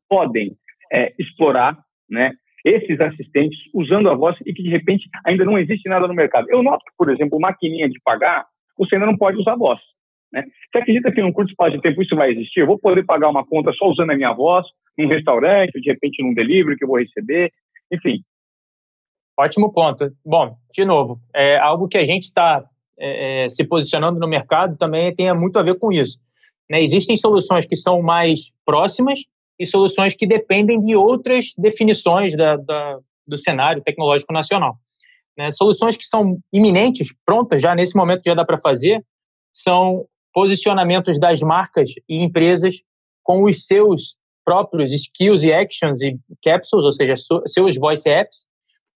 podem 0.08 0.56
é, 0.92 1.12
explorar 1.18 1.78
né, 2.08 2.32
esses 2.64 3.00
assistentes 3.00 3.58
usando 3.74 4.08
a 4.08 4.14
voz 4.14 4.36
e 4.44 4.52
que 4.52 4.62
de 4.62 4.70
repente 4.70 5.08
ainda 5.24 5.44
não 5.44 5.58
existe 5.58 5.88
nada 5.88 6.06
no 6.06 6.14
mercado. 6.14 6.46
Eu 6.50 6.62
noto 6.62 6.84
que, 6.84 6.92
por 6.96 7.10
exemplo, 7.10 7.40
maquininha 7.40 7.88
de 7.88 8.00
pagar, 8.04 8.46
você 8.76 8.94
ainda 8.94 9.06
não 9.06 9.16
pode 9.16 9.38
usar 9.38 9.52
a 9.52 9.56
voz. 9.56 9.80
Né? 10.32 10.44
Você 10.70 10.78
acredita 10.78 11.10
que 11.10 11.22
num 11.22 11.32
curto 11.32 11.50
espaço 11.50 11.72
de 11.72 11.82
tempo 11.82 12.02
isso 12.02 12.14
vai 12.14 12.30
existir? 12.30 12.60
Eu 12.60 12.66
vou 12.66 12.78
poder 12.78 13.04
pagar 13.04 13.28
uma 13.28 13.44
conta 13.44 13.72
só 13.72 13.86
usando 13.86 14.10
a 14.10 14.16
minha 14.16 14.32
voz, 14.32 14.66
num 14.96 15.08
restaurante, 15.08 15.80
de 15.80 15.90
repente 15.90 16.22
num 16.22 16.34
delivery 16.34 16.76
que 16.76 16.84
eu 16.84 16.88
vou 16.88 16.98
receber, 16.98 17.52
enfim. 17.92 18.22
Ótimo 19.38 19.72
ponto. 19.72 20.10
Bom, 20.24 20.56
de 20.74 20.84
novo, 20.84 21.20
é 21.34 21.56
algo 21.58 21.88
que 21.88 21.96
a 21.96 22.04
gente 22.04 22.24
está 22.24 22.64
é, 22.98 23.44
é, 23.44 23.48
se 23.48 23.64
posicionando 23.64 24.18
no 24.18 24.28
mercado 24.28 24.76
também 24.76 25.14
tem 25.14 25.32
muito 25.34 25.58
a 25.58 25.62
ver 25.62 25.78
com 25.78 25.92
isso. 25.92 26.18
Né? 26.70 26.80
Existem 26.80 27.16
soluções 27.16 27.66
que 27.66 27.76
são 27.76 28.02
mais 28.02 28.52
próximas 28.64 29.20
e 29.58 29.66
soluções 29.66 30.14
que 30.14 30.26
dependem 30.26 30.80
de 30.80 30.94
outras 30.94 31.52
definições 31.56 32.36
da, 32.36 32.56
da, 32.56 32.98
do 33.26 33.36
cenário 33.36 33.82
tecnológico 33.82 34.32
nacional. 34.32 34.76
Né? 35.36 35.50
Soluções 35.50 35.96
que 35.96 36.04
são 36.04 36.38
iminentes, 36.52 37.14
prontas, 37.24 37.62
já 37.62 37.74
nesse 37.74 37.96
momento 37.96 38.22
já 38.24 38.34
dá 38.34 38.44
para 38.44 38.58
fazer, 38.58 39.04
são 39.52 40.06
posicionamentos 40.32 41.18
das 41.18 41.40
marcas 41.40 41.90
e 42.08 42.22
empresas 42.22 42.82
com 43.22 43.44
os 43.44 43.66
seus 43.66 44.16
próprios 44.44 44.92
skills 44.92 45.44
e 45.44 45.52
actions 45.52 46.00
e 46.00 46.18
capsules, 46.42 46.84
ou 46.84 46.92
seja, 46.92 47.14
seus 47.46 47.76
voice 47.76 48.08
apps, 48.08 48.46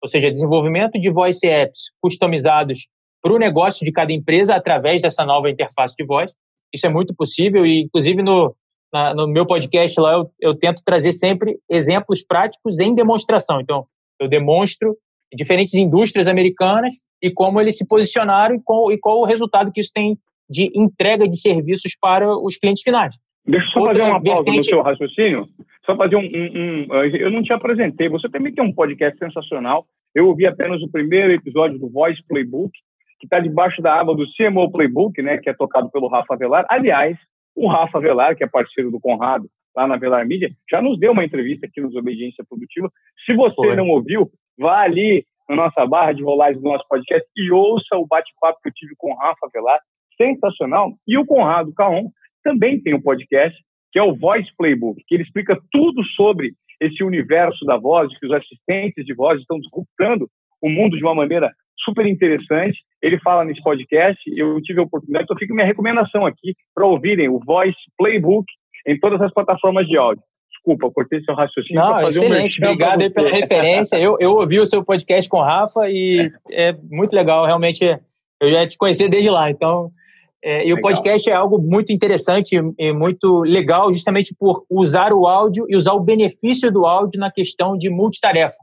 ou 0.03 0.09
seja, 0.09 0.31
desenvolvimento 0.31 0.99
de 0.99 1.11
voice 1.11 1.47
apps 1.47 1.91
customizados 2.01 2.89
para 3.23 3.33
o 3.33 3.39
negócio 3.39 3.85
de 3.85 3.93
cada 3.93 4.13
empresa 4.13 4.55
através 4.55 5.03
dessa 5.03 5.25
nova 5.25 5.51
interface 5.51 5.95
de 5.97 6.05
voz. 6.05 6.31
Isso 6.73 6.87
é 6.87 6.91
muito 6.91 7.15
possível 7.15 7.65
e, 7.65 7.83
inclusive, 7.83 8.23
no, 8.23 8.55
na, 8.93 9.15
no 9.15 9.27
meu 9.27 9.47
podcast 9.47 10.01
lá, 10.01 10.13
eu, 10.13 10.31
eu 10.41 10.55
tento 10.55 10.83
trazer 10.85 11.13
sempre 11.13 11.59
exemplos 11.69 12.25
práticos 12.25 12.79
em 12.81 12.95
demonstração. 12.95 13.61
Então, 13.61 13.87
eu 14.21 14.29
demonstro 14.29 14.97
diferentes 15.33 15.75
indústrias 15.75 16.27
americanas 16.27 16.93
e 17.23 17.31
como 17.31 17.61
eles 17.61 17.77
se 17.77 17.87
posicionaram 17.87 18.55
e 18.55 18.61
qual, 18.63 18.93
e 18.93 18.99
qual 18.99 19.21
o 19.21 19.25
resultado 19.25 19.71
que 19.73 19.81
isso 19.81 19.93
tem 19.95 20.19
de 20.49 20.71
entrega 20.75 21.29
de 21.29 21.37
serviços 21.37 21.97
para 22.01 22.37
os 22.37 22.57
clientes 22.57 22.83
finais. 22.83 23.17
Deixa 23.47 23.67
eu 23.67 23.71
só 23.71 23.79
Outra 23.81 23.95
fazer 23.95 24.11
uma 24.11 24.23
pausa 24.23 24.43
vertente... 24.43 24.57
no 24.57 24.65
seu 24.65 24.83
raciocínio. 24.83 25.49
Só 25.87 25.97
fazer 25.97 26.17
um, 26.17 26.21
um, 26.21 26.87
um, 26.91 27.05
Eu 27.05 27.31
não 27.31 27.43
te 27.43 27.53
apresentei. 27.53 28.09
Você 28.09 28.29
também 28.29 28.53
tem 28.53 28.65
um 28.65 28.73
podcast 28.73 29.19
sensacional. 29.19 29.87
Eu 30.15 30.27
ouvi 30.27 30.47
apenas 30.47 30.83
o 30.83 30.91
primeiro 30.91 31.33
episódio 31.33 31.79
do 31.79 31.89
Voice 31.89 32.21
Playbook 32.29 32.73
que 33.21 33.27
está 33.27 33.39
debaixo 33.39 33.83
da 33.83 34.01
aba 34.01 34.15
do 34.15 34.27
CMO 34.33 34.73
Playbook, 34.73 35.21
né, 35.23 35.37
que 35.37 35.51
é 35.51 35.55
tocado 35.55 35.91
pelo 35.91 36.09
Rafa 36.09 36.37
Velar. 36.37 36.65
Aliás, 36.69 37.17
o 37.55 37.69
Rafa 37.69 38.01
Velar, 38.01 38.35
que 38.35 38.43
é 38.43 38.49
parceiro 38.49 38.91
do 38.91 38.99
Conrado, 38.99 39.47
lá 39.77 39.87
na 39.87 39.97
Velar 39.97 40.27
Mídia, 40.27 40.51
já 40.69 40.81
nos 40.81 40.99
deu 40.99 41.13
uma 41.13 41.25
entrevista 41.25 41.67
aqui 41.67 41.81
nos 41.81 41.95
Obediência 41.95 42.45
Produtiva. 42.49 42.91
Se 43.27 43.35
você 43.35 43.55
Foi. 43.55 43.77
não 43.77 43.89
ouviu, 43.89 44.31
vá 44.59 44.81
ali 44.81 45.25
na 45.49 45.57
nossa 45.57 45.87
barra 45.87 46.13
de 46.13 46.23
rolagens 46.23 46.63
do 46.63 46.69
nosso 46.69 46.85
podcast 46.89 47.29
e 47.37 47.53
ouça 47.53 47.97
o 47.97 48.07
bate-papo 48.07 48.59
que 48.63 48.71
eu 48.71 48.75
tive 48.75 48.95
com 48.97 49.13
o 49.13 49.17
Rafa 49.17 49.49
Velar. 49.53 49.81
Sensacional. 50.17 50.93
E 51.07 51.17
o 51.19 51.27
Conrado 51.27 51.73
Caon 51.75 52.09
também 52.43 52.81
tem 52.81 52.95
um 52.95 53.03
podcast, 53.03 53.57
que 53.93 53.99
é 53.99 54.03
o 54.03 54.15
Voice 54.15 54.51
Playbook, 54.57 55.03
que 55.07 55.15
ele 55.15 55.25
explica 55.25 55.59
tudo 55.71 56.03
sobre 56.17 56.55
esse 56.81 57.05
universo 57.05 57.65
da 57.65 57.77
voz, 57.77 58.17
que 58.19 58.27
os 58.27 58.33
assistentes 58.33 59.05
de 59.05 59.15
voz 59.15 59.41
estão 59.41 59.59
disruptando 59.61 60.29
o 60.63 60.69
mundo 60.69 60.97
de 60.97 61.03
uma 61.03 61.15
maneira 61.15 61.53
super 61.85 62.07
interessante. 62.07 62.79
Ele 63.03 63.19
fala 63.21 63.45
nesse 63.45 63.63
podcast, 63.63 64.21
eu 64.37 64.61
tive 64.63 64.81
a 64.81 64.85
oportunidade, 64.85 65.25
então 65.25 65.37
fica 65.37 65.55
minha 65.55 65.67
recomendação 65.67 66.27
aqui 66.27 66.55
para 66.75 66.87
ouvirem 66.87 67.29
o 67.29 67.39
Voice 67.39 67.79
Playbook 67.97 68.47
em 68.87 68.99
todas 68.99 69.21
as 69.21 69.33
plataformas 69.33 69.87
de 69.87 69.97
áudio. 69.97 70.23
Desculpa, 70.53 70.91
cortei 70.91 71.23
seu 71.23 71.35
raciocínio. 71.35 71.81
Não, 71.83 72.03
excelente, 72.03 72.61
um 72.61 72.65
obrigado 72.67 73.03
aí 73.03 73.11
pela 73.11 73.31
referência. 73.31 73.97
Eu, 73.97 74.17
eu 74.21 74.33
ouvi 74.33 74.61
o 74.61 74.67
seu 74.67 74.85
podcast 74.85 75.29
com 75.31 75.39
o 75.39 75.43
Rafa 75.43 75.89
e 75.89 76.31
é 76.51 76.77
muito 76.91 77.15
legal, 77.15 77.47
realmente. 77.47 77.85
Eu 78.41 78.49
já 78.49 78.67
te 78.67 78.77
conheci 78.77 79.09
desde 79.09 79.31
lá, 79.31 79.51
então 79.51 79.91
É, 80.43 80.63
e 80.63 80.65
legal. 80.65 80.79
o 80.79 80.81
podcast 80.81 81.31
é 81.31 81.35
algo 81.35 81.61
muito 81.61 81.93
interessante 81.93 82.59
e 82.79 82.93
muito 82.93 83.41
legal, 83.43 83.93
justamente 83.93 84.35
por 84.39 84.65
usar 84.71 85.13
o 85.13 85.27
áudio 85.27 85.67
e 85.69 85.77
usar 85.77 85.93
o 85.93 86.01
benefício 86.01 86.71
do 86.73 86.87
áudio 86.87 87.21
na 87.21 87.31
questão 87.31 87.77
de 87.77 87.91
multitarefa. 87.91 88.57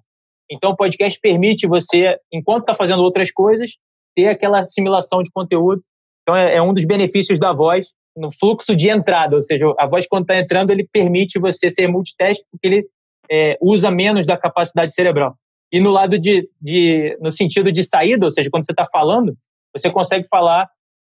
Então, 0.49 0.71
o 0.71 0.75
podcast 0.75 1.19
permite 1.19 1.67
você, 1.67 2.17
enquanto 2.31 2.61
está 2.61 2.75
fazendo 2.75 3.01
outras 3.01 3.31
coisas, 3.31 3.71
ter 4.15 4.27
aquela 4.27 4.61
assimilação 4.61 5.21
de 5.21 5.29
conteúdo. 5.31 5.83
Então, 6.21 6.35
é, 6.35 6.55
é 6.55 6.61
um 6.61 6.73
dos 6.73 6.85
benefícios 6.85 7.39
da 7.39 7.53
voz 7.53 7.93
no 8.15 8.31
fluxo 8.31 8.75
de 8.75 8.89
entrada, 8.89 9.35
ou 9.35 9.41
seja, 9.41 9.65
a 9.77 9.87
voz 9.87 10.07
quando 10.07 10.23
está 10.23 10.37
entrando, 10.37 10.71
ele 10.71 10.87
permite 10.91 11.39
você 11.39 11.69
ser 11.69 11.87
multitask, 11.87 12.41
porque 12.51 12.67
ele 12.67 12.87
é, 13.29 13.57
usa 13.61 13.91
menos 13.91 14.25
da 14.25 14.35
capacidade 14.35 14.93
cerebral. 14.93 15.35
E 15.71 15.79
no 15.79 15.91
lado 15.91 16.17
de, 16.17 16.49
de 16.59 17.15
no 17.21 17.31
sentido 17.31 17.71
de 17.71 17.83
saída, 17.83 18.25
ou 18.25 18.31
seja, 18.31 18.49
quando 18.49 18.65
você 18.65 18.71
está 18.71 18.85
falando, 18.91 19.37
você 19.75 19.91
consegue 19.91 20.27
falar 20.27 20.67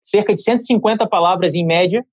cerca 0.03 0.35
de 0.35 0.43
150 0.43 1.09
palavras 1.09 1.55
em 1.55 1.65
média 1.65 2.05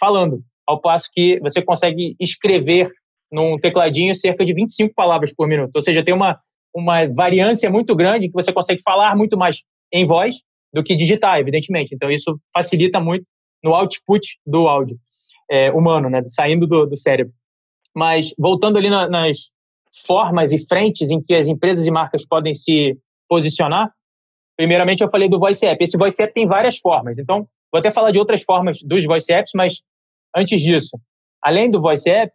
falando, 0.00 0.42
ao 0.66 0.80
passo 0.80 1.10
que 1.12 1.38
você 1.40 1.60
consegue 1.60 2.14
escrever 2.20 2.88
num 3.30 3.58
tecladinho 3.58 4.14
cerca 4.14 4.44
de 4.44 4.54
25 4.54 4.94
palavras 4.94 5.34
por 5.34 5.46
minuto. 5.46 5.74
Ou 5.74 5.82
seja, 5.82 6.04
tem 6.04 6.14
uma, 6.14 6.38
uma 6.74 7.06
variância 7.14 7.70
muito 7.70 7.94
grande 7.94 8.28
que 8.28 8.34
você 8.34 8.52
consegue 8.52 8.82
falar 8.82 9.16
muito 9.16 9.36
mais 9.36 9.64
em 9.92 10.06
voz 10.06 10.36
do 10.72 10.82
que 10.82 10.96
digitar, 10.96 11.38
evidentemente. 11.38 11.94
Então, 11.94 12.10
isso 12.10 12.38
facilita 12.52 13.00
muito 13.00 13.24
no 13.62 13.74
output 13.74 14.38
do 14.46 14.68
áudio 14.68 14.98
é, 15.50 15.70
humano, 15.72 16.10
né, 16.10 16.22
saindo 16.26 16.66
do, 16.66 16.86
do 16.86 16.96
cérebro. 16.96 17.32
Mas, 17.94 18.34
voltando 18.38 18.76
ali 18.76 18.90
na, 18.90 19.08
nas 19.08 19.50
formas 20.06 20.52
e 20.52 20.66
frentes 20.66 21.10
em 21.10 21.20
que 21.20 21.34
as 21.34 21.48
empresas 21.48 21.86
e 21.86 21.90
marcas 21.90 22.26
podem 22.26 22.54
se 22.54 22.96
posicionar, 23.28 23.90
primeiramente 24.56 25.02
eu 25.02 25.10
falei 25.10 25.28
do 25.28 25.38
Voice 25.38 25.64
App. 25.66 25.82
Esse 25.82 25.96
Voice 25.96 26.22
App 26.22 26.32
tem 26.32 26.46
várias 26.46 26.78
formas. 26.78 27.18
Então, 27.18 27.48
vou 27.72 27.78
até 27.78 27.90
falar 27.90 28.10
de 28.10 28.18
outras 28.18 28.42
formas 28.42 28.82
dos 28.82 29.04
Voice 29.04 29.32
Apps, 29.32 29.52
mas 29.54 29.82
antes 30.36 30.60
disso, 30.60 30.98
além 31.42 31.70
do 31.70 31.80
Voice 31.80 32.08
App, 32.08 32.32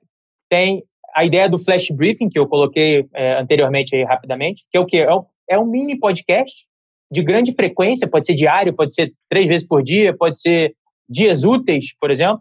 tem 0.53 0.83
a 1.15 1.25
ideia 1.25 1.49
do 1.49 1.57
Flash 1.57 1.89
Briefing, 1.89 2.29
que 2.29 2.37
eu 2.37 2.47
coloquei 2.47 3.07
é, 3.15 3.39
anteriormente 3.39 3.95
aí 3.95 4.03
rapidamente, 4.03 4.65
que 4.69 4.77
é 4.77 4.79
o 4.79 4.85
quê? 4.85 4.97
É, 4.97 5.55
é 5.55 5.59
um 5.59 5.65
mini 5.65 5.97
podcast 5.97 6.67
de 7.11 7.23
grande 7.23 7.55
frequência, 7.55 8.07
pode 8.07 8.27
ser 8.27 8.35
diário, 8.35 8.75
pode 8.75 8.93
ser 8.93 9.11
três 9.27 9.49
vezes 9.49 9.65
por 9.65 9.81
dia, 9.81 10.15
pode 10.15 10.39
ser 10.39 10.75
dias 11.09 11.43
úteis, 11.43 11.97
por 11.99 12.11
exemplo. 12.11 12.39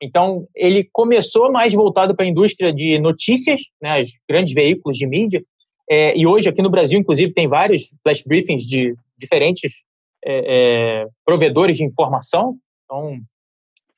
Então, 0.00 0.48
ele 0.56 0.88
começou 0.90 1.52
mais 1.52 1.74
voltado 1.74 2.16
para 2.16 2.24
a 2.24 2.28
indústria 2.28 2.72
de 2.72 2.98
notícias, 2.98 3.60
né, 3.80 4.00
os 4.00 4.08
grandes 4.26 4.54
veículos 4.54 4.96
de 4.96 5.06
mídia, 5.06 5.44
é, 5.90 6.16
e 6.16 6.26
hoje 6.26 6.48
aqui 6.48 6.62
no 6.62 6.70
Brasil, 6.70 6.98
inclusive, 6.98 7.34
tem 7.34 7.46
vários 7.46 7.94
flash 8.02 8.24
briefings 8.24 8.62
de 8.62 8.94
diferentes 9.18 9.84
é, 10.24 11.02
é, 11.02 11.06
provedores 11.26 11.76
de 11.76 11.84
informação, 11.84 12.56
então, 12.86 13.18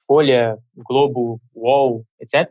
Folha, 0.04 0.58
Globo, 0.76 1.40
UOL, 1.54 2.04
etc. 2.20 2.50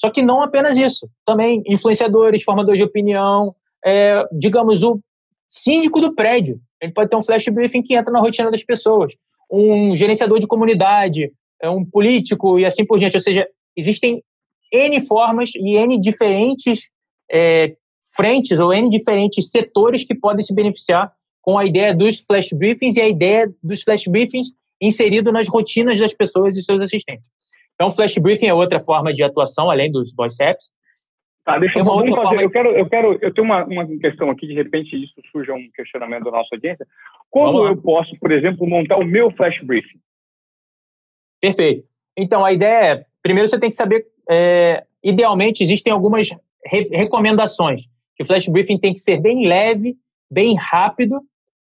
Só 0.00 0.08
que 0.08 0.22
não 0.22 0.40
apenas 0.40 0.78
isso, 0.78 1.06
também 1.26 1.62
influenciadores, 1.66 2.42
formadores 2.42 2.78
de 2.78 2.86
opinião, 2.86 3.54
é, 3.84 4.26
digamos, 4.32 4.82
o 4.82 4.98
síndico 5.46 6.00
do 6.00 6.14
prédio. 6.14 6.58
Ele 6.80 6.90
pode 6.90 7.10
ter 7.10 7.16
um 7.16 7.22
flash 7.22 7.48
briefing 7.48 7.82
que 7.82 7.94
entra 7.94 8.10
na 8.10 8.18
rotina 8.18 8.50
das 8.50 8.64
pessoas. 8.64 9.12
Um 9.52 9.94
gerenciador 9.94 10.40
de 10.40 10.46
comunidade, 10.46 11.30
é 11.62 11.68
um 11.68 11.84
político 11.84 12.58
e 12.58 12.64
assim 12.64 12.86
por 12.86 12.98
diante. 12.98 13.18
Ou 13.18 13.20
seja, 13.20 13.46
existem 13.76 14.22
N 14.72 15.00
formas 15.02 15.50
e 15.54 15.76
N 15.76 16.00
diferentes 16.00 16.88
é, 17.30 17.74
frentes 18.16 18.58
ou 18.58 18.72
N 18.72 18.88
diferentes 18.88 19.50
setores 19.50 20.02
que 20.02 20.14
podem 20.14 20.42
se 20.42 20.54
beneficiar 20.54 21.12
com 21.42 21.58
a 21.58 21.64
ideia 21.66 21.94
dos 21.94 22.20
flash 22.20 22.54
briefings 22.54 22.96
e 22.96 23.02
a 23.02 23.08
ideia 23.08 23.52
dos 23.62 23.82
flash 23.82 24.06
briefings 24.06 24.54
inserido 24.80 25.30
nas 25.30 25.46
rotinas 25.46 25.98
das 25.98 26.14
pessoas 26.14 26.56
e 26.56 26.62
seus 26.62 26.80
assistentes. 26.80 27.28
Então, 27.80 27.90
flash 27.90 28.18
briefing 28.18 28.48
é 28.48 28.52
outra 28.52 28.78
forma 28.78 29.10
de 29.10 29.22
atuação, 29.22 29.70
além 29.70 29.90
dos 29.90 30.14
voice 30.14 30.42
apps. 30.44 30.70
Tá, 31.42 31.58
deixa 31.58 31.78
eu, 31.78 31.84
fazer. 31.86 32.10
Forma... 32.10 32.42
eu 32.42 32.50
quero, 32.50 32.68
eu 32.76 32.86
quero, 32.86 33.18
eu 33.22 33.32
tenho 33.32 33.46
uma, 33.46 33.64
uma 33.64 33.86
questão 33.98 34.28
aqui, 34.28 34.46
de 34.46 34.52
repente 34.52 34.94
isso 35.02 35.14
surge 35.32 35.50
um 35.50 35.70
questionamento 35.74 36.24
da 36.24 36.30
nossa 36.32 36.54
audiência. 36.54 36.86
Como 37.30 37.66
eu 37.66 37.74
posso, 37.74 38.14
por 38.20 38.32
exemplo, 38.32 38.68
montar 38.68 38.98
o 38.98 39.04
meu 39.04 39.30
flash 39.30 39.58
briefing? 39.62 39.98
Perfeito. 41.40 41.88
Então, 42.14 42.44
a 42.44 42.52
ideia 42.52 42.84
é, 42.84 43.06
primeiro 43.22 43.48
você 43.48 43.58
tem 43.58 43.70
que 43.70 43.76
saber, 43.76 44.06
é, 44.28 44.84
idealmente, 45.02 45.64
existem 45.64 45.90
algumas 45.90 46.28
re 46.66 46.82
recomendações. 46.92 47.86
Que 48.14 48.24
o 48.24 48.26
flash 48.26 48.46
briefing 48.46 48.78
tem 48.78 48.92
que 48.92 49.00
ser 49.00 49.18
bem 49.18 49.48
leve, 49.48 49.96
bem 50.30 50.54
rápido, 50.54 51.18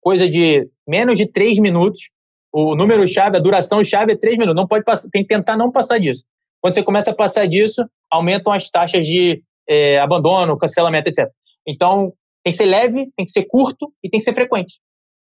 coisa 0.01 0.27
de 0.27 0.67
menos 0.85 1.17
de 1.17 1.25
três 1.25 1.57
minutos. 1.59 2.09
O 2.53 2.75
número-chave, 2.75 3.37
a 3.37 3.41
duração-chave 3.41 4.13
é 4.13 4.17
três 4.17 4.37
minutos. 4.37 4.55
Não 4.55 4.67
pode 4.67 4.85
passar, 4.85 5.09
tem 5.09 5.23
que 5.23 5.27
tentar 5.27 5.57
não 5.57 5.71
passar 5.71 5.97
disso. 5.97 6.23
Quando 6.61 6.75
você 6.75 6.83
começa 6.83 7.11
a 7.11 7.15
passar 7.15 7.47
disso, 7.47 7.83
aumentam 8.09 8.53
as 8.53 8.69
taxas 8.69 9.05
de 9.05 9.41
é, 9.67 9.99
abandono, 9.99 10.57
cancelamento, 10.57 11.09
etc. 11.09 11.27
Então, 11.67 12.13
tem 12.43 12.51
que 12.51 12.57
ser 12.57 12.65
leve, 12.65 13.09
tem 13.17 13.25
que 13.25 13.31
ser 13.31 13.45
curto 13.45 13.91
e 14.03 14.09
tem 14.09 14.19
que 14.19 14.23
ser 14.23 14.33
frequente 14.33 14.75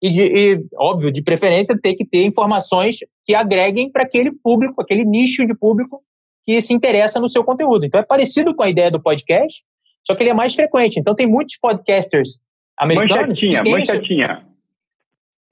e, 0.04 0.10
de, 0.10 0.22
e, 0.22 0.66
óbvio, 0.76 1.10
de 1.10 1.22
preferência, 1.22 1.78
ter 1.80 1.94
que 1.94 2.04
ter 2.04 2.26
informações 2.26 2.98
que 3.24 3.34
agreguem 3.34 3.90
para 3.90 4.02
aquele 4.02 4.30
público, 4.30 4.82
aquele 4.82 5.02
nicho 5.02 5.46
de 5.46 5.54
público 5.54 6.02
que 6.44 6.60
se 6.60 6.74
interessa 6.74 7.18
no 7.18 7.26
seu 7.26 7.42
conteúdo. 7.42 7.86
Então, 7.86 7.98
é 7.98 8.02
parecido 8.02 8.54
com 8.54 8.62
a 8.62 8.68
ideia 8.68 8.90
do 8.90 9.00
podcast, 9.00 9.64
só 10.06 10.14
que 10.14 10.22
ele 10.22 10.28
é 10.28 10.34
mais 10.34 10.54
frequente. 10.54 11.00
Então, 11.00 11.14
tem 11.14 11.26
muitos 11.26 11.56
podcasters 11.56 12.38
americanos. 12.78 13.28
Manchetinha, 13.28 13.62
manchetinha. 13.66 14.46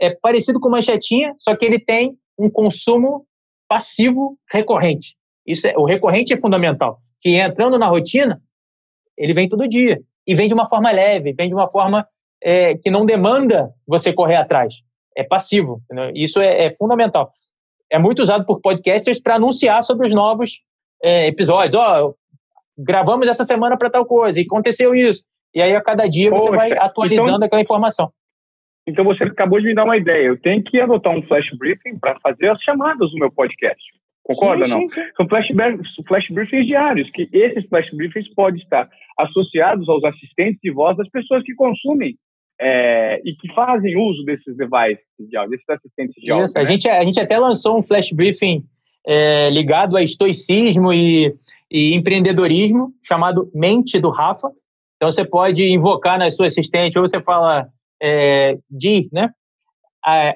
É 0.02 0.10
parecido 0.10 0.58
com 0.58 0.68
manchetinha, 0.68 1.32
só 1.38 1.54
que 1.54 1.64
ele 1.64 1.78
tem 1.78 2.16
um 2.38 2.50
consumo 2.50 3.24
passivo 3.68 4.36
recorrente. 4.50 5.14
Isso 5.46 5.66
é, 5.66 5.74
o 5.76 5.84
recorrente 5.84 6.34
é 6.34 6.38
fundamental. 6.38 7.00
Que 7.20 7.36
entrando 7.36 7.78
na 7.78 7.86
rotina, 7.86 8.42
ele 9.16 9.32
vem 9.32 9.48
todo 9.48 9.68
dia. 9.68 10.00
E 10.26 10.34
vem 10.34 10.48
de 10.48 10.54
uma 10.54 10.68
forma 10.68 10.90
leve, 10.90 11.32
vem 11.32 11.48
de 11.48 11.54
uma 11.54 11.68
forma 11.68 12.06
é, 12.42 12.76
que 12.76 12.90
não 12.90 13.06
demanda 13.06 13.72
você 13.86 14.12
correr 14.12 14.36
atrás. 14.36 14.82
É 15.16 15.22
passivo. 15.22 15.80
Entendeu? 15.84 16.12
Isso 16.14 16.40
é, 16.40 16.66
é, 16.66 16.70
fundamental. 16.70 17.30
É 17.90 17.98
muito 17.98 18.22
usado 18.22 18.44
por 18.44 18.60
podcasters 18.60 19.20
para 19.20 19.36
anunciar 19.36 19.82
sobre 19.84 20.06
os 20.06 20.14
novos 20.14 20.62
é, 21.02 21.26
episódios. 21.26 21.74
Ó, 21.74 22.08
oh, 22.08 22.14
gravamos 22.76 23.28
essa 23.28 23.44
semana 23.44 23.76
para 23.76 23.90
tal 23.90 24.06
coisa, 24.06 24.40
e 24.40 24.44
aconteceu 24.44 24.94
isso. 24.94 25.24
E 25.54 25.60
aí, 25.60 25.76
a 25.76 25.82
cada 25.82 26.06
dia, 26.06 26.30
você 26.30 26.50
vai 26.50 26.72
atualizando 26.72 27.30
então, 27.30 27.46
aquela 27.46 27.60
informação. 27.60 28.10
Então, 28.86 29.04
você 29.04 29.24
acabou 29.24 29.60
de 29.60 29.66
me 29.66 29.74
dar 29.74 29.84
uma 29.84 29.96
ideia. 29.96 30.26
Eu 30.26 30.40
tenho 30.40 30.62
que 30.62 30.80
adotar 30.80 31.12
um 31.12 31.22
flash 31.22 31.48
briefing 31.56 31.98
para 31.98 32.18
fazer 32.20 32.48
as 32.48 32.60
chamadas 32.62 33.10
do 33.10 33.18
meu 33.18 33.30
podcast. 33.30 33.82
Concorda, 34.24 34.64
sim, 34.64 34.70
não? 34.70 34.80
Sim, 34.80 34.88
sim. 34.88 35.02
São 35.16 35.28
flash, 35.28 35.48
flash 36.06 36.28
briefings 36.30 36.66
diários, 36.66 37.10
que 37.10 37.28
esses 37.32 37.68
flash 37.68 37.90
briefings 37.92 38.32
podem 38.34 38.60
estar 38.60 38.88
associados 39.18 39.88
aos 39.88 40.02
assistentes 40.04 40.60
de 40.62 40.70
voz 40.70 40.96
das 40.96 41.08
pessoas 41.08 41.42
que 41.42 41.54
consumem 41.54 42.16
é, 42.60 43.20
e 43.24 43.34
que 43.34 43.52
fazem 43.54 43.96
uso 43.96 44.24
desses 44.24 44.56
devices 44.56 45.04
de 45.18 45.36
áudio, 45.36 45.50
desses 45.50 45.68
assistentes 45.68 46.14
de 46.22 46.30
áudio. 46.30 46.44
Isso, 46.44 46.54
né? 46.54 46.62
a, 46.62 46.64
gente, 46.64 46.88
a 46.88 47.00
gente 47.00 47.20
até 47.20 47.38
lançou 47.38 47.78
um 47.78 47.82
flash 47.82 48.12
briefing 48.12 48.64
é, 49.04 49.50
ligado 49.50 49.96
a 49.96 50.02
estoicismo 50.02 50.92
e, 50.92 51.34
e, 51.70 51.94
empreendedorismo, 51.94 52.92
chamado 53.04 53.50
Mente 53.52 53.98
do 53.98 54.10
Rafa. 54.10 54.48
Então 54.96 55.10
você 55.10 55.24
pode 55.24 55.64
invocar 55.64 56.16
na 56.18 56.30
sua 56.30 56.46
assistente, 56.46 56.96
ou 56.96 57.06
você 57.06 57.20
fala 57.20 57.68
é, 58.02 58.56
de, 58.70 59.08
né? 59.12 59.30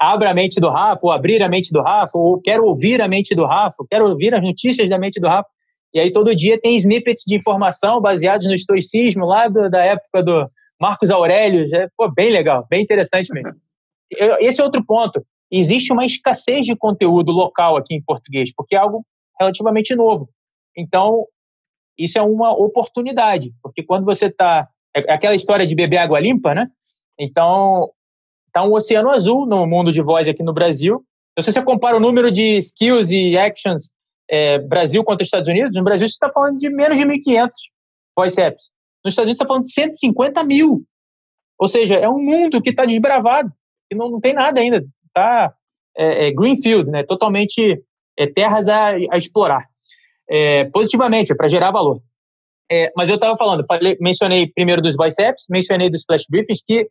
Abra 0.01 0.31
a 0.31 0.35
mente 0.35 0.61
do 0.61 0.71
Rafa, 0.71 1.01
ou 1.03 1.11
abrir 1.11 1.43
a 1.43 1.49
mente 1.49 1.73
do 1.73 1.83
Rafa, 1.83 2.17
ou 2.17 2.41
quero 2.41 2.65
ouvir 2.65 3.03
a 3.03 3.09
mente 3.09 3.35
do 3.35 3.45
Rafa, 3.45 3.85
quero 3.91 4.09
ouvir 4.09 4.33
as 4.33 4.43
notícias 4.43 4.89
da 4.89 4.99
mente 4.99 5.19
do 5.19 5.27
Rafa. 5.27 5.49
E 5.93 5.99
aí 5.99 6.13
todo 6.13 6.37
dia 6.37 6.61
tem 6.61 6.77
snippets 6.77 7.25
de 7.27 7.35
informação 7.35 8.01
baseados 8.01 8.47
no 8.47 8.55
estoicismo 8.55 9.25
lá 9.27 9.49
do, 9.49 9.69
da 9.69 9.83
época 9.83 10.23
do, 10.23 10.49
Marcos 10.81 11.11
Aurélio, 11.11 11.65
é 11.75 11.89
pô, 11.97 12.11
bem 12.11 12.31
legal, 12.31 12.67
bem 12.69 12.83
interessante 12.83 13.33
mesmo. 13.33 13.55
Esse 14.41 14.61
é 14.61 14.65
outro 14.65 14.85
ponto. 14.85 15.25
Existe 15.51 15.93
uma 15.93 16.05
escassez 16.05 16.67
de 16.67 16.77
conteúdo 16.77 17.33
local 17.33 17.77
aqui 17.77 17.95
em 17.95 18.03
português, 18.03 18.53
porque 18.55 18.77
é 18.77 18.79
algo 18.79 19.05
relativamente 19.39 19.95
novo. 19.95 20.29
Então, 20.77 21.27
isso 21.99 22.19
é 22.19 22.23
uma 22.23 22.53
oportunidade, 22.53 23.53
porque 23.63 23.83
quando 23.83 24.05
você 24.05 24.27
está. 24.27 24.69
É 24.95 25.13
aquela 25.13 25.35
história 25.35 25.67
de 25.67 25.75
beber 25.75 25.99
água 25.99 26.21
limpa, 26.21 26.55
né? 26.55 26.69
Então, 27.19 27.91
está 28.47 28.63
um 28.63 28.73
oceano 28.73 29.11
azul 29.11 29.47
no 29.47 29.67
mundo 29.67 29.93
de 29.93 30.03
voz 30.03 30.29
aqui 30.29 30.43
no 30.43 30.53
Brasil. 30.53 31.05
Então, 31.33 31.45
se 31.45 31.53
você 31.53 31.63
compara 31.63 31.97
o 31.97 32.01
número 32.01 32.31
de 32.31 32.57
skills 32.59 33.11
e 33.11 33.37
actions 33.37 33.91
é, 34.31 34.59
Brasil 34.59 35.05
contra 35.05 35.25
Estados 35.25 35.49
Unidos, 35.49 35.77
no 35.77 35.85
Brasil 35.85 36.07
você 36.07 36.15
está 36.15 36.31
falando 36.33 36.57
de 36.57 36.69
menos 36.71 36.97
de 36.97 37.05
1.500 37.05 37.49
voice 38.17 38.41
apps. 38.41 38.73
Nos 39.05 39.13
Estados 39.13 39.27
Unidos 39.27 39.35
está 39.37 39.47
falando 39.47 39.63
de 39.63 39.73
150 39.73 40.45
mil. 40.45 40.85
Ou 41.59 41.69
seja, 41.69 41.97
é 41.97 42.09
um 42.09 42.19
mundo 42.19 42.61
que 42.61 42.71
está 42.71 42.85
desbravado, 42.85 43.51
que 43.89 43.97
não, 43.97 44.11
não 44.11 44.21
tem 44.21 44.33
nada 44.33 44.61
ainda. 44.61 44.85
Está 45.07 45.55
é, 45.97 46.29
é 46.29 46.31
greenfield, 46.31 46.91
né? 46.91 47.03
totalmente 47.03 47.83
é, 48.19 48.27
terras 48.27 48.69
a, 48.69 48.89
a 48.91 49.17
explorar. 49.17 49.67
É, 50.29 50.65
positivamente, 50.65 51.33
é 51.33 51.37
para 51.37 51.49
gerar 51.49 51.71
valor. 51.71 52.01
É, 52.71 52.93
mas 52.97 53.09
eu 53.09 53.15
estava 53.15 53.37
falando, 53.37 53.65
falei, 53.67 53.97
mencionei 54.01 54.49
primeiro 54.49 54.83
dos 54.83 54.97
voice 54.97 55.23
apps, 55.23 55.45
mencionei 55.49 55.89
dos 55.89 56.05
flash 56.05 56.25
briefings, 56.29 56.61
que 56.65 56.91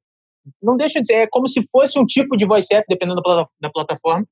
não 0.61 0.75
deixa 0.75 0.99
de 1.01 1.07
ser, 1.07 1.13
é 1.13 1.27
como 1.27 1.47
se 1.47 1.61
fosse 1.69 1.99
um 1.99 2.05
tipo 2.05 2.35
de 2.37 2.45
voice 2.45 2.73
app, 2.73 2.85
dependendo 2.87 3.21
da, 3.59 3.69
plataforma, 3.69 4.25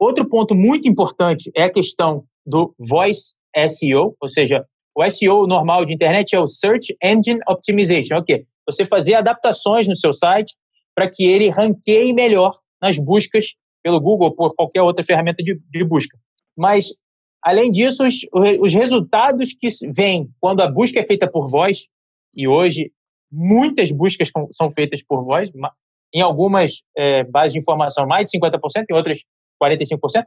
Outro 0.00 0.26
ponto 0.26 0.54
muito 0.54 0.88
importante 0.88 1.50
é 1.54 1.64
a 1.64 1.70
questão 1.70 2.24
do 2.46 2.74
voice 2.78 3.34
SEO, 3.68 4.16
ou 4.18 4.28
seja, 4.30 4.64
o 4.96 5.10
SEO 5.10 5.46
normal 5.46 5.84
de 5.84 5.92
internet 5.92 6.34
é 6.34 6.40
o 6.40 6.46
Search 6.46 6.96
Engine 7.04 7.38
Optimization, 7.46 8.16
ok? 8.16 8.46
Você 8.66 8.86
fazer 8.86 9.14
adaptações 9.14 9.86
no 9.86 9.94
seu 9.94 10.14
site 10.14 10.54
para 10.94 11.08
que 11.08 11.24
ele 11.24 11.50
ranqueie 11.50 12.14
melhor 12.14 12.58
nas 12.80 12.96
buscas 12.96 13.56
pelo 13.82 14.00
Google 14.00 14.28
ou 14.28 14.34
por 14.34 14.54
qualquer 14.54 14.80
outra 14.80 15.04
ferramenta 15.04 15.42
de, 15.42 15.60
de 15.68 15.84
busca. 15.84 16.18
Mas, 16.56 16.94
além 17.44 17.70
disso, 17.70 18.02
os, 18.06 18.14
os 18.58 18.72
resultados 18.72 19.52
que 19.52 19.68
vêm 19.94 20.30
quando 20.40 20.62
a 20.62 20.70
busca 20.70 20.98
é 20.98 21.06
feita 21.06 21.30
por 21.30 21.50
voz, 21.50 21.88
e 22.34 22.48
hoje 22.48 22.90
muitas 23.30 23.92
buscas 23.92 24.30
são 24.50 24.70
feitas 24.70 25.04
por 25.04 25.24
voz, 25.24 25.50
em 26.14 26.20
algumas 26.20 26.82
é, 26.96 27.24
bases 27.24 27.52
de 27.52 27.60
informação 27.60 28.06
mais 28.06 28.28
de 28.28 28.38
50%, 28.38 28.84
em 28.90 28.94
outras 28.94 29.20
45%. 29.62 30.24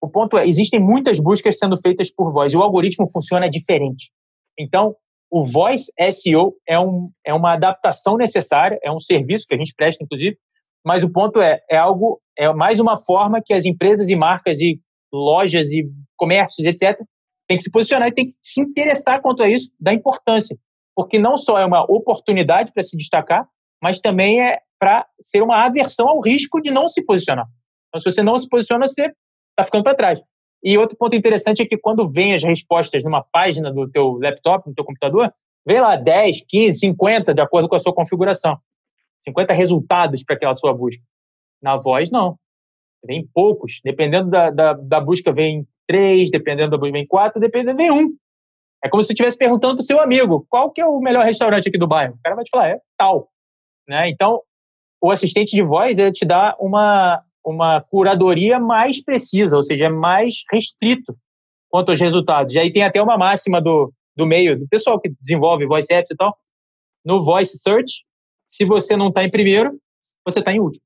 O 0.00 0.08
ponto 0.08 0.38
é, 0.38 0.46
existem 0.46 0.78
muitas 0.78 1.18
buscas 1.18 1.58
sendo 1.58 1.76
feitas 1.76 2.14
por 2.14 2.32
voz 2.32 2.52
e 2.52 2.56
o 2.56 2.62
algoritmo 2.62 3.10
funciona 3.10 3.48
diferente. 3.48 4.10
Então, 4.58 4.94
o 5.30 5.44
Voice 5.44 5.92
SEO 6.12 6.54
é, 6.66 6.78
um, 6.78 7.10
é 7.24 7.34
uma 7.34 7.54
adaptação 7.54 8.16
necessária, 8.16 8.78
é 8.82 8.90
um 8.90 9.00
serviço 9.00 9.46
que 9.46 9.54
a 9.54 9.58
gente 9.58 9.74
presta, 9.76 10.02
inclusive, 10.02 10.36
mas 10.84 11.02
o 11.02 11.12
ponto 11.12 11.40
é, 11.40 11.60
é 11.70 11.76
algo, 11.76 12.20
é 12.36 12.52
mais 12.52 12.80
uma 12.80 12.96
forma 12.96 13.42
que 13.44 13.52
as 13.52 13.64
empresas 13.64 14.08
e 14.08 14.16
marcas 14.16 14.60
e 14.60 14.80
lojas 15.12 15.70
e 15.72 15.84
comércios, 16.16 16.66
etc., 16.66 16.98
têm 17.46 17.56
que 17.56 17.62
se 17.62 17.70
posicionar 17.70 18.08
e 18.08 18.12
têm 18.12 18.26
que 18.26 18.32
se 18.40 18.60
interessar 18.60 19.20
quanto 19.20 19.42
a 19.42 19.48
isso, 19.48 19.70
da 19.80 19.92
importância. 19.92 20.56
Porque 20.98 21.16
não 21.16 21.36
só 21.36 21.56
é 21.56 21.64
uma 21.64 21.84
oportunidade 21.84 22.72
para 22.72 22.82
se 22.82 22.96
destacar, 22.96 23.46
mas 23.80 24.00
também 24.00 24.42
é 24.42 24.58
para 24.80 25.06
ser 25.20 25.44
uma 25.44 25.64
aversão 25.64 26.08
ao 26.08 26.20
risco 26.20 26.60
de 26.60 26.72
não 26.72 26.88
se 26.88 27.04
posicionar. 27.04 27.46
Então, 27.86 28.00
se 28.00 28.10
você 28.10 28.20
não 28.20 28.34
se 28.34 28.48
posiciona, 28.48 28.84
você 28.84 29.14
está 29.50 29.64
ficando 29.64 29.84
para 29.84 29.94
trás. 29.94 30.20
E 30.60 30.76
outro 30.76 30.98
ponto 30.98 31.14
interessante 31.14 31.62
é 31.62 31.66
que 31.66 31.78
quando 31.78 32.08
vem 32.08 32.34
as 32.34 32.42
respostas 32.42 33.04
numa 33.04 33.22
página 33.22 33.72
do 33.72 33.88
teu 33.88 34.18
laptop, 34.20 34.68
no 34.68 34.74
teu 34.74 34.84
computador, 34.84 35.32
vem 35.64 35.80
lá 35.80 35.94
10, 35.94 36.44
15, 36.48 36.80
50, 36.80 37.32
de 37.32 37.42
acordo 37.42 37.68
com 37.68 37.76
a 37.76 37.78
sua 37.78 37.94
configuração. 37.94 38.58
50 39.20 39.54
resultados 39.54 40.24
para 40.24 40.34
aquela 40.34 40.56
sua 40.56 40.74
busca. 40.74 41.04
Na 41.62 41.76
voz, 41.76 42.10
não. 42.10 42.36
Vem 43.06 43.24
poucos. 43.32 43.80
Dependendo 43.84 44.30
da, 44.30 44.50
da, 44.50 44.72
da 44.72 45.00
busca, 45.00 45.32
vem 45.32 45.64
três, 45.86 46.28
dependendo 46.28 46.72
da 46.72 46.76
busca, 46.76 46.90
vem 46.90 47.06
quatro, 47.06 47.40
dependendo, 47.40 47.76
vem 47.76 47.92
um. 47.92 48.16
É 48.84 48.88
como 48.88 49.02
se 49.02 49.08
você 49.08 49.12
estivesse 49.12 49.36
perguntando 49.36 49.74
para 49.74 49.82
o 49.82 49.84
seu 49.84 50.00
amigo 50.00 50.46
qual 50.48 50.70
que 50.70 50.80
é 50.80 50.86
o 50.86 51.00
melhor 51.00 51.24
restaurante 51.24 51.68
aqui 51.68 51.78
do 51.78 51.88
bairro. 51.88 52.14
O 52.14 52.22
cara 52.22 52.36
vai 52.36 52.44
te 52.44 52.50
falar, 52.50 52.68
é 52.68 52.80
tal. 52.96 53.28
Né? 53.88 54.08
Então, 54.08 54.42
o 55.00 55.10
assistente 55.10 55.50
de 55.50 55.62
voz 55.62 55.98
ele 55.98 56.12
te 56.12 56.24
dá 56.24 56.56
uma, 56.60 57.22
uma 57.44 57.80
curadoria 57.80 58.58
mais 58.58 59.02
precisa, 59.02 59.56
ou 59.56 59.62
seja, 59.62 59.86
é 59.86 59.88
mais 59.88 60.42
restrito 60.52 61.16
quanto 61.68 61.90
aos 61.90 62.00
resultados. 62.00 62.54
E 62.54 62.58
aí 62.58 62.72
tem 62.72 62.82
até 62.82 63.02
uma 63.02 63.18
máxima 63.18 63.60
do, 63.60 63.92
do 64.16 64.26
meio, 64.26 64.58
do 64.58 64.68
pessoal 64.68 65.00
que 65.00 65.08
desenvolve 65.20 65.66
voice 65.66 65.92
apps 65.92 66.10
e 66.10 66.16
tal. 66.16 66.36
No 67.04 67.22
voice 67.22 67.58
search, 67.58 68.04
se 68.46 68.64
você 68.64 68.96
não 68.96 69.08
está 69.08 69.24
em 69.24 69.30
primeiro, 69.30 69.78
você 70.24 70.38
está 70.40 70.52
em 70.52 70.60
último. 70.60 70.84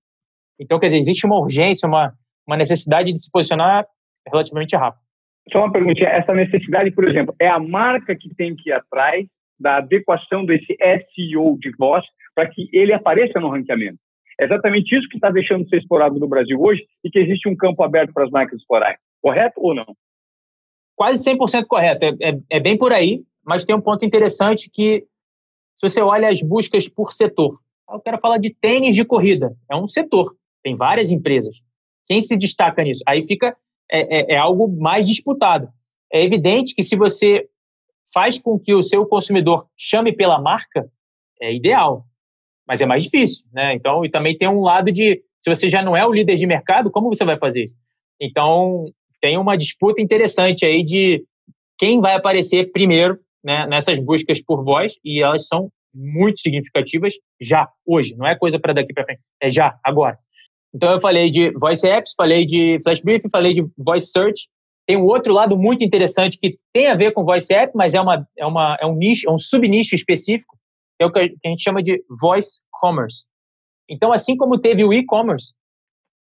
Então, 0.59 0.79
quer 0.79 0.87
dizer, 0.87 1.01
existe 1.01 1.27
uma 1.27 1.39
urgência, 1.39 1.89
uma, 1.89 2.15
uma 2.47 2.57
necessidade 2.57 3.13
de 3.13 3.21
se 3.21 3.31
posicionar 3.31 3.87
relativamente 4.27 4.77
rápido. 4.77 5.03
Só 5.51 5.59
uma 5.59 5.73
pergunta, 5.73 6.05
essa 6.05 6.33
necessidade, 6.35 6.91
por 6.93 7.09
exemplo, 7.09 7.35
é 7.41 7.49
a 7.49 7.59
marca 7.59 8.15
que 8.15 8.35
tem 8.35 8.55
que 8.55 8.71
ir 8.71 8.73
atrás 8.73 9.27
da 9.59 9.79
adequação 9.79 10.45
desse 10.45 10.77
SEO 10.77 11.59
de 11.59 11.71
voz 11.77 12.05
para 12.35 12.49
que 12.49 12.69
ele 12.73 12.93
apareça 12.93 13.41
no 13.41 13.51
ranqueamento. 13.51 13.99
É 14.41 14.45
exatamente 14.45 14.97
isso 14.97 15.09
que 15.09 15.17
está 15.17 15.31
deixando 15.31 15.65
de 15.65 15.71
ser 15.71 15.79
explorado 15.79 16.19
no 16.19 16.29
Brasil 16.29 16.61
hoje 16.61 16.85
e 17.05 17.11
que 17.11 17.19
existe 17.19 17.49
um 17.49 17.57
campo 17.57 17.83
aberto 17.83 18.13
para 18.13 18.25
as 18.25 18.31
marcas 18.31 18.59
explorarem. 18.59 18.99
Correto 19.21 19.61
ou 19.61 19.75
não? 19.75 19.87
Quase 20.97 21.29
100% 21.31 21.67
correto. 21.67 22.05
É, 22.05 22.31
é, 22.31 22.39
é 22.51 22.61
bem 22.61 22.77
por 22.77 22.93
aí, 22.93 23.23
mas 23.45 23.65
tem 23.65 23.75
um 23.75 23.81
ponto 23.81 24.05
interessante 24.05 24.71
que, 24.73 25.05
se 25.77 25.89
você 25.89 26.01
olha 26.01 26.29
as 26.29 26.43
buscas 26.43 26.89
por 26.89 27.13
setor, 27.13 27.51
eu 27.91 28.01
quero 28.01 28.19
falar 28.19 28.39
de 28.39 28.55
tênis 28.55 28.95
de 28.95 29.05
corrida. 29.05 29.55
É 29.71 29.77
um 29.77 29.87
setor, 29.87 30.27
tem 30.63 30.75
várias 30.75 31.11
empresas. 31.11 31.57
Quem 32.07 32.23
se 32.23 32.37
destaca 32.37 32.83
nisso? 32.83 33.03
Aí 33.07 33.27
fica 33.27 33.57
é, 33.93 34.33
é, 34.33 34.35
é 34.35 34.37
algo 34.37 34.69
mais 34.81 35.07
disputado. 35.07 35.69
É 36.13 36.23
evidente 36.23 36.75
que 36.75 36.83
se 36.83 36.97
você 36.97 37.47
faz 38.13 38.41
com 38.41 38.59
que 38.59 38.75
o 38.75 38.83
seu 38.83 39.07
consumidor 39.07 39.67
chame 39.77 40.13
pela 40.13 40.41
marca, 40.41 40.91
é 41.41 41.53
ideal 41.55 42.07
mas 42.67 42.81
é 42.81 42.87
mais 42.87 43.03
difícil, 43.03 43.45
né? 43.53 43.75
Então, 43.75 44.05
e 44.05 44.11
também 44.11 44.37
tem 44.37 44.49
um 44.49 44.61
lado 44.61 44.91
de, 44.91 45.23
se 45.41 45.55
você 45.55 45.69
já 45.69 45.83
não 45.83 45.97
é 45.97 46.07
o 46.07 46.13
líder 46.13 46.37
de 46.37 46.47
mercado, 46.47 46.91
como 46.91 47.09
você 47.09 47.25
vai 47.25 47.39
fazer? 47.39 47.67
Então, 48.21 48.87
tem 49.21 49.37
uma 49.37 49.57
disputa 49.57 50.01
interessante 50.01 50.65
aí 50.65 50.83
de 50.83 51.25
quem 51.77 52.01
vai 52.01 52.15
aparecer 52.15 52.71
primeiro 52.73 53.19
né, 53.45 53.67
nessas 53.67 54.01
buscas 54.01 54.43
por 54.43 54.65
voz, 54.65 54.95
e 55.05 55.21
elas 55.21 55.47
são 55.49 55.71
muito 55.95 56.41
significativas 56.41 57.15
já, 57.41 57.69
hoje, 57.85 58.17
não 58.17 58.27
é 58.27 58.35
coisa 58.35 58.59
para 58.59 58.73
daqui 58.73 58.95
para 58.95 59.05
frente, 59.05 59.21
é 59.41 59.51
já, 59.51 59.79
agora. 59.85 60.19
Então, 60.75 60.93
eu 60.93 61.01
falei 61.01 61.29
de 61.31 61.51
voice 61.53 61.87
apps, 61.87 62.15
falei 62.17 62.47
de 62.47 62.79
flash 62.83 63.03
briefing, 63.03 63.29
falei 63.31 63.53
de 63.53 63.63
voice 63.77 64.07
search. 64.07 64.49
Tem 64.87 64.97
um 64.97 65.05
outro 65.05 65.33
lado 65.33 65.57
muito 65.57 65.85
interessante 65.85 66.39
que 66.39 66.59
tem 66.73 66.89
a 66.89 66.95
ver 66.95 67.13
com 67.13 67.25
voice 67.25 67.53
app, 67.53 67.73
mas 67.75 67.95
é, 67.95 68.01
uma, 68.01 68.27
é, 68.37 68.47
uma, 68.47 68.77
é 68.81 68.87
um 68.87 68.95
nicho, 68.95 69.29
é 69.29 69.33
um 69.33 69.39
subnicho 69.39 69.95
específico, 69.95 70.57
é 70.99 71.07
o 71.07 71.13
que 71.13 71.21
a 71.45 71.49
gente 71.49 71.63
chama 71.63 71.83
de 71.83 72.03
voice 72.21 72.63
commerce. 72.71 73.27
Então, 73.89 74.13
assim 74.13 74.37
como 74.37 74.59
teve 74.59 74.85
o 74.85 74.93
e-commerce, 74.93 75.55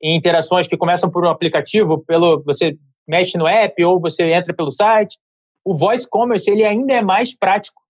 em 0.02 0.16
interações 0.16 0.66
que 0.66 0.76
começam 0.76 1.10
por 1.10 1.24
um 1.24 1.28
aplicativo, 1.28 2.04
pelo 2.04 2.42
você 2.42 2.76
mexe 3.06 3.38
no 3.38 3.46
app 3.46 3.84
ou 3.84 4.00
você 4.00 4.24
entra 4.30 4.52
pelo 4.52 4.72
site, 4.72 5.16
o 5.64 5.74
voice 5.74 6.08
commerce 6.08 6.50
ele 6.50 6.64
ainda 6.64 6.92
é 6.92 7.02
mais 7.02 7.36
prático 7.36 7.81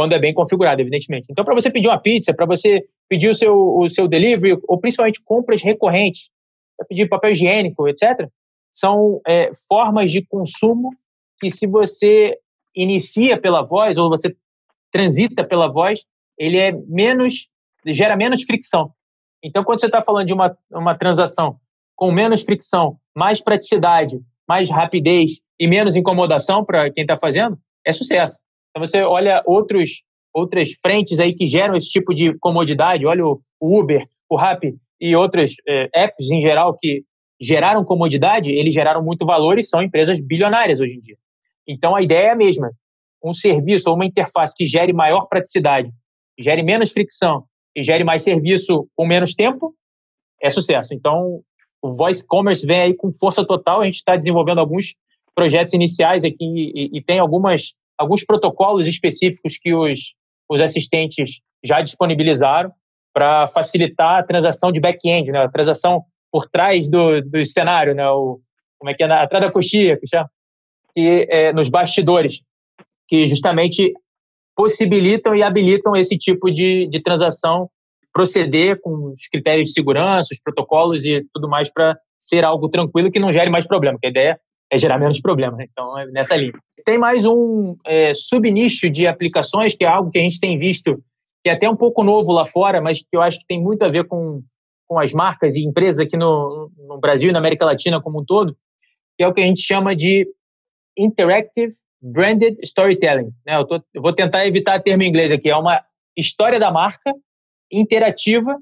quando 0.00 0.14
é 0.14 0.18
bem 0.18 0.32
configurado, 0.32 0.80
evidentemente. 0.80 1.26
Então, 1.30 1.44
para 1.44 1.52
você 1.52 1.70
pedir 1.70 1.88
uma 1.88 2.00
pizza, 2.00 2.32
para 2.32 2.46
você 2.46 2.82
pedir 3.06 3.28
o 3.28 3.34
seu, 3.34 3.54
o 3.54 3.86
seu 3.90 4.08
delivery, 4.08 4.58
ou 4.66 4.80
principalmente 4.80 5.20
compras 5.22 5.60
recorrentes, 5.60 6.30
para 6.74 6.86
pedir 6.86 7.06
papel 7.06 7.32
higiênico, 7.32 7.86
etc., 7.86 8.26
são 8.72 9.20
é, 9.28 9.50
formas 9.68 10.10
de 10.10 10.24
consumo 10.24 10.88
que, 11.38 11.50
se 11.50 11.66
você 11.66 12.38
inicia 12.74 13.38
pela 13.38 13.60
voz 13.60 13.98
ou 13.98 14.08
você 14.08 14.34
transita 14.90 15.44
pela 15.44 15.70
voz, 15.70 16.06
ele 16.38 16.58
é 16.58 16.72
menos, 16.88 17.50
gera 17.84 18.16
menos 18.16 18.42
fricção. 18.44 18.94
Então, 19.44 19.62
quando 19.62 19.80
você 19.80 19.86
está 19.86 20.00
falando 20.00 20.28
de 20.28 20.32
uma, 20.32 20.56
uma 20.72 20.94
transação 20.94 21.60
com 21.94 22.10
menos 22.10 22.40
fricção, 22.40 22.96
mais 23.14 23.42
praticidade, 23.42 24.18
mais 24.48 24.70
rapidez 24.70 25.42
e 25.60 25.68
menos 25.68 25.94
incomodação 25.94 26.64
para 26.64 26.90
quem 26.90 27.02
está 27.02 27.18
fazendo, 27.18 27.58
é 27.86 27.92
sucesso. 27.92 28.40
Então, 28.70 28.86
você 28.86 29.02
olha 29.02 29.42
outros, 29.46 30.02
outras 30.32 30.72
frentes 30.80 31.20
aí 31.20 31.34
que 31.34 31.46
geram 31.46 31.74
esse 31.74 31.88
tipo 31.88 32.14
de 32.14 32.36
comodidade, 32.38 33.06
olha 33.06 33.24
o 33.24 33.40
Uber, 33.60 34.06
o 34.28 34.36
Rappi 34.36 34.76
e 35.00 35.16
outros 35.16 35.56
é, 35.66 35.88
apps 35.94 36.30
em 36.30 36.40
geral 36.40 36.76
que 36.78 37.04
geraram 37.40 37.84
comodidade, 37.84 38.54
eles 38.54 38.74
geraram 38.74 39.02
muito 39.02 39.24
valor 39.24 39.58
e 39.58 39.62
são 39.62 39.82
empresas 39.82 40.20
bilionárias 40.20 40.80
hoje 40.80 40.96
em 40.96 41.00
dia. 41.00 41.16
Então, 41.66 41.96
a 41.96 42.02
ideia 42.02 42.28
é 42.28 42.30
a 42.30 42.36
mesma. 42.36 42.70
Um 43.24 43.32
serviço 43.32 43.88
ou 43.88 43.96
uma 43.96 44.06
interface 44.06 44.54
que 44.56 44.66
gere 44.66 44.92
maior 44.92 45.26
praticidade 45.26 45.90
gere 46.40 46.62
menos 46.62 46.92
fricção 46.92 47.44
e 47.76 47.82
gere 47.82 48.02
mais 48.02 48.22
serviço 48.22 48.88
com 48.96 49.06
menos 49.06 49.34
tempo, 49.34 49.74
é 50.42 50.48
sucesso. 50.50 50.94
Então, 50.94 51.40
o 51.82 51.92
Voice 51.92 52.26
Commerce 52.26 52.66
vem 52.66 52.80
aí 52.80 52.94
com 52.94 53.12
força 53.12 53.46
total. 53.46 53.80
A 53.80 53.84
gente 53.84 53.96
está 53.96 54.16
desenvolvendo 54.16 54.58
alguns 54.58 54.94
projetos 55.34 55.74
iniciais 55.74 56.24
aqui 56.24 56.72
e, 56.74 56.98
e, 56.98 57.02
tem 57.02 57.18
algumas, 57.18 57.74
alguns 58.00 58.24
protocolos 58.24 58.88
específicos 58.88 59.58
que 59.58 59.74
os, 59.74 60.14
os 60.48 60.60
assistentes 60.60 61.40
já 61.62 61.82
disponibilizaram 61.82 62.72
para 63.12 63.46
facilitar 63.46 64.20
a 64.20 64.22
transação 64.22 64.72
de 64.72 64.80
back-end, 64.80 65.30
né? 65.30 65.40
a 65.40 65.50
transação 65.50 66.02
por 66.32 66.48
trás 66.48 66.88
do, 66.88 67.20
do 67.20 67.44
cenário, 67.44 67.94
né? 67.94 68.08
o, 68.08 68.40
como 68.78 68.90
é 68.90 68.94
que 68.94 69.02
é, 69.02 69.12
atrás 69.12 69.44
da 69.44 69.52
coxinha, 69.52 69.98
que 69.98 70.06
chama, 70.06 70.30
que 70.94 71.26
é, 71.28 71.52
nos 71.52 71.68
bastidores, 71.68 72.42
que 73.06 73.26
justamente 73.26 73.92
possibilitam 74.56 75.34
e 75.34 75.42
habilitam 75.42 75.94
esse 75.94 76.16
tipo 76.16 76.50
de, 76.50 76.86
de 76.88 77.02
transação 77.02 77.68
proceder 78.12 78.80
com 78.80 79.12
os 79.12 79.28
critérios 79.28 79.68
de 79.68 79.74
segurança, 79.74 80.32
os 80.32 80.40
protocolos 80.40 81.04
e 81.04 81.22
tudo 81.34 81.48
mais 81.48 81.70
para 81.70 81.98
ser 82.22 82.44
algo 82.44 82.68
tranquilo 82.68 83.10
que 83.10 83.20
não 83.20 83.32
gere 83.32 83.50
mais 83.50 83.66
problema, 83.66 83.98
que 84.00 84.06
a 84.06 84.10
ideia 84.10 84.40
é 84.70 84.78
gerar 84.78 84.98
menos 84.98 85.20
problema. 85.20 85.56
Né? 85.56 85.66
Então, 85.70 85.98
é 85.98 86.06
nessa 86.06 86.36
linha. 86.36 86.52
Tem 86.84 86.98
mais 86.98 87.24
um 87.24 87.76
é, 87.84 88.14
subnicho 88.14 88.88
de 88.88 89.06
aplicações, 89.06 89.74
que 89.74 89.84
é 89.84 89.88
algo 89.88 90.10
que 90.10 90.18
a 90.18 90.22
gente 90.22 90.40
tem 90.40 90.58
visto, 90.58 91.02
que 91.42 91.50
é 91.50 91.52
até 91.52 91.68
um 91.68 91.76
pouco 91.76 92.02
novo 92.02 92.32
lá 92.32 92.44
fora, 92.44 92.80
mas 92.80 93.00
que 93.00 93.08
eu 93.12 93.20
acho 93.20 93.40
que 93.40 93.46
tem 93.46 93.60
muito 93.60 93.82
a 93.82 93.88
ver 93.88 94.04
com, 94.04 94.42
com 94.88 94.98
as 94.98 95.12
marcas 95.12 95.56
e 95.56 95.64
empresas 95.64 96.00
aqui 96.00 96.16
no, 96.16 96.70
no 96.76 96.98
Brasil 96.98 97.30
e 97.30 97.32
na 97.32 97.38
América 97.38 97.64
Latina 97.64 98.00
como 98.00 98.20
um 98.20 98.24
todo, 98.24 98.56
que 99.16 99.24
é 99.24 99.28
o 99.28 99.34
que 99.34 99.40
a 99.40 99.46
gente 99.46 99.60
chama 99.60 99.94
de 99.94 100.26
Interactive 100.96 101.72
branded 102.00 102.56
storytelling. 102.62 103.30
Né? 103.46 103.56
Eu, 103.56 103.66
tô, 103.66 103.82
eu 103.92 104.00
vou 104.00 104.12
tentar 104.12 104.46
evitar 104.46 104.80
termo 104.80 105.02
em 105.02 105.08
inglês 105.08 105.30
aqui. 105.30 105.50
É 105.50 105.56
uma 105.56 105.82
história 106.16 106.58
da 106.58 106.72
marca 106.72 107.12
interativa 107.70 108.56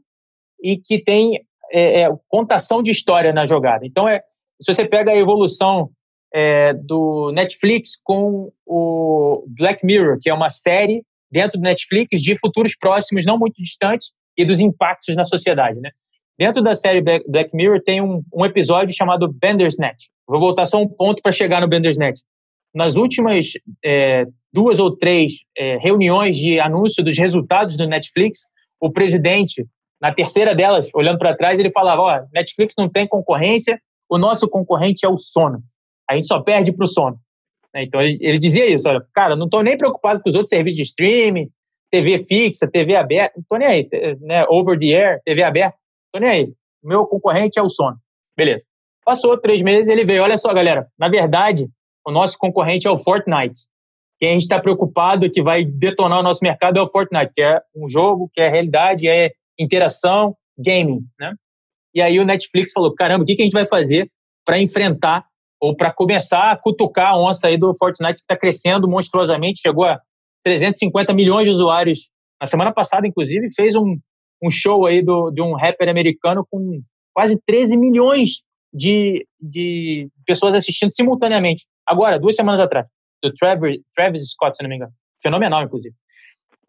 e 0.62 0.76
que 0.76 1.02
tem 1.02 1.34
é, 1.72 2.02
é, 2.02 2.08
contação 2.26 2.82
de 2.82 2.90
história 2.90 3.32
na 3.32 3.44
jogada. 3.44 3.86
Então, 3.86 4.08
é, 4.08 4.22
se 4.60 4.74
você 4.74 4.84
pega 4.86 5.12
a 5.12 5.16
evolução 5.16 5.90
é, 6.32 6.72
do 6.74 7.32
Netflix 7.32 7.98
com 8.02 8.52
o 8.66 9.44
Black 9.48 9.84
Mirror, 9.84 10.18
que 10.20 10.28
é 10.28 10.34
uma 10.34 10.50
série 10.50 11.02
dentro 11.30 11.58
do 11.58 11.62
Netflix 11.62 12.20
de 12.20 12.38
futuros 12.38 12.76
próximos, 12.76 13.24
não 13.26 13.38
muito 13.38 13.62
distantes, 13.62 14.12
e 14.36 14.44
dos 14.44 14.60
impactos 14.60 15.16
na 15.16 15.24
sociedade. 15.24 15.80
Né? 15.80 15.90
Dentro 16.38 16.62
da 16.62 16.74
série 16.74 17.00
Black 17.00 17.54
Mirror 17.54 17.82
tem 17.82 18.00
um, 18.00 18.22
um 18.32 18.44
episódio 18.44 18.94
chamado 18.94 19.32
Bandersnatch. 19.32 20.06
Vou 20.26 20.38
voltar 20.38 20.66
só 20.66 20.80
um 20.80 20.86
ponto 20.86 21.20
para 21.20 21.32
chegar 21.32 21.60
no 21.60 21.68
Bandersnatch. 21.68 22.20
Nas 22.72 22.96
últimas 22.96 23.52
é, 23.84 24.26
duas 24.52 24.78
ou 24.78 24.96
três 24.96 25.44
é, 25.56 25.78
reuniões 25.78 26.36
de 26.36 26.60
anúncio 26.60 27.02
dos 27.02 27.18
resultados 27.18 27.76
do 27.76 27.88
Netflix, 27.88 28.42
o 28.80 28.90
presidente, 28.90 29.66
na 30.00 30.12
terceira 30.12 30.54
delas, 30.54 30.90
olhando 30.94 31.18
para 31.18 31.36
trás, 31.36 31.58
ele 31.58 31.70
falava: 31.70 32.02
Ó, 32.02 32.20
Netflix 32.32 32.74
não 32.78 32.88
tem 32.88 33.06
concorrência, 33.08 33.80
o 34.08 34.16
nosso 34.16 34.48
concorrente 34.48 35.04
é 35.04 35.08
o 35.08 35.16
sono. 35.16 35.62
A 36.08 36.16
gente 36.16 36.28
só 36.28 36.40
perde 36.40 36.72
para 36.72 36.84
o 36.84 36.88
sono. 36.88 37.18
Né, 37.74 37.82
então 37.82 38.00
ele, 38.00 38.38
dizia 38.38 38.66
isso: 38.66 38.88
olha, 38.88 39.04
cara, 39.14 39.36
não 39.36 39.44
estou 39.44 39.62
nem 39.62 39.76
preocupado 39.76 40.20
com 40.22 40.28
os 40.28 40.34
outros 40.34 40.50
serviços 40.50 40.76
de 40.76 40.82
streaming, 40.82 41.50
TV 41.90 42.24
fixa, 42.24 42.68
TV 42.70 42.96
aberta, 42.96 43.34
não 43.36 43.42
estou 43.42 43.58
nem 43.58 43.68
aí, 43.68 43.88
né, 44.20 44.44
over 44.48 44.78
the 44.78 44.86
air, 44.86 45.20
TV 45.24 45.42
aberta, 45.42 45.76
não 46.12 46.18
estou 46.18 46.20
nem 46.20 46.30
aí. 46.30 46.52
Meu 46.82 47.06
concorrente 47.06 47.58
é 47.58 47.62
o 47.62 47.68
sono. 47.68 47.96
Beleza. 48.36 48.64
Passou 49.04 49.38
três 49.38 49.62
meses, 49.62 49.88
ele 49.88 50.04
veio: 50.04 50.22
olha 50.22 50.38
só, 50.38 50.52
galera, 50.52 50.86
na 50.98 51.08
verdade, 51.08 51.68
o 52.06 52.10
nosso 52.10 52.38
concorrente 52.38 52.86
é 52.86 52.90
o 52.90 52.96
Fortnite. 52.96 53.66
Quem 54.18 54.30
a 54.30 54.32
gente 54.32 54.42
está 54.42 54.58
preocupado 54.58 55.30
que 55.30 55.42
vai 55.42 55.64
detonar 55.64 56.18
o 56.18 56.22
nosso 56.22 56.40
mercado 56.42 56.78
é 56.78 56.82
o 56.82 56.86
Fortnite, 56.86 57.32
que 57.32 57.42
é 57.42 57.60
um 57.76 57.88
jogo, 57.88 58.30
que 58.34 58.40
é 58.40 58.48
realidade, 58.48 59.08
é 59.08 59.30
interação, 59.58 60.36
gaming, 60.58 61.00
né? 61.18 61.34
E 61.94 62.02
aí 62.02 62.18
o 62.18 62.24
Netflix 62.24 62.72
falou, 62.72 62.94
caramba, 62.94 63.22
o 63.22 63.26
que, 63.26 63.34
que 63.34 63.42
a 63.42 63.44
gente 63.44 63.52
vai 63.52 63.66
fazer 63.66 64.10
para 64.44 64.60
enfrentar 64.60 65.24
ou 65.60 65.76
para 65.76 65.92
começar 65.92 66.50
a 66.50 66.56
cutucar 66.56 67.12
a 67.12 67.18
onça 67.18 67.48
aí 67.48 67.56
do 67.56 67.76
Fortnite 67.76 68.14
que 68.14 68.20
está 68.20 68.36
crescendo 68.36 68.88
monstruosamente, 68.88 69.60
chegou 69.60 69.84
a 69.84 70.00
350 70.44 71.12
milhões 71.14 71.44
de 71.44 71.50
usuários 71.50 72.10
na 72.40 72.46
semana 72.46 72.72
passada, 72.72 73.06
inclusive, 73.06 73.52
fez 73.54 73.74
um, 73.74 73.98
um 74.42 74.50
show 74.50 74.86
aí 74.86 75.02
do, 75.02 75.30
de 75.30 75.42
um 75.42 75.54
rapper 75.54 75.88
americano 75.88 76.46
com 76.48 76.80
quase 77.12 77.40
13 77.44 77.76
milhões 77.76 78.42
de, 78.72 79.26
de 79.40 80.08
pessoas 80.24 80.54
assistindo 80.54 80.92
simultaneamente. 80.92 81.66
Agora, 81.86 82.18
duas 82.18 82.36
semanas 82.36 82.60
atrás, 82.60 82.86
do 83.22 83.32
Travis, 83.32 83.80
Travis 83.94 84.30
Scott, 84.30 84.56
se 84.56 84.62
não 84.62 84.70
me 84.70 84.76
engano. 84.76 84.92
Fenomenal, 85.20 85.64
inclusive. 85.64 85.94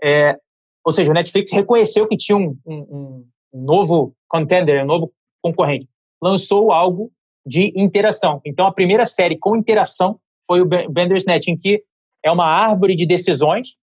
É, 0.04 0.36
ou 0.84 0.92
seja, 0.92 1.12
o 1.12 1.14
Netflix 1.14 1.52
reconheceu 1.52 2.08
que 2.08 2.18
tinha 2.18 2.38
um, 2.38 2.58
um, 2.66 3.28
um 3.54 3.64
novo 3.64 4.16
contender, 4.28 4.84
um 4.84 4.88
novo 4.88 5.14
concorrente. 5.42 5.88
Lançou 6.22 6.72
algo 6.72 7.12
de 7.46 7.72
interação. 7.76 8.42
Então, 8.46 8.68
a 8.68 8.74
primeira 8.74 9.06
série 9.06 9.38
com 9.38 9.56
interação 9.56 10.20
foi 10.46 10.62
o 10.62 10.66
Bandersnatch, 10.66 11.48
em 11.48 11.58
que 11.58 11.84
é 12.24 12.32
uma 12.32 12.46
árvore 12.46 12.96
de 12.96 13.06
decisões, 13.06 13.76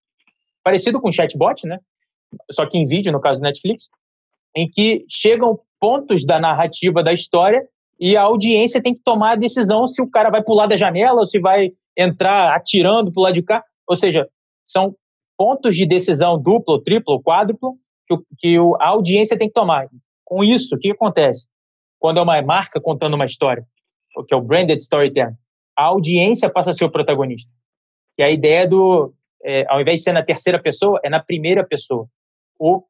parecido 0.63 1.01
com 1.01 1.09
o 1.09 1.13
chatbot, 1.13 1.67
né? 1.67 1.79
Só 2.51 2.67
que 2.67 2.77
em 2.77 2.85
vídeo, 2.85 3.13
no 3.13 3.21
caso 3.21 3.39
do 3.39 3.45
Netflix, 3.45 3.89
em 4.55 4.69
que 4.69 5.05
chegam 5.09 5.59
pontos 5.79 6.25
da 6.25 6.41
narrativa 6.41 7.03
da 7.03 7.13
história 7.13 7.63
e 8.01 8.17
a 8.17 8.23
audiência 8.23 8.83
tem 8.83 8.95
que 8.95 9.03
tomar 9.03 9.33
a 9.33 9.37
decisão 9.37 9.87
se 9.87 10.03
o 10.03 10.11
cara 10.11 10.31
vai 10.31 10.43
pular 10.43 10.67
da 10.67 10.77
janela 10.77 11.21
ou 11.21 11.27
se 11.27 11.39
vai 11.39 11.71
entrar 11.97 12.55
atirando 12.55 13.13
para 13.13 13.21
o 13.21 13.25
lado 13.25 13.35
de 13.35 13.43
cá. 13.43 13.63
Ou 13.89 13.97
seja, 13.97 14.29
são 14.65 14.95
pontos 15.37 15.77
de 15.77 15.87
decisão 15.87 16.43
tripla, 16.85 17.15
ou 17.15 17.23
quádrupla 17.23 17.71
que, 18.07 18.17
que 18.39 18.57
a 18.81 18.89
audiência 18.89 19.39
tem 19.39 19.49
que 19.49 19.55
tomar. 19.55 19.89
Com 20.25 20.43
isso, 20.43 20.75
o 20.75 20.79
que 20.79 20.91
acontece? 20.91 21.49
Quando 22.07 22.19
é 22.19 22.23
uma 22.23 22.41
marca 22.41 22.81
contando 22.81 23.15
uma 23.15 23.25
história, 23.25 23.67
que 24.29 24.33
é 24.33 24.37
o 24.37 24.41
branded 24.41 24.79
storytelling, 24.79 25.35
a 25.77 25.87
audiência 25.87 26.49
passa 26.49 26.71
a 26.71 26.73
ser 26.73 26.85
o 26.85 26.89
protagonista. 26.89 27.51
Que 28.15 28.23
é 28.23 28.27
a 28.27 28.31
ideia 28.31 28.65
do, 28.65 29.13
é, 29.45 29.67
ao 29.69 29.81
invés 29.81 29.97
de 29.97 30.03
ser 30.05 30.13
na 30.13 30.23
terceira 30.23 30.63
pessoa, 30.63 31.01
é 31.03 31.11
na 31.11 31.19
primeira 31.19 31.67
pessoa. 31.67 32.07
O, 32.61 32.85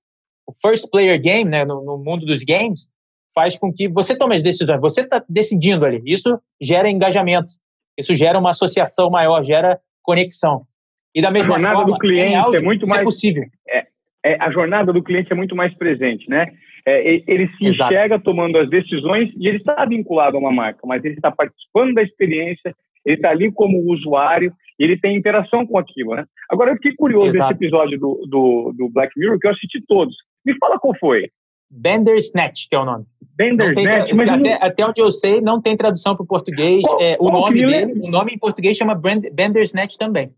o 0.46 0.52
first 0.60 0.90
player 0.90 1.18
game, 1.18 1.48
né, 1.48 1.64
no, 1.64 1.82
no 1.82 1.96
mundo 1.96 2.26
dos 2.26 2.44
games, 2.44 2.90
faz 3.34 3.58
com 3.58 3.72
que 3.72 3.88
você 3.88 4.14
tome 4.14 4.36
as 4.36 4.42
decisões, 4.42 4.82
você 4.82 5.00
está 5.00 5.24
decidindo 5.26 5.86
ali. 5.86 6.02
Isso 6.04 6.38
gera 6.60 6.90
engajamento, 6.90 7.54
isso 7.98 8.14
gera 8.14 8.38
uma 8.38 8.50
associação 8.50 9.08
maior, 9.08 9.42
gera 9.42 9.80
conexão. 10.02 10.66
E 11.14 11.22
da 11.22 11.30
mesma 11.30 11.54
a 11.54 11.58
jornada 11.58 11.76
forma, 11.76 11.94
do 11.94 11.98
cliente 11.98 12.34
áudio, 12.34 12.60
é 12.60 12.62
muito 12.62 12.84
é 12.84 12.88
mais 12.90 13.00
é 13.00 13.04
possível. 13.04 13.44
É, 13.66 13.86
é, 14.26 14.36
a 14.42 14.50
jornada 14.50 14.92
do 14.92 15.02
cliente 15.02 15.32
é 15.32 15.34
muito 15.34 15.56
mais 15.56 15.72
presente, 15.72 16.28
né? 16.28 16.52
É, 16.86 17.22
ele 17.26 17.48
se 17.58 17.66
Exato. 17.66 17.92
enxerga 17.92 18.18
tomando 18.18 18.58
as 18.58 18.70
decisões 18.70 19.32
e 19.36 19.48
ele 19.48 19.58
está 19.58 19.84
vinculado 19.84 20.36
a 20.36 20.40
uma 20.40 20.52
marca, 20.52 20.80
mas 20.84 21.04
ele 21.04 21.14
está 21.14 21.32
participando 21.32 21.94
da 21.94 22.02
experiência, 22.02 22.72
ele 23.04 23.16
está 23.16 23.30
ali 23.30 23.50
como 23.50 23.90
usuário 23.92 24.52
e 24.78 24.84
ele 24.84 24.96
tem 24.96 25.16
interação 25.16 25.66
com 25.66 25.78
aquilo, 25.78 26.14
né? 26.14 26.24
Agora, 26.48 26.70
eu 26.70 26.76
fiquei 26.76 26.94
curioso 26.94 27.36
Exato. 27.36 27.54
nesse 27.54 27.64
episódio 27.64 27.98
do, 27.98 28.26
do, 28.28 28.72
do 28.76 28.88
Black 28.88 29.18
Mirror, 29.18 29.38
que 29.38 29.48
eu 29.48 29.50
assisti 29.50 29.82
todos. 29.86 30.14
Me 30.44 30.56
fala 30.58 30.78
qual 30.78 30.94
foi. 30.98 31.28
Bandersnatch, 31.68 32.68
que 32.68 32.76
é 32.76 32.78
o 32.78 32.84
nome. 32.84 33.04
Bandersnatch, 33.36 34.12
mas 34.14 34.28
até, 34.28 34.50
não... 34.50 34.58
até, 34.62 34.86
onde 34.86 35.00
eu 35.00 35.10
sei, 35.10 35.40
não 35.40 35.60
tem 35.60 35.76
tradução 35.76 36.14
para 36.14 36.22
o 36.22 36.26
português. 36.26 36.82
Qual, 36.86 37.02
é, 37.02 37.16
o 37.20 37.30
nome 37.30 37.66
dele, 37.66 37.92
o 38.00 38.08
nome 38.08 38.32
em 38.34 38.38
português 38.38 38.76
chama 38.76 38.94
Bandersnatch 38.94 39.96
também. 39.96 40.30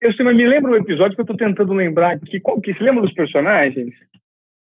Eu 0.00 0.12
sei, 0.14 0.24
mas 0.24 0.34
me 0.34 0.46
lembra 0.46 0.72
um 0.72 0.76
episódio 0.76 1.14
que 1.14 1.20
eu 1.20 1.24
estou 1.24 1.36
tentando 1.36 1.74
lembrar 1.74 2.12
aqui. 2.12 2.40
Qual 2.40 2.58
que? 2.58 2.72
Você 2.72 2.82
lembra 2.82 3.02
dos 3.02 3.12
personagens? 3.12 3.92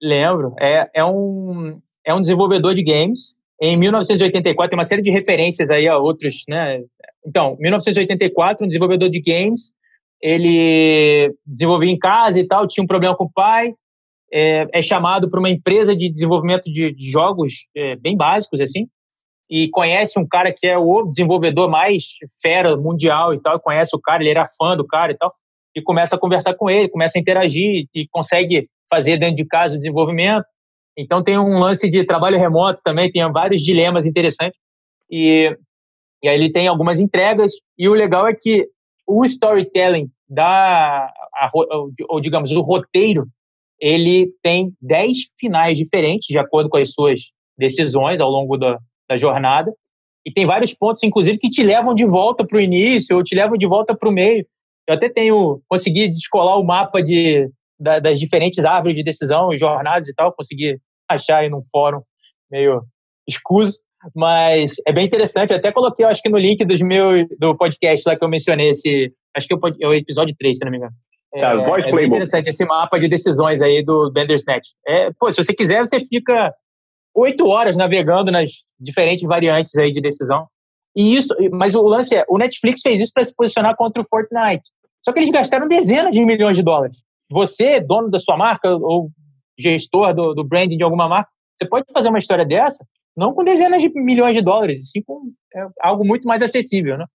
Lembro. 0.03 0.55
É, 0.61 0.91
é, 0.95 1.05
um, 1.05 1.81
é 2.05 2.15
um 2.15 2.21
desenvolvedor 2.21 2.75
de 2.75 2.83
games. 2.83 3.35
Em 3.61 3.77
1984, 3.77 4.71
tem 4.71 4.79
uma 4.79 4.85
série 4.85 5.03
de 5.03 5.11
referências 5.11 5.71
aí 5.71 5.89
a 5.89 5.99
outros, 5.99 6.45
né? 6.49 6.83
Então, 7.27 7.57
1984, 7.59 8.65
um 8.65 8.69
desenvolvedor 8.69 9.09
de 9.09 9.21
games. 9.21 9.73
Ele 10.21 11.35
desenvolvia 11.45 11.91
em 11.91 11.99
casa 11.99 12.39
e 12.41 12.47
tal, 12.47 12.67
tinha 12.67 12.85
um 12.85 12.87
problema 12.87 13.17
com 13.17 13.25
o 13.25 13.33
pai. 13.33 13.75
É, 14.33 14.67
é 14.73 14.83
chamado 14.83 15.31
para 15.31 15.39
uma 15.39 15.51
empresa 15.51 15.95
de 15.95 16.11
desenvolvimento 16.11 16.71
de, 16.71 16.93
de 16.93 17.11
jogos 17.11 17.67
é, 17.77 17.97
bem 17.97 18.17
básicos, 18.17 18.61
assim 18.61 18.89
e 19.49 19.69
conhece 19.71 20.19
um 20.19 20.27
cara 20.27 20.53
que 20.53 20.67
é 20.67 20.77
o 20.77 21.05
desenvolvedor 21.05 21.71
mais 21.71 22.17
fera 22.43 22.77
mundial 22.77 23.33
e 23.33 23.41
tal, 23.41 23.61
conhece 23.61 23.95
o 23.95 24.01
cara, 24.01 24.23
ele 24.23 24.31
era 24.31 24.45
fã 24.45 24.77
do 24.77 24.87
cara 24.87 25.13
e 25.13 25.17
tal, 25.17 25.33
e 25.75 25.81
começa 25.81 26.17
a 26.17 26.19
conversar 26.19 26.55
com 26.55 26.69
ele, 26.69 26.89
começa 26.89 27.19
a 27.19 27.21
interagir 27.21 27.87
e 27.95 28.09
consegue 28.09 28.69
fazer 28.89 29.19
dentro 29.19 29.37
de 29.37 29.47
casa 29.47 29.75
o 29.75 29.79
desenvolvimento. 29.79 30.45
Então 30.97 31.23
tem 31.23 31.39
um 31.39 31.59
lance 31.59 31.91
de 31.91 32.05
trabalho 32.05 32.39
remoto 32.39 32.81
também, 32.83 33.11
tem 33.11 33.31
vários 33.31 33.63
dilemas 33.63 34.07
interessantes. 34.07 34.59
E, 35.11 35.55
e 36.23 36.29
aí 36.29 36.35
ele 36.35 36.51
tem 36.51 36.67
algumas 36.67 37.01
entregas, 37.01 37.53
e 37.79 37.89
o 37.89 37.95
legal 37.95 38.27
é 38.27 38.35
que 38.35 38.67
o 39.07 39.25
storytelling 39.25 40.11
da, 40.29 41.13
a, 41.35 41.51
ou 42.09 42.21
digamos, 42.21 42.51
o 42.53 42.63
roteiro, 42.63 43.27
ele 43.81 44.33
tem 44.43 44.73
10 44.81 45.17
finais 45.39 45.77
diferentes, 45.77 46.27
de 46.29 46.39
acordo 46.39 46.69
com 46.69 46.79
as 46.79 46.93
suas 46.93 47.21
decisões 47.59 48.21
ao 48.21 48.31
longo 48.31 48.57
da, 48.57 48.79
da 49.09 49.17
jornada. 49.17 49.73
E 50.25 50.33
tem 50.33 50.45
vários 50.45 50.75
pontos, 50.75 51.03
inclusive, 51.03 51.39
que 51.39 51.49
te 51.49 51.63
levam 51.63 51.95
de 51.95 52.05
volta 52.05 52.45
para 52.45 52.59
o 52.59 52.61
início 52.61 53.17
ou 53.17 53.23
te 53.23 53.35
levam 53.35 53.57
de 53.57 53.67
volta 53.67 53.97
para 53.97 54.09
o 54.09 54.13
meio. 54.13 54.45
Eu 54.89 54.95
até 54.95 55.09
tenho 55.09 55.61
consegui 55.69 56.09
descolar 56.09 56.57
o 56.57 56.65
mapa 56.65 57.03
de, 57.03 57.49
da, 57.79 57.99
das 57.99 58.19
diferentes 58.19 58.65
árvores 58.65 58.97
de 58.97 59.03
decisão 59.03 59.53
e 59.53 59.59
jornadas 59.59 60.09
e 60.09 60.15
tal, 60.15 60.33
consegui 60.33 60.79
achar 61.09 61.39
aí 61.39 61.49
num 61.49 61.63
fórum 61.63 62.01
meio 62.51 62.83
escuso, 63.29 63.79
mas 64.15 64.75
é 64.87 64.93
bem 64.93 65.05
interessante. 65.05 65.51
Eu 65.51 65.57
até 65.57 65.73
coloquei, 65.73 66.05
acho 66.07 66.23
que 66.23 66.29
no 66.29 66.39
link 66.39 66.65
dos 66.65 66.81
meus, 66.81 67.27
do 67.39 67.57
podcast 67.57 68.09
lá 68.09 68.17
que 68.17 68.25
eu 68.25 68.29
mencionei, 68.29 68.71
esse, 68.71 69.13
acho 69.37 69.47
que 69.47 69.55
é 69.55 69.57
o, 69.57 69.93
é 69.93 69.97
episódio 69.97 70.35
3, 70.37 70.59
se 70.59 70.65
não 70.65 70.71
me 70.71 70.79
engano. 70.79 70.93
É, 71.35 71.41
tá, 71.41 71.53
é 71.53 71.93
bem 71.93 72.07
interessante 72.07 72.49
esse 72.49 72.65
mapa 72.65 72.99
de 72.99 73.09
decisões 73.09 73.61
aí 73.61 73.85
do 73.85 74.11
Bandersnatch. 74.13 74.69
É, 74.87 75.11
pô, 75.19 75.31
se 75.31 75.43
você 75.43 75.53
quiser, 75.53 75.81
você 75.81 76.03
fica 76.05 76.55
oito 77.15 77.49
horas 77.49 77.77
navegando 77.77 78.31
nas 78.31 78.65
diferentes 78.79 79.27
variantes 79.27 79.77
aí 79.77 79.91
de 79.91 80.01
decisão. 80.01 80.47
E 80.97 81.15
isso, 81.15 81.35
mas 81.53 81.75
o 81.75 81.83
lance 81.83 82.17
é, 82.17 82.25
o 82.29 82.39
Netflix 82.39 82.81
fez 82.81 83.01
isso 83.01 83.13
para 83.13 83.25
se 83.25 83.35
posicionar 83.35 83.77
contra 83.77 84.01
o 84.01 84.07
Fortnite. 84.07 84.71
Só 85.05 85.13
que 85.13 85.19
eles 85.19 85.31
gastaram 85.31 85.69
dezenas 85.69 86.11
de 86.11 86.25
milhões 86.25 86.57
de 86.57 86.63
dólares. 86.63 87.05
Você, 87.31 87.81
dono 87.81 88.11
da 88.11 88.19
sua 88.19 88.37
marca 88.37 88.75
ou 88.77 89.11
gestor 89.59 90.15
do, 90.15 90.35
do 90.35 90.45
branding 90.45 90.77
de 90.77 90.85
alguma 90.85 91.09
marca, 91.09 91.31
você 91.57 91.67
pode 91.67 91.85
fazer 91.93 92.09
uma 92.09 92.19
história 92.19 92.45
dessa, 92.45 92.85
não 93.17 93.33
com 93.33 93.43
dezenas 93.43 93.81
de 93.81 93.89
milhões 93.95 94.37
de 94.37 94.43
dólares, 94.43 94.91
sim 94.91 95.03
com 95.03 95.23
é, 95.55 95.67
algo 95.81 96.07
muito 96.07 96.29
mais 96.29 96.43
acessível, 96.43 96.99
né? 96.99 97.07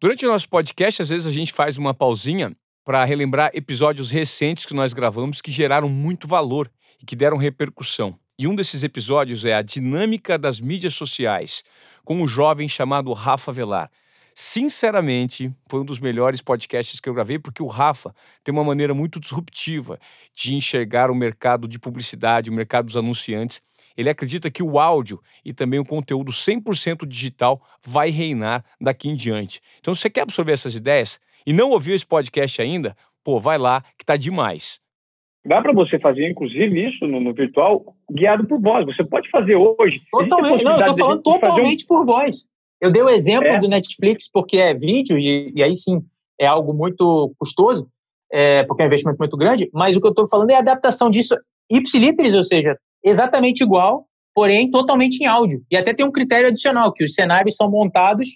Durante 0.00 0.24
o 0.24 0.30
nosso 0.30 0.48
podcast, 0.48 1.02
às 1.02 1.08
vezes 1.08 1.26
a 1.26 1.30
gente 1.30 1.52
faz 1.52 1.76
uma 1.76 1.92
pausinha 1.92 2.56
para 2.84 3.04
relembrar 3.04 3.50
episódios 3.52 4.10
recentes 4.10 4.64
que 4.64 4.72
nós 4.72 4.92
gravamos 4.92 5.40
que 5.40 5.50
geraram 5.50 5.88
muito 5.88 6.26
valor 6.26 6.70
e 7.02 7.04
que 7.04 7.16
deram 7.16 7.36
repercussão. 7.36 8.18
E 8.38 8.46
um 8.46 8.54
desses 8.54 8.84
episódios 8.84 9.44
é 9.44 9.54
a 9.54 9.62
dinâmica 9.62 10.38
das 10.38 10.60
mídias 10.60 10.94
sociais, 10.94 11.64
com 12.04 12.14
um 12.22 12.28
jovem 12.28 12.68
chamado 12.68 13.12
Rafa 13.12 13.52
Velar. 13.52 13.90
Sinceramente, 14.40 15.50
foi 15.68 15.80
um 15.80 15.84
dos 15.84 15.98
melhores 15.98 16.40
podcasts 16.40 17.00
que 17.00 17.08
eu 17.08 17.12
gravei, 17.12 17.40
porque 17.40 17.60
o 17.60 17.66
Rafa 17.66 18.14
tem 18.44 18.54
uma 18.54 18.62
maneira 18.62 18.94
muito 18.94 19.18
disruptiva 19.18 19.98
de 20.32 20.54
enxergar 20.54 21.10
o 21.10 21.14
mercado 21.14 21.66
de 21.66 21.76
publicidade, 21.76 22.48
o 22.48 22.52
mercado 22.52 22.84
dos 22.84 22.96
anunciantes. 22.96 23.60
Ele 23.96 24.08
acredita 24.08 24.48
que 24.48 24.62
o 24.62 24.78
áudio 24.78 25.20
e 25.44 25.52
também 25.52 25.80
o 25.80 25.84
conteúdo 25.84 26.30
100% 26.30 27.04
digital 27.04 27.60
vai 27.84 28.10
reinar 28.10 28.64
daqui 28.80 29.08
em 29.08 29.16
diante. 29.16 29.60
Então, 29.80 29.92
se 29.92 30.02
você 30.02 30.10
quer 30.10 30.20
absorver 30.20 30.52
essas 30.52 30.76
ideias 30.76 31.18
e 31.44 31.52
não 31.52 31.70
ouviu 31.70 31.96
esse 31.96 32.06
podcast 32.06 32.62
ainda, 32.62 32.96
pô, 33.24 33.40
vai 33.40 33.58
lá 33.58 33.82
que 33.98 34.04
tá 34.04 34.16
demais. 34.16 34.80
Dá 35.44 35.60
para 35.60 35.72
você 35.72 35.98
fazer, 35.98 36.30
inclusive, 36.30 36.88
isso 36.88 37.08
no, 37.08 37.18
no, 37.18 37.34
virtual 37.34 37.92
guiado 38.08 38.46
por 38.46 38.60
voz. 38.60 38.86
Você 38.86 39.02
pode 39.02 39.28
fazer 39.30 39.56
hoje. 39.56 40.00
Totalmente. 40.12 40.62
Não, 40.62 40.78
eu 40.78 40.84
tô 40.84 40.96
falando 40.96 41.22
totalmente 41.22 41.82
um... 41.82 41.86
por 41.88 42.06
voz. 42.06 42.46
Eu 42.80 42.90
dei 42.90 43.02
o 43.02 43.08
exemplo 43.08 43.48
é. 43.48 43.58
do 43.58 43.68
Netflix 43.68 44.30
porque 44.32 44.58
é 44.58 44.74
vídeo 44.74 45.18
e, 45.18 45.52
e, 45.54 45.62
aí 45.62 45.74
sim 45.74 46.00
é 46.40 46.46
algo 46.46 46.72
muito 46.72 47.32
custoso, 47.38 47.88
é, 48.32 48.62
porque 48.64 48.82
é 48.82 48.84
um 48.84 48.88
investimento 48.88 49.18
muito 49.18 49.36
grande, 49.36 49.68
mas 49.72 49.96
o 49.96 50.00
que 50.00 50.06
eu 50.06 50.10
estou 50.10 50.28
falando 50.28 50.50
é 50.50 50.54
a 50.54 50.60
adaptação 50.60 51.10
disso 51.10 51.34
ipsiliteris, 51.70 52.34
ou 52.34 52.44
seja, 52.44 52.78
exatamente 53.04 53.62
igual, 53.62 54.06
porém 54.34 54.70
totalmente 54.70 55.20
em 55.20 55.26
áudio. 55.26 55.60
E 55.70 55.76
até 55.76 55.92
tem 55.92 56.06
um 56.06 56.12
critério 56.12 56.46
adicional, 56.46 56.92
que 56.92 57.04
os 57.04 57.14
cenários 57.14 57.56
são 57.56 57.70
montados 57.70 58.28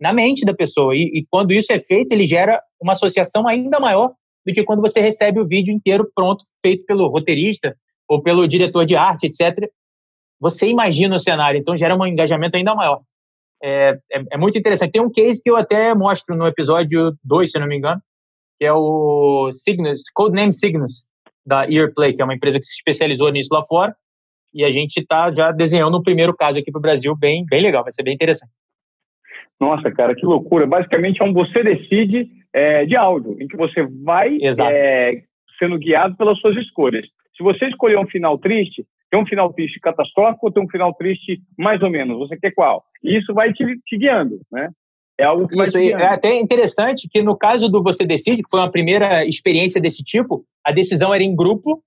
na 0.00 0.12
mente 0.12 0.44
da 0.44 0.54
pessoa. 0.54 0.94
E, 0.94 1.10
e 1.12 1.26
quando 1.28 1.52
isso 1.52 1.72
é 1.72 1.78
feito, 1.78 2.12
ele 2.12 2.26
gera 2.26 2.60
uma 2.80 2.92
associação 2.92 3.46
ainda 3.46 3.80
maior 3.80 4.12
do 4.46 4.54
que 4.54 4.64
quando 4.64 4.80
você 4.80 5.00
recebe 5.00 5.40
o 5.40 5.46
vídeo 5.46 5.72
inteiro 5.72 6.10
pronto, 6.14 6.44
feito 6.62 6.84
pelo 6.86 7.08
roteirista 7.08 7.76
ou 8.08 8.22
pelo 8.22 8.48
diretor 8.48 8.84
de 8.84 8.96
arte, 8.96 9.26
etc. 9.26 9.68
Você 10.40 10.66
imagina 10.68 11.16
o 11.16 11.20
cenário, 11.20 11.60
então 11.60 11.76
gera 11.76 11.94
um 11.94 12.06
engajamento 12.06 12.56
ainda 12.56 12.74
maior. 12.74 13.02
É, 13.62 13.98
é, 14.12 14.22
é 14.32 14.38
muito 14.38 14.58
interessante. 14.58 14.92
Tem 14.92 15.02
um 15.02 15.10
case 15.10 15.42
que 15.42 15.50
eu 15.50 15.56
até 15.56 15.94
mostro 15.94 16.36
no 16.36 16.46
episódio 16.46 17.14
2, 17.24 17.50
se 17.50 17.58
não 17.58 17.66
me 17.66 17.76
engano, 17.76 18.00
que 18.58 18.64
é 18.64 18.72
o 18.72 19.50
Cygnus, 19.52 20.02
Codename 20.14 20.52
Cygnus, 20.52 21.06
da 21.46 21.66
Earplay, 21.68 22.12
que 22.12 22.22
é 22.22 22.24
uma 22.24 22.34
empresa 22.34 22.58
que 22.58 22.66
se 22.66 22.74
especializou 22.74 23.30
nisso 23.30 23.52
lá 23.52 23.62
fora. 23.62 23.94
E 24.52 24.64
a 24.64 24.68
gente 24.68 24.98
está 24.98 25.30
já 25.30 25.52
desenhando 25.52 25.98
um 25.98 26.02
primeiro 26.02 26.34
caso 26.34 26.58
aqui 26.58 26.70
para 26.72 26.78
o 26.78 26.82
Brasil, 26.82 27.14
bem, 27.16 27.44
bem 27.48 27.62
legal, 27.62 27.82
vai 27.82 27.92
ser 27.92 28.02
bem 28.02 28.14
interessante. 28.14 28.52
Nossa, 29.60 29.90
cara, 29.90 30.14
que 30.14 30.24
loucura. 30.24 30.66
Basicamente 30.66 31.22
é 31.22 31.24
um 31.24 31.32
você 31.32 31.62
decide 31.62 32.28
é, 32.52 32.86
de 32.86 32.96
áudio, 32.96 33.36
em 33.40 33.46
que 33.46 33.56
você 33.56 33.86
vai 34.04 34.38
é, 34.42 35.22
sendo 35.58 35.78
guiado 35.78 36.16
pelas 36.16 36.38
suas 36.40 36.56
escolhas. 36.56 37.06
Se 37.36 37.42
você 37.42 37.66
escolher 37.66 37.98
um 37.98 38.06
final 38.06 38.38
triste, 38.38 38.84
tem 39.10 39.20
um 39.20 39.26
final 39.26 39.52
triste 39.52 39.80
catastrófico 39.80 40.46
ou 40.46 40.52
tem 40.52 40.62
um 40.62 40.68
final 40.68 40.94
triste 40.94 41.40
mais 41.58 41.82
ou 41.82 41.90
menos? 41.90 42.18
Você 42.18 42.36
quer 42.38 42.52
qual? 42.52 42.84
E 43.02 43.18
isso 43.18 43.34
vai 43.34 43.52
te, 43.52 43.64
te 43.84 43.98
guiando, 43.98 44.40
né? 44.50 44.70
É 45.18 45.24
algo 45.24 45.46
que 45.46 45.60
Isso, 45.62 45.76
é 45.76 46.06
até 46.06 46.34
interessante 46.38 47.06
que 47.06 47.20
no 47.20 47.36
caso 47.36 47.68
do 47.68 47.82
Você 47.82 48.06
Decide, 48.06 48.42
que 48.42 48.50
foi 48.50 48.60
uma 48.60 48.70
primeira 48.70 49.26
experiência 49.26 49.78
desse 49.78 50.02
tipo, 50.02 50.46
a 50.64 50.72
decisão 50.72 51.12
era 51.12 51.22
em 51.22 51.36
grupo 51.36 51.82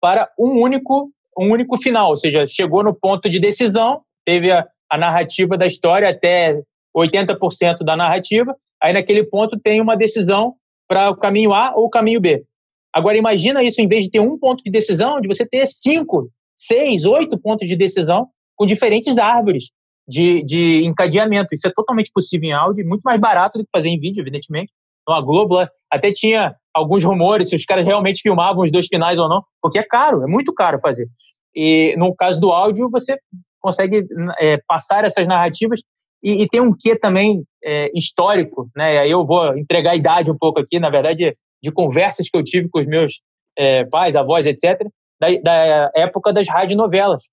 para 0.00 0.28
um 0.38 0.60
único, 0.60 1.10
um 1.38 1.50
único 1.50 1.78
final, 1.78 2.10
ou 2.10 2.16
seja, 2.16 2.44
chegou 2.44 2.82
no 2.82 2.94
ponto 2.94 3.30
de 3.30 3.40
decisão, 3.40 4.02
teve 4.26 4.50
a, 4.50 4.66
a 4.90 4.98
narrativa 4.98 5.56
da 5.56 5.66
história 5.66 6.10
até 6.10 6.60
80% 6.94 7.78
da 7.84 7.96
narrativa, 7.96 8.54
aí 8.82 8.92
naquele 8.92 9.24
ponto 9.24 9.58
tem 9.58 9.80
uma 9.80 9.96
decisão 9.96 10.54
para 10.86 11.08
o 11.08 11.16
caminho 11.16 11.54
A 11.54 11.72
ou 11.74 11.86
o 11.86 11.90
caminho 11.90 12.20
B. 12.20 12.44
Agora 12.92 13.16
imagina 13.16 13.62
isso, 13.62 13.80
em 13.80 13.88
vez 13.88 14.04
de 14.04 14.10
ter 14.10 14.20
um 14.20 14.38
ponto 14.38 14.62
de 14.62 14.70
decisão, 14.70 15.20
de 15.20 15.28
você 15.28 15.46
ter 15.46 15.66
cinco, 15.66 16.30
seis, 16.58 17.06
oito 17.06 17.38
pontos 17.38 17.68
de 17.68 17.76
decisão 17.76 18.26
com 18.56 18.66
diferentes 18.66 19.16
árvores 19.16 19.70
de, 20.06 20.42
de 20.42 20.84
encadeamento. 20.84 21.54
Isso 21.54 21.68
é 21.68 21.72
totalmente 21.72 22.10
possível 22.12 22.48
em 22.48 22.52
áudio, 22.52 22.86
muito 22.86 23.02
mais 23.02 23.20
barato 23.20 23.58
do 23.58 23.64
que 23.64 23.70
fazer 23.70 23.88
em 23.88 24.00
vídeo, 24.00 24.20
evidentemente. 24.20 24.72
Então 25.02 25.14
a 25.16 25.20
Globo 25.20 25.56
até 25.90 26.12
tinha 26.12 26.54
alguns 26.74 27.04
rumores 27.04 27.48
se 27.48 27.56
os 27.56 27.64
caras 27.64 27.86
realmente 27.86 28.20
filmavam 28.20 28.64
os 28.64 28.72
dois 28.72 28.86
finais 28.86 29.18
ou 29.18 29.28
não, 29.28 29.42
porque 29.62 29.78
é 29.78 29.82
caro, 29.82 30.22
é 30.22 30.26
muito 30.26 30.52
caro 30.52 30.78
fazer. 30.80 31.08
E 31.54 31.94
no 31.96 32.14
caso 32.14 32.40
do 32.40 32.50
áudio, 32.50 32.90
você 32.90 33.16
consegue 33.60 34.04
é, 34.40 34.58
passar 34.66 35.04
essas 35.04 35.26
narrativas 35.26 35.80
e, 36.22 36.42
e 36.42 36.48
tem 36.48 36.60
um 36.60 36.74
quê 36.76 36.96
também 36.96 37.44
é, 37.64 37.90
histórico, 37.94 38.68
né? 38.76 38.98
Aí 38.98 39.10
eu 39.10 39.24
vou 39.24 39.56
entregar 39.56 39.92
a 39.92 39.96
idade 39.96 40.30
um 40.30 40.36
pouco 40.36 40.60
aqui, 40.60 40.78
na 40.78 40.90
verdade, 40.90 41.36
de 41.62 41.72
conversas 41.72 42.28
que 42.28 42.36
eu 42.36 42.42
tive 42.42 42.68
com 42.68 42.80
os 42.80 42.86
meus 42.86 43.20
é, 43.56 43.84
pais, 43.84 44.16
avós, 44.16 44.46
etc., 44.46 44.80
da, 45.20 45.28
da 45.42 45.90
época 45.94 46.32
das 46.32 46.48
radionovelas, 46.48 47.24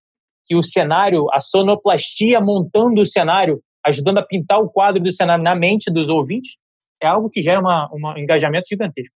que 0.45 0.55
o 0.55 0.63
cenário, 0.63 1.25
a 1.31 1.39
sonoplastia 1.39 2.39
montando 2.39 3.01
o 3.01 3.05
cenário, 3.05 3.59
ajudando 3.85 4.19
a 4.19 4.25
pintar 4.25 4.59
o 4.59 4.69
quadro 4.69 5.01
do 5.01 5.11
cenário 5.11 5.43
na 5.43 5.55
mente 5.55 5.91
dos 5.91 6.07
ouvintes, 6.07 6.57
é 7.01 7.07
algo 7.07 7.29
que 7.29 7.41
gera 7.41 7.59
uma, 7.59 7.89
um 7.93 8.17
engajamento 8.17 8.67
gigantesco. 8.69 9.13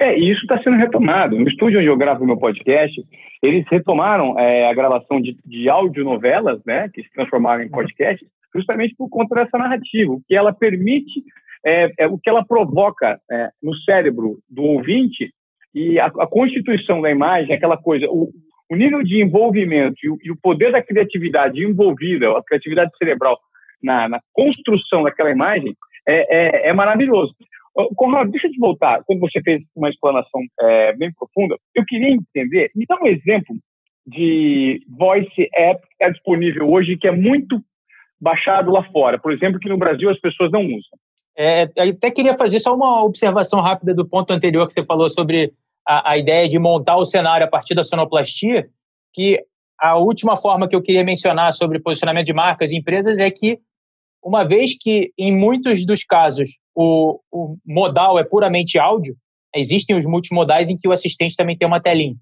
É, 0.00 0.16
e 0.16 0.30
isso 0.30 0.42
está 0.42 0.62
sendo 0.62 0.76
retomado. 0.76 1.36
No 1.36 1.48
estúdio 1.48 1.80
onde 1.80 1.88
eu 1.88 1.96
gravo 1.96 2.24
meu 2.24 2.36
podcast, 2.36 3.04
eles 3.42 3.64
retomaram 3.68 4.38
é, 4.38 4.68
a 4.68 4.74
gravação 4.74 5.20
de, 5.20 5.36
de 5.44 5.68
audionovelas, 5.68 6.60
né, 6.64 6.88
que 6.94 7.02
se 7.02 7.10
transformaram 7.12 7.64
em 7.64 7.68
podcast, 7.68 8.24
justamente 8.54 8.94
por 8.96 9.08
conta 9.08 9.34
dessa 9.34 9.58
narrativa, 9.58 10.12
o 10.12 10.22
que 10.26 10.36
ela 10.36 10.52
permite, 10.52 11.22
é, 11.66 11.90
é 11.98 12.06
o 12.06 12.16
que 12.16 12.30
ela 12.30 12.44
provoca 12.44 13.20
é, 13.30 13.50
no 13.60 13.74
cérebro 13.78 14.38
do 14.48 14.62
ouvinte 14.62 15.32
e 15.74 15.98
a, 15.98 16.06
a, 16.06 16.26
constituição 16.26 17.00
da 17.00 17.10
imagem, 17.10 17.54
aquela 17.54 17.76
coisa, 17.76 18.06
o, 18.08 18.30
o 18.70 18.76
nível 18.76 19.02
de 19.02 19.22
envolvimento 19.22 19.96
e 20.02 20.10
o, 20.10 20.18
e 20.22 20.30
o, 20.30 20.36
poder 20.40 20.72
da 20.72 20.82
criatividade 20.82 21.62
envolvida, 21.62 22.30
a 22.30 22.42
criatividade 22.42 22.90
cerebral 22.96 23.38
na, 23.82 24.08
na 24.08 24.20
construção 24.32 25.02
daquela 25.02 25.30
imagem 25.30 25.74
é, 26.06 26.66
é, 26.66 26.68
é 26.68 26.72
maravilhoso. 26.72 27.34
Conrado, 27.94 28.30
deixa 28.30 28.48
eu 28.48 28.50
te 28.50 28.58
voltar. 28.58 29.02
Quando 29.04 29.20
você 29.20 29.40
fez 29.40 29.62
uma 29.76 29.88
explanação 29.88 30.40
é, 30.60 30.92
bem 30.94 31.12
profunda, 31.12 31.56
eu 31.74 31.84
queria 31.86 32.10
entender, 32.10 32.70
me 32.74 32.84
dá 32.88 32.98
um 33.00 33.06
exemplo 33.06 33.54
de 34.04 34.82
voice 34.88 35.48
app 35.54 35.80
que 35.96 36.04
é 36.04 36.10
disponível 36.10 36.68
hoje 36.68 36.96
que 36.96 37.06
é 37.06 37.12
muito 37.12 37.60
baixado 38.20 38.70
lá 38.72 38.82
fora. 38.90 39.18
Por 39.18 39.32
exemplo, 39.32 39.60
que 39.60 39.68
no 39.68 39.78
Brasil 39.78 40.10
as 40.10 40.18
pessoas 40.18 40.50
não 40.50 40.62
usam. 40.62 40.98
É, 41.38 41.62
até 41.62 42.10
queria 42.10 42.36
fazer 42.36 42.58
só 42.58 42.74
uma 42.74 43.04
observação 43.04 43.60
rápida 43.60 43.94
do 43.94 44.06
ponto 44.06 44.32
anterior 44.32 44.66
que 44.66 44.72
você 44.72 44.84
falou 44.84 45.08
sobre 45.08 45.52
a, 45.86 46.12
a 46.12 46.18
ideia 46.18 46.48
de 46.48 46.58
montar 46.58 46.96
o 46.96 47.06
cenário 47.06 47.46
a 47.46 47.48
partir 47.48 47.74
da 47.74 47.84
sonoplastia, 47.84 48.68
que 49.14 49.40
a 49.78 49.96
última 49.96 50.36
forma 50.36 50.68
que 50.68 50.74
eu 50.74 50.82
queria 50.82 51.04
mencionar 51.04 51.54
sobre 51.54 51.78
posicionamento 51.78 52.26
de 52.26 52.32
marcas 52.32 52.72
e 52.72 52.76
empresas 52.76 53.20
é 53.20 53.30
que, 53.30 53.60
uma 54.22 54.44
vez 54.44 54.76
que 54.76 55.12
em 55.16 55.34
muitos 55.34 55.86
dos 55.86 56.02
casos 56.02 56.58
o, 56.74 57.20
o 57.30 57.56
modal 57.64 58.18
é 58.18 58.24
puramente 58.24 58.76
áudio, 58.76 59.16
existem 59.54 59.96
os 59.96 60.04
multimodais 60.04 60.68
em 60.68 60.76
que 60.76 60.88
o 60.88 60.92
assistente 60.92 61.36
também 61.36 61.56
tem 61.56 61.68
uma 61.68 61.80
telinha, 61.80 62.16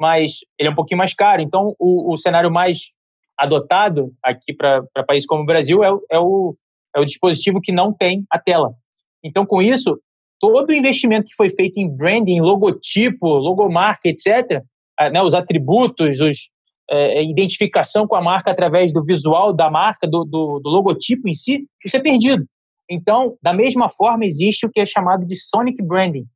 mas 0.00 0.38
ele 0.58 0.70
é 0.70 0.72
um 0.72 0.74
pouquinho 0.74 0.98
mais 0.98 1.12
caro. 1.12 1.42
Então, 1.42 1.76
o, 1.78 2.14
o 2.14 2.16
cenário 2.16 2.50
mais 2.50 2.92
adotado 3.38 4.14
aqui 4.22 4.54
para 4.54 4.82
países 5.06 5.26
como 5.26 5.42
o 5.42 5.46
Brasil 5.46 5.84
é, 5.84 5.88
é, 6.12 6.18
o, 6.18 6.56
é 6.94 7.00
o 7.00 7.04
dispositivo 7.04 7.60
que 7.60 7.72
não 7.72 7.92
tem 7.92 8.24
a 8.30 8.38
tela. 8.38 8.74
Então, 9.22 9.44
com 9.44 9.60
isso, 9.60 9.98
todo 10.38 10.70
o 10.70 10.74
investimento 10.74 11.26
que 11.26 11.34
foi 11.34 11.50
feito 11.50 11.78
em 11.78 11.88
branding, 11.88 12.40
logotipo, 12.40 13.26
logomarca, 13.26 14.08
etc., 14.08 14.62
ah, 14.98 15.10
né, 15.10 15.22
os 15.22 15.34
atributos, 15.34 16.20
os, 16.20 16.50
é, 16.90 17.18
é, 17.18 17.24
identificação 17.24 18.06
com 18.06 18.14
a 18.14 18.22
marca 18.22 18.50
através 18.50 18.92
do 18.92 19.04
visual 19.04 19.52
da 19.52 19.70
marca, 19.70 20.06
do, 20.06 20.24
do, 20.24 20.60
do, 20.60 20.70
logotipo 20.70 21.28
em 21.28 21.32
si, 21.32 21.66
isso 21.84 21.96
é 21.96 22.00
perdido. 22.00 22.44
Então, 22.90 23.38
da 23.42 23.54
mesma 23.54 23.88
forma, 23.88 24.26
existe 24.26 24.66
o 24.66 24.70
que 24.70 24.80
é 24.80 24.86
chamado 24.86 25.26
de 25.26 25.34
sonic 25.34 25.82
branding, 25.82 26.26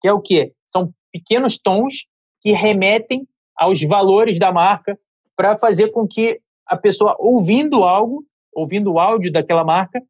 que 0.00 0.06
é 0.06 0.12
o 0.12 0.20
quê? 0.20 0.52
São 0.64 0.94
pequenos 1.12 1.58
tons 1.58 2.06
que 2.40 2.52
remetem 2.52 3.26
aos 3.56 3.82
valores 3.82 4.38
da 4.38 4.52
marca 4.52 4.96
para 5.36 5.58
fazer 5.58 5.88
com 5.88 6.06
que 6.06 6.40
a 6.66 6.76
pessoa, 6.76 7.16
ouvindo 7.18 7.82
algo, 7.82 8.24
ouvindo 8.52 8.92
o 8.92 8.98
áudio 8.98 9.32
daquela 9.32 9.64
marca, 9.64 10.00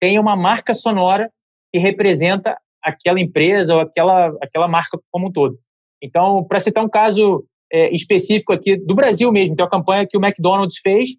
tenha 0.00 0.20
uma 0.20 0.36
marca 0.36 0.74
sonora 0.74 1.30
que 1.72 1.78
representa 1.78 2.56
aquela 2.82 3.20
empresa 3.20 3.74
ou 3.74 3.80
aquela, 3.80 4.28
aquela 4.40 4.68
marca 4.68 4.98
como 5.10 5.28
um 5.28 5.32
todo. 5.32 5.58
Então, 6.02 6.44
para 6.44 6.60
citar 6.60 6.84
um 6.84 6.88
caso 6.88 7.44
é, 7.72 7.94
específico 7.94 8.52
aqui 8.52 8.76
do 8.76 8.94
Brasil 8.94 9.30
mesmo, 9.32 9.56
tem 9.56 9.64
uma 9.64 9.70
campanha 9.70 10.06
que 10.08 10.16
o 10.16 10.24
McDonald's 10.24 10.78
fez, 10.78 11.10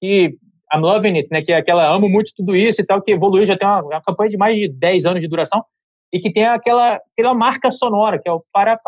que 0.00 0.36
I'm 0.72 0.82
loving 0.82 1.16
it, 1.16 1.28
né, 1.30 1.42
que 1.42 1.52
é 1.52 1.56
aquela 1.56 1.90
amo 1.90 2.08
muito 2.08 2.32
tudo 2.36 2.54
isso 2.54 2.80
e 2.80 2.84
tal, 2.84 3.00
que 3.00 3.12
evoluiu, 3.12 3.46
já 3.46 3.56
tem 3.56 3.66
uma, 3.66 3.82
uma 3.82 4.02
campanha 4.02 4.30
de 4.30 4.36
mais 4.36 4.54
de 4.54 4.68
10 4.68 5.06
anos 5.06 5.20
de 5.20 5.28
duração, 5.28 5.64
e 6.12 6.18
que 6.18 6.32
tem 6.32 6.44
aquela, 6.44 7.00
aquela 7.12 7.34
marca 7.34 7.70
sonora, 7.70 8.18
que 8.18 8.28
é 8.28 8.32
o 8.32 8.42
para 8.52 8.78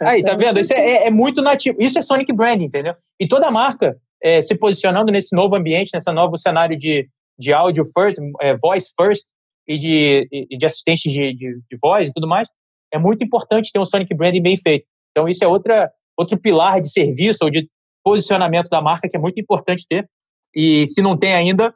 Aí, 0.00 0.22
tá 0.22 0.34
vendo? 0.34 0.58
Isso 0.58 0.72
é, 0.72 0.80
é, 0.80 1.06
é, 1.06 1.10
muito 1.10 1.42
nativo. 1.42 1.76
Isso 1.80 1.98
é 1.98 2.02
Sonic 2.02 2.32
Brand, 2.32 2.60
entendeu? 2.60 2.94
E 3.20 3.28
toda 3.28 3.50
marca 3.50 3.96
é, 4.22 4.40
se 4.40 4.56
posicionando 4.56 5.10
nesse 5.10 5.34
novo 5.34 5.56
ambiente, 5.56 5.90
nesse 5.92 6.10
novo 6.12 6.38
cenário 6.38 6.76
de, 6.76 7.08
de 7.38 7.52
áudio 7.52 7.84
first, 7.92 8.18
é, 8.40 8.56
voice 8.56 8.92
first, 8.98 9.28
e 9.66 9.78
de, 9.78 10.28
e 10.50 10.56
de 10.56 10.66
assistentes 10.66 11.12
de, 11.12 11.34
de, 11.34 11.54
de, 11.54 11.78
voz 11.80 12.08
e 12.08 12.12
tudo 12.12 12.26
mais, 12.26 12.48
é 12.92 12.98
muito 12.98 13.24
importante 13.24 13.70
ter 13.72 13.78
um 13.78 13.84
Sonic 13.84 14.14
Branding 14.14 14.42
bem 14.42 14.56
feito. 14.56 14.86
Então, 15.10 15.28
isso 15.28 15.44
é 15.44 15.46
outra, 15.46 15.90
outro 16.16 16.38
pilar 16.38 16.80
de 16.80 16.90
serviço 16.90 17.44
ou 17.44 17.50
de 17.50 17.68
posicionamento 18.04 18.68
da 18.68 18.82
marca 18.82 19.08
que 19.08 19.16
é 19.16 19.20
muito 19.20 19.40
importante 19.40 19.86
ter. 19.88 20.08
E 20.54 20.86
se 20.86 21.00
não 21.00 21.16
tem 21.16 21.34
ainda, 21.34 21.72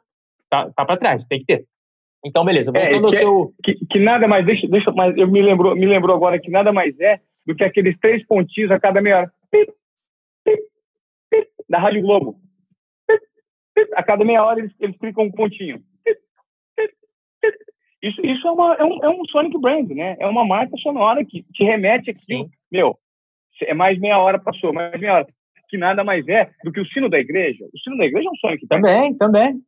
tá, 0.49 0.69
tá 0.75 0.85
para 0.85 0.97
trás, 0.97 1.25
tem 1.25 1.39
que 1.39 1.45
ter. 1.45 1.65
Então, 2.25 2.43
beleza. 2.43 2.71
É, 2.75 2.91
voltando 2.91 3.13
é, 3.13 3.17
ao 3.17 3.21
seu. 3.21 3.53
Que, 3.63 3.75
que, 3.89 3.99
nada 3.99 4.27
mais, 4.27 4.45
deixa, 4.45 4.67
deixa, 4.67 4.91
mas 4.91 5.17
eu 5.17 5.27
me 5.27 5.41
lembrou, 5.41 5.75
me 5.75 5.85
lembrou 5.85 6.15
agora 6.15 6.39
que 6.39 6.51
nada 6.51 6.73
mais 6.73 6.99
é 6.99 7.19
do 7.45 7.55
que 7.55 7.63
aqueles 7.63 7.97
três 7.99 8.25
pontinhos 8.27 8.71
a 8.71 8.79
cada 8.79 9.01
meia 9.01 9.19
hora. 9.19 9.31
Da 11.69 11.79
Rádio 11.79 12.01
Globo. 12.01 12.39
A 13.93 14.03
cada 14.03 14.25
meia 14.25 14.43
hora 14.43 14.59
eles, 14.59 14.73
eles 14.79 14.97
clicam 14.97 15.25
um 15.25 15.31
pontinho. 15.31 15.81
Isso, 18.01 18.21
isso 18.21 18.47
é, 18.47 18.51
uma, 18.51 18.75
é, 18.75 18.83
um, 18.83 19.03
é 19.03 19.09
um 19.09 19.25
Sonic 19.25 19.59
Brand, 19.59 19.89
né? 19.89 20.15
É 20.19 20.27
uma 20.27 20.45
marca 20.45 20.75
sonora 20.77 21.25
que 21.25 21.43
te 21.53 21.63
remete 21.63 22.11
aqui. 22.11 22.19
Sim. 22.19 22.49
Meu, 22.71 22.97
é 23.63 23.73
mais 23.73 23.99
meia 23.99 24.19
hora 24.19 24.39
passou, 24.39 24.73
mais 24.73 24.99
meia 24.99 25.15
hora. 25.15 25.27
Que 25.69 25.77
nada 25.77 26.03
mais 26.03 26.27
é 26.27 26.49
do 26.63 26.71
que 26.71 26.79
o 26.79 26.87
sino 26.87 27.09
da 27.09 27.19
igreja. 27.19 27.65
O 27.73 27.79
sino 27.79 27.97
da 27.97 28.05
igreja 28.05 28.27
é 28.27 28.31
um 28.31 28.35
Sonic 28.35 28.67
Brand. 28.67 28.81
Também, 28.81 29.17
também. 29.17 29.61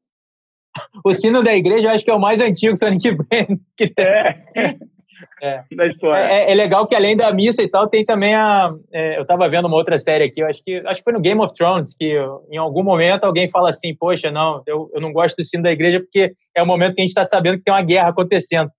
O 1.03 1.13
sino 1.13 1.43
da 1.43 1.53
igreja 1.55 1.87
eu 1.87 1.91
acho 1.91 2.05
que 2.05 2.11
é 2.11 2.13
o 2.13 2.19
mais 2.19 2.39
antigo 2.39 2.77
Sonic 2.77 3.11
Brand 3.15 3.59
que 3.75 3.87
tem. 3.89 4.05
É. 4.05 4.45
É. 5.41 5.63
da 5.75 5.87
história. 5.87 6.23
É, 6.25 6.51
é, 6.51 6.55
legal 6.55 6.87
que 6.87 6.95
além 6.95 7.15
da 7.15 7.31
missa 7.31 7.61
e 7.61 7.69
tal, 7.69 7.87
tem 7.87 8.05
também 8.05 8.35
a. 8.35 8.73
É, 8.91 9.17
eu 9.17 9.23
estava 9.23 9.47
vendo 9.49 9.67
uma 9.67 9.75
outra 9.75 9.99
série 9.99 10.23
aqui, 10.23 10.41
eu 10.41 10.47
acho 10.47 10.63
que 10.63 10.77
acho 10.85 10.99
que 10.99 11.03
foi 11.03 11.13
no 11.13 11.19
Game 11.19 11.41
of 11.41 11.53
Thrones, 11.53 11.95
que 11.97 12.15
em 12.49 12.57
algum 12.57 12.83
momento 12.83 13.23
alguém 13.25 13.49
fala 13.49 13.69
assim: 13.69 13.95
Poxa, 13.95 14.31
não, 14.31 14.61
eu, 14.65 14.89
eu 14.93 15.01
não 15.01 15.11
gosto 15.11 15.37
do 15.37 15.43
sino 15.43 15.63
da 15.63 15.71
igreja 15.71 15.99
porque 15.99 16.33
é 16.55 16.63
o 16.63 16.67
momento 16.67 16.95
que 16.95 17.01
a 17.01 17.03
gente 17.03 17.09
está 17.09 17.25
sabendo 17.25 17.57
que 17.57 17.63
tem 17.63 17.73
uma 17.73 17.83
guerra 17.83 18.09
acontecendo. 18.09 18.69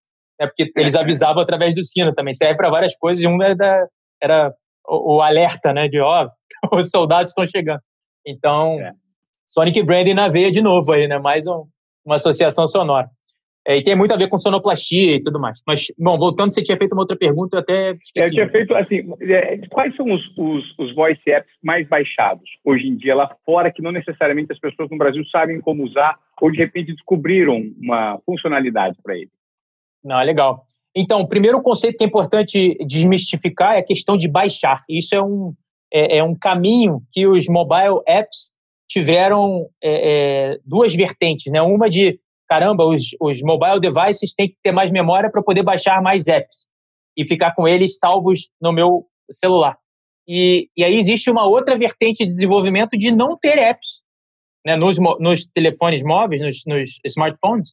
É 0.41 0.47
porque 0.47 0.73
eles 0.75 0.95
avisavam 0.95 1.43
através 1.43 1.75
do 1.75 1.83
sino 1.83 2.15
também. 2.15 2.33
Serve 2.33 2.57
para 2.57 2.71
várias 2.71 2.97
coisas, 2.97 3.23
e 3.23 3.27
um 3.27 3.43
era, 3.43 3.89
era 4.23 4.55
o, 4.89 5.17
o, 5.17 5.23
alerta, 5.23 5.73
né? 5.73 5.87
De 5.87 6.01
ó, 6.01 6.29
os 6.73 6.91
soldados 6.91 7.33
estão 7.33 7.47
chegando. 7.47 7.81
Então, 8.27 8.81
é. 8.81 8.93
Sonic 9.47 9.83
Branding 9.83 10.15
na 10.15 10.29
veia 10.29 10.51
de 10.51 10.63
novo 10.63 10.93
aí, 10.93 11.07
né? 11.07 11.19
Mais 11.19 11.47
um, 11.47 11.67
uma 12.05 12.17
associação 12.17 12.67
sonora. 12.67 13.11
É, 13.67 13.77
e 13.77 13.85
tem 13.85 13.95
muito 13.95 14.13
a 14.13 14.17
ver 14.17 14.29
com 14.29 14.39
sonoplastia 14.39 15.17
e 15.17 15.23
tudo 15.23 15.39
mais. 15.39 15.61
Mas, 15.67 15.87
bom, 15.99 16.19
voltando, 16.19 16.51
você 16.51 16.63
tinha 16.63 16.79
feito 16.79 16.93
uma 16.93 17.03
outra 17.03 17.17
pergunta, 17.17 17.57
eu 17.57 17.61
até 17.61 17.93
esqueci. 17.93 18.27
Eu 18.27 18.31
tinha 18.31 18.49
feito, 18.49 18.75
assim, 18.75 19.13
é, 19.21 19.59
quais 19.69 19.95
são 19.97 20.11
os, 20.11 20.23
os, 20.37 20.79
os, 20.79 20.95
voice 20.95 21.21
apps 21.27 21.53
mais 21.63 21.87
baixados 21.87 22.49
hoje 22.65 22.87
em 22.87 22.97
dia 22.97 23.15
lá 23.15 23.35
fora, 23.45 23.71
que 23.71 23.83
não 23.83 23.93
necessariamente 23.93 24.53
as 24.53 24.59
pessoas 24.59 24.89
no 24.91 24.97
Brasil 24.97 25.25
sabem 25.27 25.61
como 25.61 25.85
usar 25.85 26.19
ou, 26.41 26.51
de 26.51 26.57
repente, 26.57 26.95
descobriram 26.95 27.63
uma 27.79 28.19
funcionalidade 28.25 28.97
para 29.03 29.15
ele? 29.15 29.31
Não, 30.03 30.19
é 30.19 30.25
legal. 30.25 30.65
Então, 30.97 31.21
o 31.21 31.29
primeiro 31.29 31.61
conceito 31.61 31.99
que 31.99 32.05
é 32.05 32.07
importante 32.07 32.77
desmistificar 32.87 33.77
é 33.77 33.81
a 33.81 33.87
questão 33.87 34.17
de 34.17 34.29
baixar. 34.29 34.83
Isso 34.89 35.15
é 35.15 35.23
um, 35.23 35.53
é, 35.93 36.17
é 36.19 36.25
um 36.25 36.35
caminho 36.35 37.03
que 37.13 37.27
os 37.27 37.47
mobile 37.47 38.01
apps 38.09 38.53
tiveram 38.89 39.69
é, 39.83 40.55
é 40.55 40.59
duas 40.65 40.95
vertentes, 40.95 41.53
né? 41.53 41.63
Uma 41.63 41.89
de 41.89 42.19
caramba, 42.51 42.85
os, 42.85 43.17
os 43.21 43.41
mobile 43.43 43.79
devices 43.79 44.35
têm 44.35 44.49
que 44.49 44.57
ter 44.61 44.73
mais 44.73 44.91
memória 44.91 45.31
para 45.31 45.41
poder 45.41 45.63
baixar 45.63 46.03
mais 46.03 46.27
apps 46.27 46.67
e 47.17 47.27
ficar 47.27 47.55
com 47.55 47.69
eles 47.69 47.99
salvos 48.01 48.51
no 48.61 48.73
meu 48.73 49.07
celular. 49.31 49.79
E, 50.29 50.69
e 50.77 50.83
aí 50.83 50.97
existe 50.97 51.31
uma 51.31 51.47
outra 51.47 51.79
vertente 51.79 52.27
de 52.27 52.33
desenvolvimento 52.33 52.99
de 52.99 53.13
não 53.13 53.39
ter 53.39 53.57
apps 53.57 54.03
né, 54.67 54.77
nos, 54.77 54.99
nos 55.21 55.47
telefones 55.47 56.03
móveis, 56.03 56.43
nos, 56.43 56.63
nos 56.67 56.99
smartphones. 57.07 57.73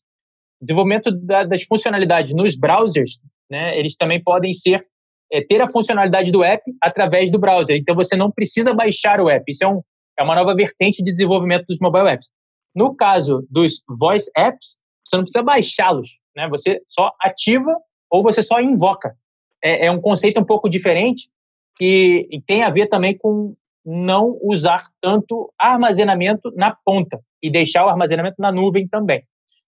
Desenvolvimento 0.61 1.11
da, 1.11 1.43
das 1.43 1.63
funcionalidades 1.63 2.33
nos 2.35 2.55
browsers, 2.55 3.19
né, 3.49 3.77
eles 3.79 3.95
também 3.95 4.21
podem 4.21 4.53
ser 4.53 4.85
é, 5.31 5.41
ter 5.41 5.59
a 5.59 5.67
funcionalidade 5.67 6.31
do 6.31 6.43
app 6.43 6.63
através 6.81 7.31
do 7.31 7.39
browser. 7.39 7.75
Então 7.75 7.95
você 7.95 8.15
não 8.15 8.31
precisa 8.31 8.73
baixar 8.73 9.19
o 9.21 9.29
app. 9.29 9.43
Isso 9.47 9.63
é, 9.63 9.67
um, 9.67 9.81
é 10.19 10.23
uma 10.23 10.35
nova 10.35 10.55
vertente 10.55 11.03
de 11.03 11.11
desenvolvimento 11.11 11.65
dos 11.67 11.79
mobile 11.79 12.09
apps. 12.09 12.31
No 12.77 12.95
caso 12.95 13.43
dos 13.49 13.81
voice 13.89 14.29
apps, 14.37 14.77
você 15.03 15.15
não 15.15 15.23
precisa 15.23 15.41
baixá-los, 15.41 16.19
né? 16.35 16.47
Você 16.49 16.79
só 16.87 17.11
ativa 17.19 17.75
ou 18.07 18.21
você 18.21 18.43
só 18.43 18.61
invoca. 18.61 19.15
É, 19.63 19.87
é 19.87 19.91
um 19.91 19.99
conceito 19.99 20.39
um 20.39 20.45
pouco 20.45 20.69
diferente 20.69 21.27
que 21.75 22.29
tem 22.45 22.61
a 22.61 22.69
ver 22.69 22.85
também 22.85 23.17
com 23.17 23.55
não 23.83 24.37
usar 24.43 24.83
tanto 25.01 25.51
armazenamento 25.57 26.53
na 26.55 26.77
ponta 26.85 27.19
e 27.41 27.49
deixar 27.49 27.83
o 27.83 27.89
armazenamento 27.89 28.35
na 28.37 28.51
nuvem 28.51 28.87
também. 28.87 29.23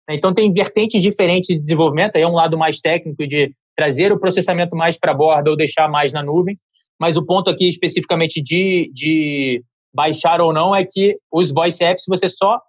Então 0.10 0.34
tem 0.34 0.52
vertentes 0.52 1.04
diferentes 1.04 1.48
de 1.48 1.60
desenvolvimento, 1.60 2.16
aí 2.16 2.24
é 2.24 2.28
um 2.28 2.34
lado 2.34 2.58
mais 2.58 2.80
técnico 2.80 3.28
de 3.28 3.54
trazer 3.78 4.12
o 4.12 4.20
processamento 4.20 4.76
mais 4.76 4.98
para 4.98 5.12
a 5.12 5.16
borda 5.16 5.52
ou 5.52 5.56
deixar 5.56 5.88
mais 5.88 6.12
na 6.12 6.24
nuvem, 6.24 6.58
mas 7.00 7.18
o 7.18 7.26
ponto 7.26 7.52
aqui 7.52 7.70
especificamente 7.70 8.42
de, 8.42 8.90
de 8.92 9.64
baixar 9.94 10.42
ou 10.42 10.52
não 10.52 10.76
é 10.76 10.84
que 10.84 11.20
os 11.32 11.54
voice 11.54 11.84
apps 11.84 12.06
você 12.08 12.28
só 12.28 12.60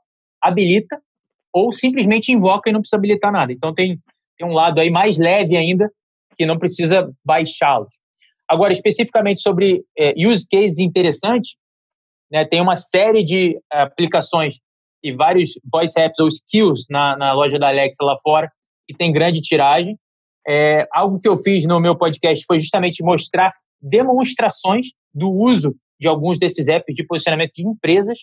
habilita 0.43 1.01
ou 1.53 1.72
simplesmente 1.72 2.32
invoca 2.32 2.68
e 2.68 2.72
não 2.72 2.80
precisa 2.80 2.97
habilitar 2.97 3.32
nada. 3.32 3.53
Então 3.53 3.72
tem, 3.72 3.99
tem 4.37 4.47
um 4.47 4.53
lado 4.53 4.80
aí 4.80 4.91
mais 4.91 5.18
leve 5.18 5.57
ainda 5.57 5.91
que 6.37 6.45
não 6.45 6.59
precisa 6.59 7.11
baixá-los. 7.24 7.99
Agora, 8.49 8.72
especificamente 8.72 9.41
sobre 9.41 9.84
é, 9.99 10.14
use 10.16 10.47
cases 10.49 10.78
interessantes, 10.78 11.57
né, 12.30 12.45
tem 12.45 12.61
uma 12.61 12.76
série 12.76 13.24
de 13.24 13.59
aplicações 13.70 14.61
e 15.03 15.12
vários 15.12 15.51
voice 15.70 15.99
apps 15.99 16.18
ou 16.20 16.28
skills 16.28 16.87
na, 16.91 17.16
na 17.16 17.32
loja 17.32 17.59
da 17.59 17.68
Alexa 17.68 18.05
lá 18.05 18.16
fora 18.22 18.51
que 18.87 18.95
tem 18.95 19.12
grande 19.12 19.41
tiragem. 19.41 19.99
É, 20.47 20.87
algo 20.93 21.18
que 21.18 21.28
eu 21.28 21.37
fiz 21.37 21.66
no 21.66 21.80
meu 21.80 21.97
podcast 21.97 22.45
foi 22.47 22.61
justamente 22.61 23.03
mostrar 23.03 23.53
demonstrações 23.80 24.89
do 25.12 25.30
uso 25.30 25.74
de 25.99 26.07
alguns 26.07 26.39
desses 26.39 26.68
apps 26.68 26.95
de 26.95 27.05
posicionamento 27.05 27.53
de 27.55 27.66
empresas. 27.66 28.18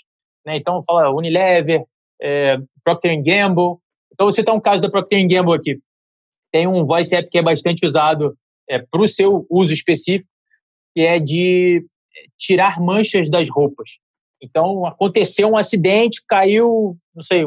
Né? 0.45 0.55
Então, 0.55 0.81
fala 0.85 1.13
Unilever, 1.13 1.83
é, 2.23 2.57
Procter 2.83 3.21
Gamble. 3.21 3.77
Então, 4.11 4.25
vou 4.25 4.31
citar 4.31 4.55
um 4.55 4.61
caso 4.61 4.81
da 4.81 4.89
Procter 4.89 5.27
Gamble 5.27 5.53
aqui. 5.55 5.79
Tem 6.51 6.67
um 6.67 6.85
voice 6.85 7.13
app 7.15 7.29
que 7.29 7.37
é 7.37 7.41
bastante 7.41 7.85
usado 7.85 8.37
é, 8.69 8.79
para 8.79 9.01
o 9.01 9.07
seu 9.07 9.45
uso 9.49 9.73
específico, 9.73 10.29
que 10.95 11.01
é 11.01 11.19
de 11.19 11.85
tirar 12.37 12.79
manchas 12.79 13.29
das 13.29 13.49
roupas. 13.49 13.99
Então, 14.41 14.85
aconteceu 14.85 15.49
um 15.49 15.57
acidente, 15.57 16.21
caiu, 16.27 16.97
não 17.15 17.23
sei, 17.23 17.45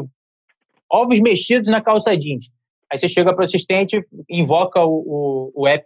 ovos 0.91 1.19
mexidos 1.19 1.69
na 1.69 1.81
calça 1.81 2.15
jeans. 2.17 2.51
Aí 2.91 2.97
você 2.97 3.09
chega 3.09 3.33
para 3.33 3.41
o 3.41 3.45
assistente, 3.45 4.01
invoca 4.29 4.83
o, 4.83 5.51
o, 5.55 5.63
o, 5.63 5.67
app 5.67 5.85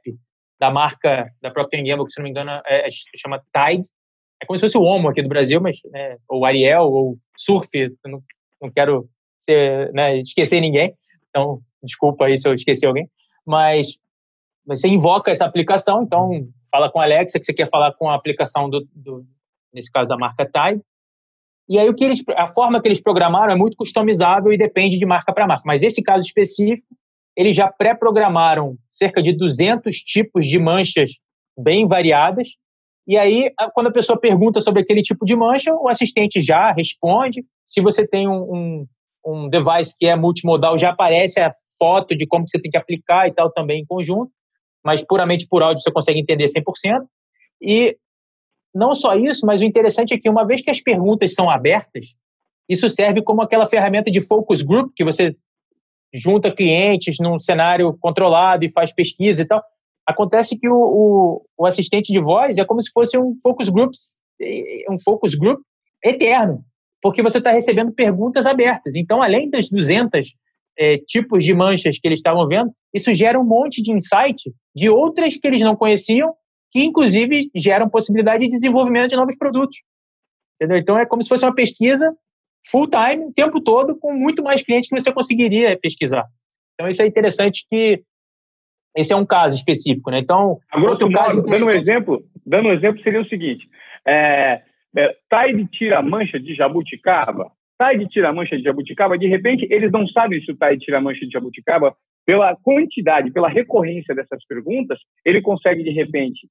da 0.59 0.69
marca 0.69 1.29
da 1.41 1.49
Procter 1.49 1.83
Gamble, 1.83 2.05
que 2.05 2.11
se 2.11 2.19
não 2.19 2.23
me 2.23 2.29
engano 2.29 2.51
é, 2.65 2.87
é, 2.87 2.89
chama 3.17 3.41
Tide. 3.51 3.89
É 4.41 4.45
como 4.45 4.57
se 4.57 4.65
fosse 4.65 4.77
o 4.77 4.83
Omo 4.83 5.09
aqui 5.09 5.21
do 5.21 5.29
Brasil, 5.29 5.59
mas 5.59 5.77
é, 5.93 6.17
ou 6.29 6.45
Ariel, 6.45 6.83
ou 6.83 7.17
Surf, 7.37 7.69
não, 8.61 8.71
quero 8.71 9.09
ser, 9.39 9.91
né, 9.93 10.17
esquecer 10.19 10.61
ninguém, 10.61 10.93
então 11.29 11.61
desculpa 11.83 12.25
aí 12.25 12.37
se 12.37 12.47
eu 12.47 12.53
esqueci 12.53 12.85
alguém, 12.85 13.09
mas 13.45 13.97
você 14.65 14.87
invoca 14.87 15.31
essa 15.31 15.45
aplicação, 15.45 16.03
então 16.03 16.29
fala 16.71 16.91
com 16.91 16.99
a 16.99 17.03
Alexa 17.03 17.39
que 17.39 17.45
você 17.45 17.53
quer 17.53 17.69
falar 17.69 17.93
com 17.93 18.09
a 18.09 18.15
aplicação 18.15 18.69
do, 18.69 18.87
do 18.93 19.25
nesse 19.73 19.91
caso 19.91 20.09
da 20.09 20.17
marca 20.17 20.45
Tide, 20.45 20.81
e 21.67 21.79
aí 21.79 21.87
o 21.87 21.95
que 21.95 22.03
eles, 22.03 22.23
a 22.35 22.47
forma 22.47 22.81
que 22.81 22.87
eles 22.87 23.01
programaram 23.01 23.53
é 23.53 23.55
muito 23.55 23.77
customizável 23.77 24.51
e 24.51 24.57
depende 24.57 24.97
de 24.97 25.05
marca 25.05 25.33
para 25.33 25.47
marca, 25.47 25.63
mas 25.65 25.83
esse 25.83 26.03
caso 26.03 26.25
específico, 26.25 26.95
eles 27.35 27.55
já 27.55 27.71
pré-programaram 27.71 28.77
cerca 28.89 29.21
de 29.21 29.31
200 29.33 29.95
tipos 29.97 30.45
de 30.45 30.59
manchas 30.59 31.11
bem 31.57 31.87
variadas, 31.87 32.57
e 33.07 33.17
aí, 33.17 33.51
quando 33.73 33.87
a 33.87 33.91
pessoa 33.91 34.19
pergunta 34.19 34.61
sobre 34.61 34.81
aquele 34.81 35.01
tipo 35.01 35.25
de 35.25 35.35
mancha, 35.35 35.73
o 35.73 35.89
assistente 35.89 36.41
já 36.41 36.71
responde, 36.71 37.43
se 37.65 37.81
você 37.81 38.07
tem 38.07 38.27
um, 38.27 38.41
um, 38.43 38.87
um 39.25 39.49
device 39.49 39.95
que 39.97 40.05
é 40.05 40.15
multimodal, 40.15 40.77
já 40.77 40.89
aparece 40.89 41.39
a 41.39 41.53
foto 41.79 42.15
de 42.15 42.27
como 42.27 42.47
você 42.47 42.59
tem 42.59 42.69
que 42.69 42.77
aplicar 42.77 43.27
e 43.27 43.33
tal 43.33 43.51
também 43.51 43.81
em 43.81 43.85
conjunto, 43.85 44.31
mas 44.85 45.05
puramente 45.05 45.47
por 45.47 45.63
áudio 45.63 45.81
você 45.81 45.91
consegue 45.91 46.19
entender 46.19 46.45
100%. 46.45 47.01
E 47.61 47.97
não 48.73 48.93
só 48.93 49.15
isso, 49.15 49.45
mas 49.45 49.61
o 49.61 49.65
interessante 49.65 50.13
é 50.13 50.19
que 50.19 50.29
uma 50.29 50.45
vez 50.45 50.61
que 50.61 50.69
as 50.69 50.81
perguntas 50.81 51.33
são 51.33 51.49
abertas, 51.49 52.15
isso 52.69 52.87
serve 52.89 53.21
como 53.21 53.41
aquela 53.41 53.65
ferramenta 53.65 54.09
de 54.09 54.21
focus 54.21 54.61
group 54.61 54.91
que 54.95 55.03
você 55.03 55.35
junta 56.13 56.51
clientes 56.51 57.17
num 57.19 57.39
cenário 57.39 57.97
controlado 57.99 58.63
e 58.63 58.71
faz 58.71 58.93
pesquisa 58.93 59.41
e 59.41 59.45
tal. 59.45 59.61
Acontece 60.11 60.57
que 60.57 60.69
o, 60.69 60.75
o, 60.75 61.45
o 61.57 61.65
assistente 61.65 62.11
de 62.11 62.19
voz 62.19 62.57
é 62.57 62.65
como 62.65 62.81
se 62.81 62.91
fosse 62.91 63.17
um 63.17 63.35
focus 63.41 63.69
group, 63.69 63.91
um 64.89 64.99
focus 64.99 65.35
group 65.35 65.59
eterno 66.03 66.63
porque 67.01 67.23
você 67.23 67.39
está 67.39 67.51
recebendo 67.51 67.91
perguntas 67.91 68.45
abertas. 68.45 68.95
Então, 68.95 69.21
além 69.21 69.49
das 69.49 69.69
200 69.69 70.35
é, 70.77 70.97
tipos 70.99 71.43
de 71.43 71.53
manchas 71.53 71.97
que 71.97 72.07
eles 72.07 72.19
estavam 72.19 72.47
vendo, 72.47 72.71
isso 72.93 73.13
gera 73.13 73.39
um 73.39 73.43
monte 73.43 73.81
de 73.81 73.91
insight 73.91 74.53
de 74.75 74.89
outras 74.89 75.35
que 75.35 75.47
eles 75.47 75.61
não 75.61 75.75
conheciam, 75.75 76.33
que 76.71 76.83
inclusive 76.83 77.49
geram 77.55 77.89
possibilidade 77.89 78.45
de 78.45 78.51
desenvolvimento 78.51 79.09
de 79.09 79.15
novos 79.15 79.35
produtos. 79.37 79.77
Entendeu? 80.55 80.77
Então, 80.77 80.97
é 80.97 81.05
como 81.05 81.23
se 81.23 81.29
fosse 81.29 81.43
uma 81.43 81.55
pesquisa 81.55 82.15
full 82.69 82.87
time, 82.87 83.25
o 83.25 83.33
tempo 83.33 83.59
todo, 83.59 83.97
com 83.97 84.13
muito 84.13 84.43
mais 84.43 84.61
clientes 84.61 84.87
que 84.87 84.97
você 84.97 85.11
conseguiria 85.11 85.77
pesquisar. 85.81 86.25
Então, 86.75 86.87
isso 86.87 87.01
é 87.01 87.07
interessante 87.07 87.65
que 87.69 88.03
esse 88.95 89.13
é 89.13 89.15
um 89.15 89.25
caso 89.25 89.55
específico, 89.55 90.11
né? 90.11 90.19
Então, 90.19 90.59
Agora, 90.71 90.91
outro 90.91 91.11
caso 91.11 91.41
dando 91.43 91.65
um 91.65 91.69
exemplo, 91.69 92.23
dando 92.45 92.69
um 92.69 92.73
exemplo 92.73 93.01
seria 93.01 93.21
o 93.21 93.27
seguinte: 93.27 93.67
é, 94.05 94.61
é, 94.95 95.15
Tide 95.29 95.67
tira 95.71 96.01
mancha 96.01 96.39
de 96.39 96.53
jabuticaba, 96.53 97.51
Tide 97.81 98.07
tira 98.09 98.33
mancha 98.33 98.57
de 98.57 98.63
jabuticaba, 98.63 99.17
de 99.17 99.27
repente 99.27 99.67
eles 99.69 99.91
não 99.91 100.07
sabem 100.07 100.41
se 100.41 100.51
o 100.51 100.55
Tide 100.55 100.79
tira 100.79 101.01
mancha 101.01 101.25
de 101.25 101.31
jabuticaba, 101.31 101.95
pela 102.25 102.55
quantidade, 102.55 103.31
pela 103.31 103.49
recorrência 103.49 104.13
dessas 104.13 104.45
perguntas, 104.45 104.99
ele 105.25 105.41
consegue 105.41 105.83
de 105.83 105.89
repente 105.89 106.47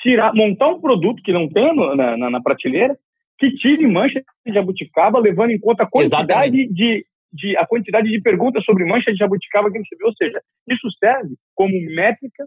tirar, 0.00 0.34
montar 0.34 0.68
um 0.68 0.80
produto 0.80 1.22
que 1.22 1.32
não 1.32 1.48
tem 1.48 1.74
na, 1.74 2.16
na, 2.16 2.30
na 2.30 2.40
prateleira 2.40 2.96
que 3.38 3.50
tire 3.56 3.86
mancha 3.86 4.22
de 4.46 4.52
jabuticaba, 4.52 5.18
levando 5.18 5.50
em 5.50 5.58
conta 5.58 5.82
a 5.82 5.86
quantidade 5.86 6.68
de, 6.68 7.04
de, 7.32 7.56
a 7.56 7.66
quantidade 7.66 8.10
de 8.10 8.20
perguntas 8.20 8.64
sobre 8.64 8.84
mancha 8.84 9.10
de 9.10 9.18
jabuticaba 9.18 9.70
que 9.70 9.78
ele 9.78 9.84
recebeu. 9.84 10.08
Ou 10.08 10.14
seja, 10.14 10.40
isso 10.68 10.88
serve 10.98 11.34
como 11.54 11.72
métrica 11.94 12.46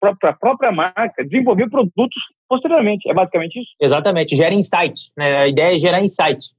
para 0.00 0.30
a 0.30 0.32
própria 0.32 0.72
marca 0.72 1.24
desenvolver 1.24 1.70
produtos 1.70 2.22
posteriormente. 2.48 3.08
É 3.08 3.14
basicamente 3.14 3.60
isso? 3.60 3.70
Exatamente, 3.80 4.36
gera 4.36 4.54
insight. 4.54 5.12
Né? 5.16 5.36
A 5.36 5.48
ideia 5.48 5.76
é 5.76 5.78
gerar 5.78 6.00
insight. 6.00 6.52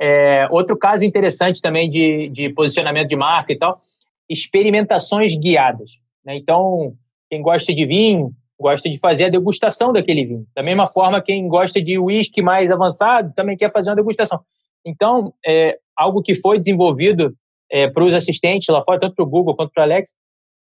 É, 0.00 0.48
outro 0.50 0.76
caso 0.76 1.04
interessante 1.04 1.60
também 1.60 1.88
de, 1.88 2.28
de 2.30 2.50
posicionamento 2.50 3.08
de 3.08 3.16
marca 3.16 3.52
e 3.52 3.58
tal, 3.58 3.80
experimentações 4.28 5.36
guiadas. 5.36 6.00
Né? 6.24 6.36
Então, 6.36 6.94
quem 7.28 7.42
gosta 7.42 7.74
de 7.74 7.84
vinho, 7.84 8.32
gosta 8.58 8.88
de 8.88 8.98
fazer 8.98 9.24
a 9.24 9.28
degustação 9.28 9.92
daquele 9.92 10.24
vinho. 10.24 10.46
Da 10.54 10.62
mesma 10.62 10.86
forma, 10.86 11.20
quem 11.20 11.46
gosta 11.48 11.82
de 11.82 11.98
uísque 11.98 12.42
mais 12.42 12.70
avançado 12.70 13.32
também 13.34 13.56
quer 13.56 13.72
fazer 13.72 13.90
uma 13.90 13.96
degustação. 13.96 14.40
Então, 14.84 15.32
é 15.46 15.78
algo 15.96 16.22
que 16.22 16.34
foi 16.34 16.58
desenvolvido 16.58 17.34
é, 17.70 17.88
para 17.88 18.04
os 18.04 18.14
assistentes 18.14 18.68
lá 18.68 18.82
fora, 18.82 19.00
tanto 19.00 19.14
para 19.14 19.24
o 19.24 19.28
Google 19.28 19.56
quanto 19.56 19.72
para 19.72 19.82
o 19.82 19.84
Alex, 19.84 20.10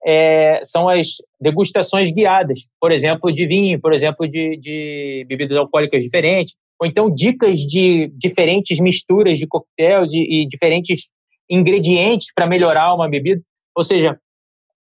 é, 0.04 0.60
são 0.64 0.88
as 0.88 1.16
degustações 1.40 2.12
guiadas, 2.12 2.68
por 2.80 2.90
exemplo, 2.90 3.32
de 3.32 3.46
vinho, 3.46 3.80
por 3.80 3.92
exemplo, 3.92 4.28
de, 4.28 4.56
de 4.56 5.24
bebidas 5.28 5.56
alcoólicas 5.56 6.02
diferentes, 6.02 6.56
ou 6.80 6.86
então 6.86 7.12
dicas 7.12 7.60
de 7.60 8.08
diferentes 8.16 8.80
misturas 8.80 9.38
de 9.38 9.46
coquetéis 9.46 10.12
e, 10.12 10.42
e 10.42 10.46
diferentes 10.46 11.10
ingredientes 11.48 12.32
para 12.34 12.46
melhorar 12.46 12.94
uma 12.94 13.08
bebida. 13.08 13.40
Ou 13.76 13.84
seja, 13.84 14.18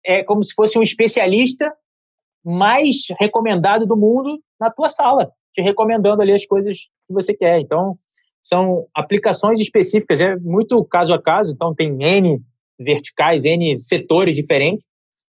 é 0.05 0.23
como 0.23 0.45
se 0.45 0.55
fosse 0.55 0.79
um 0.79 0.83
especialista 0.83 1.73
mais 2.45 3.07
recomendado 3.19 3.87
do 3.87 3.97
mundo 3.97 4.41
na 4.61 4.71
tua 4.71 4.89
sala, 4.89 5.31
te 5.53 5.61
recomendando 5.61 6.23
ali 6.23 6.33
as 6.33 6.47
coisas 6.47 6.89
que 7.07 7.13
você 7.13 7.35
quer. 7.35 7.61
Então, 7.61 7.99
são 8.43 8.87
aplicações 8.95 9.61
específicas, 9.61 10.21
é 10.21 10.37
muito 10.37 10.83
caso 10.85 11.13
a 11.13 11.21
caso, 11.21 11.53
então 11.53 11.75
tem 11.75 11.97
N 12.03 12.43
verticais, 12.79 13.45
N 13.45 13.79
setores 13.79 14.35
diferentes. 14.35 14.87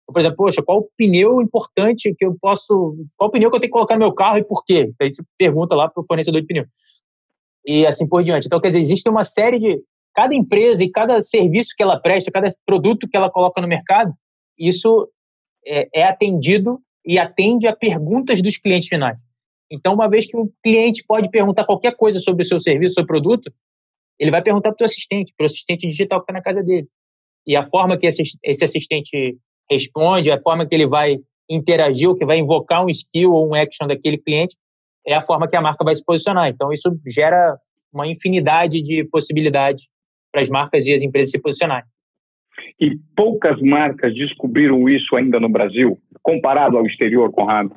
Por 0.06 0.20
exemplo, 0.20 0.36
poxa, 0.36 0.62
qual 0.62 0.88
pneu 0.96 1.40
importante 1.40 2.14
que 2.16 2.24
eu 2.24 2.36
posso. 2.40 2.96
Qual 3.16 3.30
pneu 3.30 3.50
que 3.50 3.56
eu 3.56 3.60
tenho 3.60 3.70
que 3.70 3.76
colocar 3.76 3.94
no 3.94 4.04
meu 4.04 4.14
carro 4.14 4.38
e 4.38 4.44
por 4.44 4.64
quê? 4.64 4.92
Aí 5.00 5.10
você 5.10 5.22
pergunta 5.36 5.74
lá 5.74 5.88
para 5.88 6.00
o 6.00 6.06
fornecedor 6.06 6.40
de 6.40 6.46
pneu. 6.46 6.64
E 7.66 7.84
assim 7.84 8.06
por 8.08 8.22
diante. 8.22 8.46
Então, 8.46 8.60
quer 8.60 8.68
dizer, 8.68 8.80
existe 8.80 9.08
uma 9.08 9.24
série 9.24 9.58
de. 9.58 9.80
Cada 10.14 10.34
empresa 10.34 10.82
e 10.82 10.90
cada 10.90 11.20
serviço 11.20 11.74
que 11.76 11.82
ela 11.82 12.00
presta, 12.00 12.30
cada 12.30 12.50
produto 12.64 13.06
que 13.06 13.14
ela 13.14 13.30
coloca 13.30 13.60
no 13.60 13.68
mercado, 13.68 14.14
isso 14.58 15.10
é, 15.66 15.88
é 15.94 16.04
atendido 16.04 16.80
e 17.04 17.18
atende 17.18 17.66
a 17.66 17.76
perguntas 17.76 18.40
dos 18.40 18.56
clientes 18.56 18.88
finais. 18.88 19.18
Então, 19.70 19.94
uma 19.94 20.08
vez 20.08 20.26
que 20.26 20.36
um 20.36 20.50
cliente 20.62 21.04
pode 21.06 21.30
perguntar 21.30 21.64
qualquer 21.64 21.96
coisa 21.96 22.20
sobre 22.20 22.44
o 22.44 22.46
seu 22.46 22.58
serviço, 22.58 22.94
seu 22.94 23.06
produto, 23.06 23.52
ele 24.18 24.30
vai 24.30 24.42
perguntar 24.42 24.72
para 24.72 24.84
o 24.84 24.86
assistente, 24.86 25.32
para 25.36 25.44
o 25.44 25.46
assistente 25.46 25.88
digital 25.88 26.20
que 26.20 26.24
está 26.24 26.32
na 26.32 26.42
casa 26.42 26.62
dele. 26.62 26.88
E 27.46 27.56
a 27.56 27.62
forma 27.62 27.96
que 27.96 28.06
esse, 28.06 28.24
assistente 28.64 29.36
responde, 29.70 30.30
a 30.30 30.40
forma 30.40 30.66
que 30.66 30.74
ele 30.74 30.86
vai 30.86 31.18
interagir, 31.48 32.08
ou 32.08 32.16
que 32.16 32.24
vai 32.24 32.38
invocar 32.38 32.84
um 32.84 32.88
skill 32.88 33.32
ou 33.32 33.48
um 33.48 33.54
action 33.54 33.86
daquele 33.86 34.18
cliente, 34.18 34.56
é 35.06 35.14
a 35.14 35.20
forma 35.20 35.46
que 35.46 35.56
a 35.56 35.60
marca 35.60 35.84
vai 35.84 35.94
se 35.94 36.04
posicionar. 36.04 36.48
Então, 36.48 36.72
isso 36.72 36.98
gera 37.06 37.56
uma 37.92 38.06
infinidade 38.06 38.82
de 38.82 39.04
possibilidades 39.04 39.88
para 40.32 40.40
as 40.40 40.50
marcas 40.50 40.86
e 40.86 40.92
as 40.92 41.02
empresas 41.02 41.30
se 41.30 41.40
posicionarem. 41.40 41.88
E 42.80 42.96
poucas 43.16 43.60
marcas 43.60 44.14
descobriram 44.14 44.88
isso 44.88 45.14
ainda 45.14 45.38
no 45.38 45.48
Brasil, 45.48 45.98
comparado 46.22 46.76
ao 46.76 46.86
exterior, 46.86 47.30
Conrado? 47.30 47.76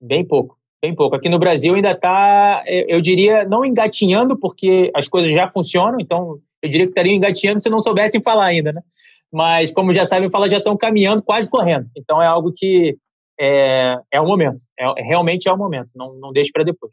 Bem 0.00 0.26
pouco, 0.26 0.56
bem 0.82 0.94
pouco. 0.94 1.16
Aqui 1.16 1.28
no 1.28 1.38
Brasil 1.38 1.74
ainda 1.74 1.92
está, 1.92 2.62
eu 2.66 3.00
diria, 3.00 3.44
não 3.44 3.64
engatinhando, 3.64 4.38
porque 4.38 4.90
as 4.94 5.08
coisas 5.08 5.30
já 5.30 5.46
funcionam, 5.46 5.98
então 6.00 6.38
eu 6.62 6.68
diria 6.68 6.86
que 6.86 6.92
estariam 6.92 7.14
engatinhando 7.14 7.60
se 7.60 7.70
não 7.70 7.80
soubessem 7.80 8.22
falar 8.22 8.46
ainda, 8.46 8.72
né? 8.72 8.80
Mas, 9.32 9.72
como 9.72 9.94
já 9.94 10.04
sabem 10.04 10.30
falar, 10.30 10.48
já 10.48 10.58
estão 10.58 10.76
caminhando, 10.76 11.22
quase 11.22 11.48
correndo. 11.48 11.86
Então 11.96 12.20
é 12.20 12.26
algo 12.26 12.52
que 12.54 12.96
é, 13.38 13.96
é 14.12 14.20
o 14.20 14.26
momento, 14.26 14.64
é, 14.78 15.02
realmente 15.02 15.48
é 15.48 15.52
o 15.52 15.56
momento, 15.56 15.88
não, 15.94 16.14
não 16.14 16.32
deixe 16.32 16.50
para 16.52 16.64
depois. 16.64 16.92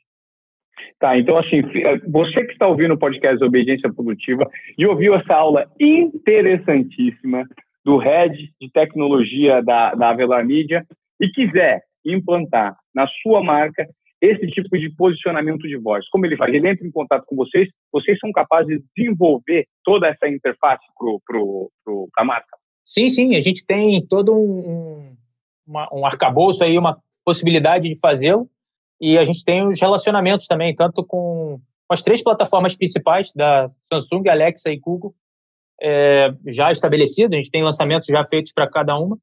Tá, 0.99 1.17
então 1.17 1.38
assim, 1.38 1.57
eh, 1.57 1.99
você 2.07 2.43
que 2.45 2.53
está 2.53 2.67
ouvindo 2.67 2.93
o 2.93 2.97
podcast 2.97 3.43
Obediência 3.43 3.91
Produtiva 3.91 4.49
e 4.77 4.85
ouviu 4.85 5.15
essa 5.15 5.35
aula 5.35 5.69
interessantíssima 5.79 7.45
do 7.85 7.97
Head 7.97 8.35
de 8.59 8.71
Tecnologia 8.71 9.61
da, 9.61 9.93
da 9.93 10.09
Avelar 10.09 10.45
Media 10.45 10.85
e 11.19 11.29
quiser 11.29 11.83
implantar 12.05 12.75
na 12.98 13.08
sua 13.22 13.43
marca 13.43 13.88
esse 14.20 14.48
tipo 14.48 14.76
de 14.80 14.89
posicionamento 14.95 15.68
de 15.68 15.78
voz. 15.78 16.10
Como 16.10 16.26
ele 16.26 16.36
faz? 16.36 16.52
Ele 16.52 16.68
entra 16.68 16.88
em 16.88 16.91
contato 16.91 17.24
com 17.28 17.36
vocês, 17.36 17.70
vocês 17.93 18.18
são 18.18 18.32
capazes 18.32 18.80
de 18.80 18.84
desenvolver 18.95 19.68
toda 19.84 20.08
essa 20.08 20.28
interface 20.28 20.84
para 21.24 22.24
a 22.24 22.26
marca? 22.26 22.58
Sim, 22.84 23.10
sim, 23.10 23.36
a 23.36 23.41
gente 23.41 23.64
tem 23.64 24.04
todo 24.08 24.36
um, 24.36 25.16
uma, 25.68 25.88
um 25.93 26.06
arcabouço 26.06 26.64
aí, 26.64 26.78
uma 26.78 26.98
possibilidade 27.24 27.88
de 27.88 28.00
fazê-lo 28.00 28.50
e 29.00 29.20
a 29.20 29.24
gente 29.24 29.45
tem 29.45 29.68
os 29.68 29.80
relacionamentos 29.80 30.48
também, 30.48 30.76
tanto 30.76 31.06
com, 31.06 31.62
as 31.89 32.02
três 32.02 32.24
plataformas 32.24 32.76
principais 32.76 33.32
da 33.34 33.70
Samsung, 33.82 34.28
Alexa 34.28 34.72
e 34.72 34.80
Google, 34.80 35.14
é, 35.82 36.34
já 36.48 36.72
estabelecidos. 36.72 37.34
A 37.34 37.38
gente 37.38 37.52
tem 37.52 37.64
lançamentos 37.64 38.08
já 38.08 38.26
feitos 38.26 38.52
para 38.52 38.70
cada 38.70 38.98
uma. 38.98 39.18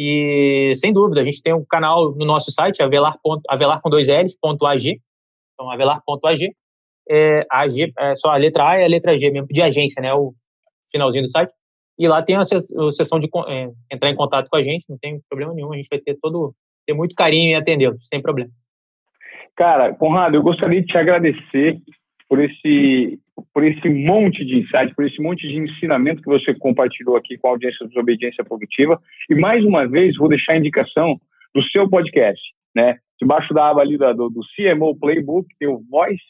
E, 0.00 0.74
sem 0.76 0.92
dúvida, 0.92 1.20
a 1.20 1.24
gente 1.24 1.42
tem 1.42 1.52
um 1.52 1.64
canal 1.64 2.14
no 2.14 2.24
nosso 2.24 2.52
site, 2.52 2.80
avelar, 2.80 3.16
avelar 3.48 3.80
com 3.82 3.90
dois 3.90 4.08
L's, 4.08 4.38
ponto 4.40 4.64
.ag. 4.64 5.00
Então, 5.54 5.68
avelar.ag. 5.68 6.54
É, 7.10 7.44
AG, 7.50 7.92
é 7.98 8.14
só 8.14 8.30
a 8.30 8.36
letra 8.36 8.68
A 8.68 8.78
e 8.78 8.84
a 8.84 8.86
letra 8.86 9.18
G 9.18 9.28
mesmo, 9.28 9.48
de 9.48 9.60
agência, 9.60 10.00
né? 10.00 10.14
O 10.14 10.34
finalzinho 10.92 11.24
do 11.24 11.28
site. 11.30 11.52
E 11.98 12.06
lá 12.06 12.22
tem 12.22 12.36
a 12.36 12.44
sessão 12.44 13.18
de 13.18 13.28
é, 13.48 13.70
entrar 13.92 14.08
em 14.08 14.14
contato 14.14 14.48
com 14.48 14.56
a 14.56 14.62
gente, 14.62 14.88
não 14.88 14.96
tem 14.98 15.20
problema 15.28 15.52
nenhum. 15.52 15.72
A 15.72 15.76
gente 15.76 15.88
vai 15.90 15.98
ter 15.98 16.16
todo 16.22 16.54
ter 16.86 16.94
muito 16.94 17.16
carinho 17.16 17.50
em 17.50 17.54
atendê-los, 17.56 18.06
sem 18.08 18.22
problema. 18.22 18.50
Cara, 19.56 19.92
Conrado, 19.94 20.36
eu 20.36 20.42
gostaria 20.42 20.80
de 20.80 20.86
te 20.86 20.96
agradecer 20.96 21.80
por 22.28 22.40
esse, 22.40 23.18
por 23.54 23.64
esse 23.64 23.88
monte 23.88 24.44
de 24.44 24.58
insights, 24.58 24.94
por 24.94 25.06
esse 25.06 25.20
monte 25.20 25.48
de 25.48 25.56
ensinamento 25.56 26.22
que 26.22 26.28
você 26.28 26.54
compartilhou 26.54 27.16
aqui 27.16 27.38
com 27.38 27.48
a 27.48 27.50
audiência 27.52 27.84
do 27.84 27.88
Desobediência 27.88 28.44
Produtiva. 28.44 29.00
E 29.30 29.34
mais 29.34 29.64
uma 29.64 29.86
vez, 29.88 30.16
vou 30.16 30.28
deixar 30.28 30.52
a 30.52 30.58
indicação 30.58 31.18
do 31.54 31.62
seu 31.70 31.88
podcast, 31.88 32.42
né? 32.74 32.98
Debaixo 33.20 33.54
da 33.54 33.70
aba 33.70 33.80
ali 33.80 33.96
do, 33.96 34.28
do 34.28 34.40
CMO 34.54 34.94
Playbook, 34.98 35.48
tem 35.58 35.68
o 35.68 35.82
Voice 35.90 36.22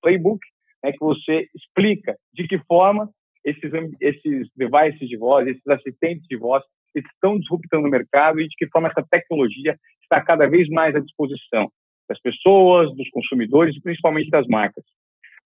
Playbook, 0.00 0.40
né, 0.82 0.90
que 0.90 0.98
você 0.98 1.46
explica 1.54 2.16
de 2.34 2.48
que 2.48 2.58
forma 2.66 3.08
esses, 3.44 3.70
esses 4.00 4.48
devices 4.56 5.08
de 5.08 5.16
voz, 5.16 5.46
esses 5.46 5.66
assistentes 5.68 6.26
de 6.28 6.36
voz 6.36 6.62
estão 6.94 7.38
disruptando 7.38 7.86
o 7.86 7.90
mercado 7.90 8.40
e 8.40 8.48
de 8.48 8.54
que 8.56 8.68
forma 8.68 8.88
essa 8.88 9.06
tecnologia 9.08 9.76
está 10.02 10.20
cada 10.20 10.46
vez 10.46 10.68
mais 10.68 10.94
à 10.94 11.00
disposição 11.00 11.70
das 12.08 12.20
pessoas, 12.20 12.94
dos 12.96 13.08
consumidores 13.10 13.76
e 13.76 13.80
principalmente 13.80 14.28
das 14.30 14.46
marcas. 14.46 14.84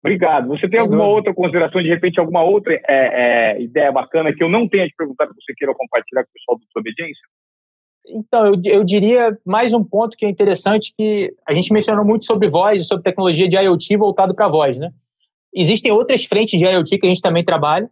Obrigado. 0.03 0.49
Você 0.49 0.69
tem 0.69 0.79
alguma 0.79 1.05
outra 1.07 1.35
consideração, 1.35 1.83
de 1.83 1.89
repente, 1.89 2.21
alguma 2.21 2.43
outra 2.43 2.75
é, 2.75 2.83
é, 2.89 3.63
ideia 3.63 3.91
bacana 3.91 4.33
que 4.33 4.43
eu 4.43 4.49
não 4.49 4.69
tenha 4.69 4.87
te 4.87 4.95
perguntado 4.97 5.35
que 5.35 5.43
você 5.43 5.55
queira 5.55 5.75
compartilhar 5.75 6.23
com 6.23 6.31
o 6.31 6.33
pessoal 6.33 6.59
do 6.59 6.65
Desobediência? 6.67 7.27
Então, 8.09 8.47
eu, 8.47 8.55
eu 8.65 8.85
diria 8.85 9.37
mais 9.45 9.73
um 9.73 9.83
ponto 9.83 10.17
que 10.17 10.25
é 10.25 10.29
interessante, 10.29 10.93
que 10.97 11.35
a 11.47 11.53
gente 11.53 11.73
mencionou 11.73 12.05
muito 12.05 12.25
sobre 12.25 12.49
voz, 12.49 12.87
sobre 12.87 13.03
tecnologia 13.03 13.49
de 13.49 13.57
IoT 13.57 13.97
voltado 13.97 14.35
para 14.35 14.47
voz, 14.47 14.79
né? 14.79 14.91
Existem 15.55 15.91
outras 15.91 16.25
frentes 16.25 16.59
de 16.59 16.67
IoT 16.67 16.99
que 16.99 17.07
a 17.07 17.09
gente 17.09 17.23
também 17.23 17.45
trabalha. 17.45 17.91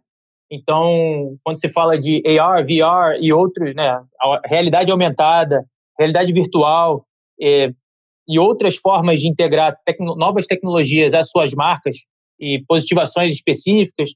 Então, 0.49 1.35
quando 1.43 1.59
se 1.59 1.67
fala 1.67 1.97
de 1.97 2.21
AR, 2.39 2.63
VR 2.63 3.19
e 3.19 3.33
outros, 3.33 3.73
né, 3.73 3.99
realidade 4.45 4.91
aumentada, 4.91 5.65
realidade 5.97 6.31
virtual, 6.31 7.05
é, 7.41 7.71
e 8.27 8.39
outras 8.39 8.75
formas 8.77 9.19
de 9.19 9.27
integrar 9.27 9.75
tecno 9.85 10.15
novas 10.15 10.47
tecnologias 10.47 11.13
às 11.13 11.29
suas 11.29 11.53
marcas 11.53 11.97
e 12.39 12.63
positivações 12.67 13.31
específicas. 13.31 14.09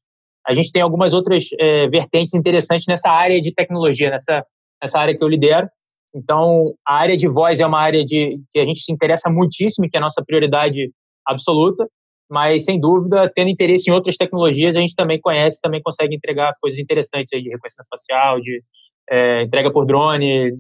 A 0.48 0.54
gente 0.54 0.72
tem 0.72 0.82
algumas 0.82 1.14
outras 1.14 1.46
é, 1.60 1.88
vertentes 1.88 2.34
interessantes 2.34 2.88
nessa 2.88 3.12
área 3.12 3.40
de 3.40 3.54
tecnologia, 3.54 4.10
nessa, 4.10 4.44
nessa 4.82 5.00
área 5.00 5.16
que 5.16 5.24
eu 5.24 5.28
lidero. 5.28 5.68
Então, 6.14 6.74
a 6.88 6.96
área 6.96 7.16
de 7.16 7.28
voz 7.28 7.60
é 7.60 7.66
uma 7.66 7.80
área 7.80 8.04
de, 8.04 8.40
que 8.52 8.60
a 8.60 8.66
gente 8.66 8.80
se 8.80 8.92
interessa 8.92 9.30
muitíssimo 9.30 9.88
que 9.88 9.96
é 9.96 10.00
a 10.00 10.02
nossa 10.02 10.24
prioridade 10.26 10.92
absoluta, 11.28 11.88
mas, 12.32 12.66
sem 12.66 12.80
dúvida, 12.80 13.32
tendo 13.34 13.50
interesse 13.50 13.90
em 13.90 13.94
outras 13.94 14.16
tecnologias, 14.16 14.76
a 14.76 14.80
gente 14.80 14.96
também 14.96 15.20
conhece, 15.20 15.60
também 15.62 15.82
consegue 15.84 16.16
entregar 16.16 16.54
coisas 16.62 16.80
interessantes 16.80 17.32
aí 17.34 17.42
de 17.42 17.50
reconhecimento 17.50 17.88
facial, 17.90 18.40
de 18.40 18.64
é, 19.10 19.44
entrega 19.44 19.72
por 19.72 19.86
drone, 19.86 20.52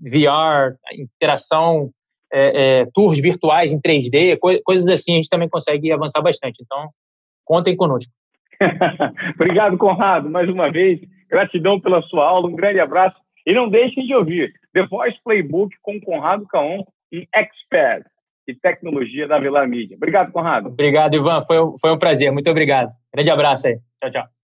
VR, 0.00 0.74
interação 0.98 1.90
é, 2.32 2.80
é, 2.80 2.86
tours 2.94 3.20
virtuais 3.20 3.72
em 3.72 3.80
3D, 3.80 4.38
co 4.38 4.50
coisas 4.64 4.88
assim, 4.88 5.12
a 5.12 5.16
gente 5.16 5.28
também 5.28 5.48
consegue 5.48 5.92
avançar 5.92 6.22
bastante. 6.22 6.62
Então, 6.62 6.88
contem 7.44 7.76
conosco. 7.76 8.10
Obrigado, 9.34 9.76
Conrado, 9.76 10.30
mais 10.30 10.48
uma 10.48 10.70
vez. 10.70 11.00
Gratidão 11.30 11.80
pela 11.80 12.02
sua 12.02 12.26
aula, 12.26 12.48
um 12.48 12.56
grande 12.56 12.80
abraço. 12.80 13.16
E 13.46 13.52
não 13.52 13.68
deixem 13.68 14.06
de 14.06 14.14
ouvir 14.14 14.52
The 14.72 14.86
Voice 14.86 15.18
Playbook 15.24 15.74
com 15.82 16.00
Conrado 16.00 16.46
Caon, 16.46 16.84
um 17.12 17.24
expert 17.34 18.04
e 18.46 18.54
tecnologia 18.54 19.26
da 19.28 19.38
Velar 19.38 19.68
Mídia. 19.68 19.96
Obrigado, 19.96 20.32
Conrado. 20.32 20.68
Obrigado, 20.68 21.14
Ivan. 21.14 21.40
Foi, 21.42 21.56
foi 21.80 21.92
um 21.92 21.98
prazer. 21.98 22.32
Muito 22.32 22.50
obrigado. 22.50 22.90
Grande 23.14 23.30
abraço 23.30 23.68
aí. 23.68 23.78
Tchau, 24.00 24.10
tchau. 24.10 24.24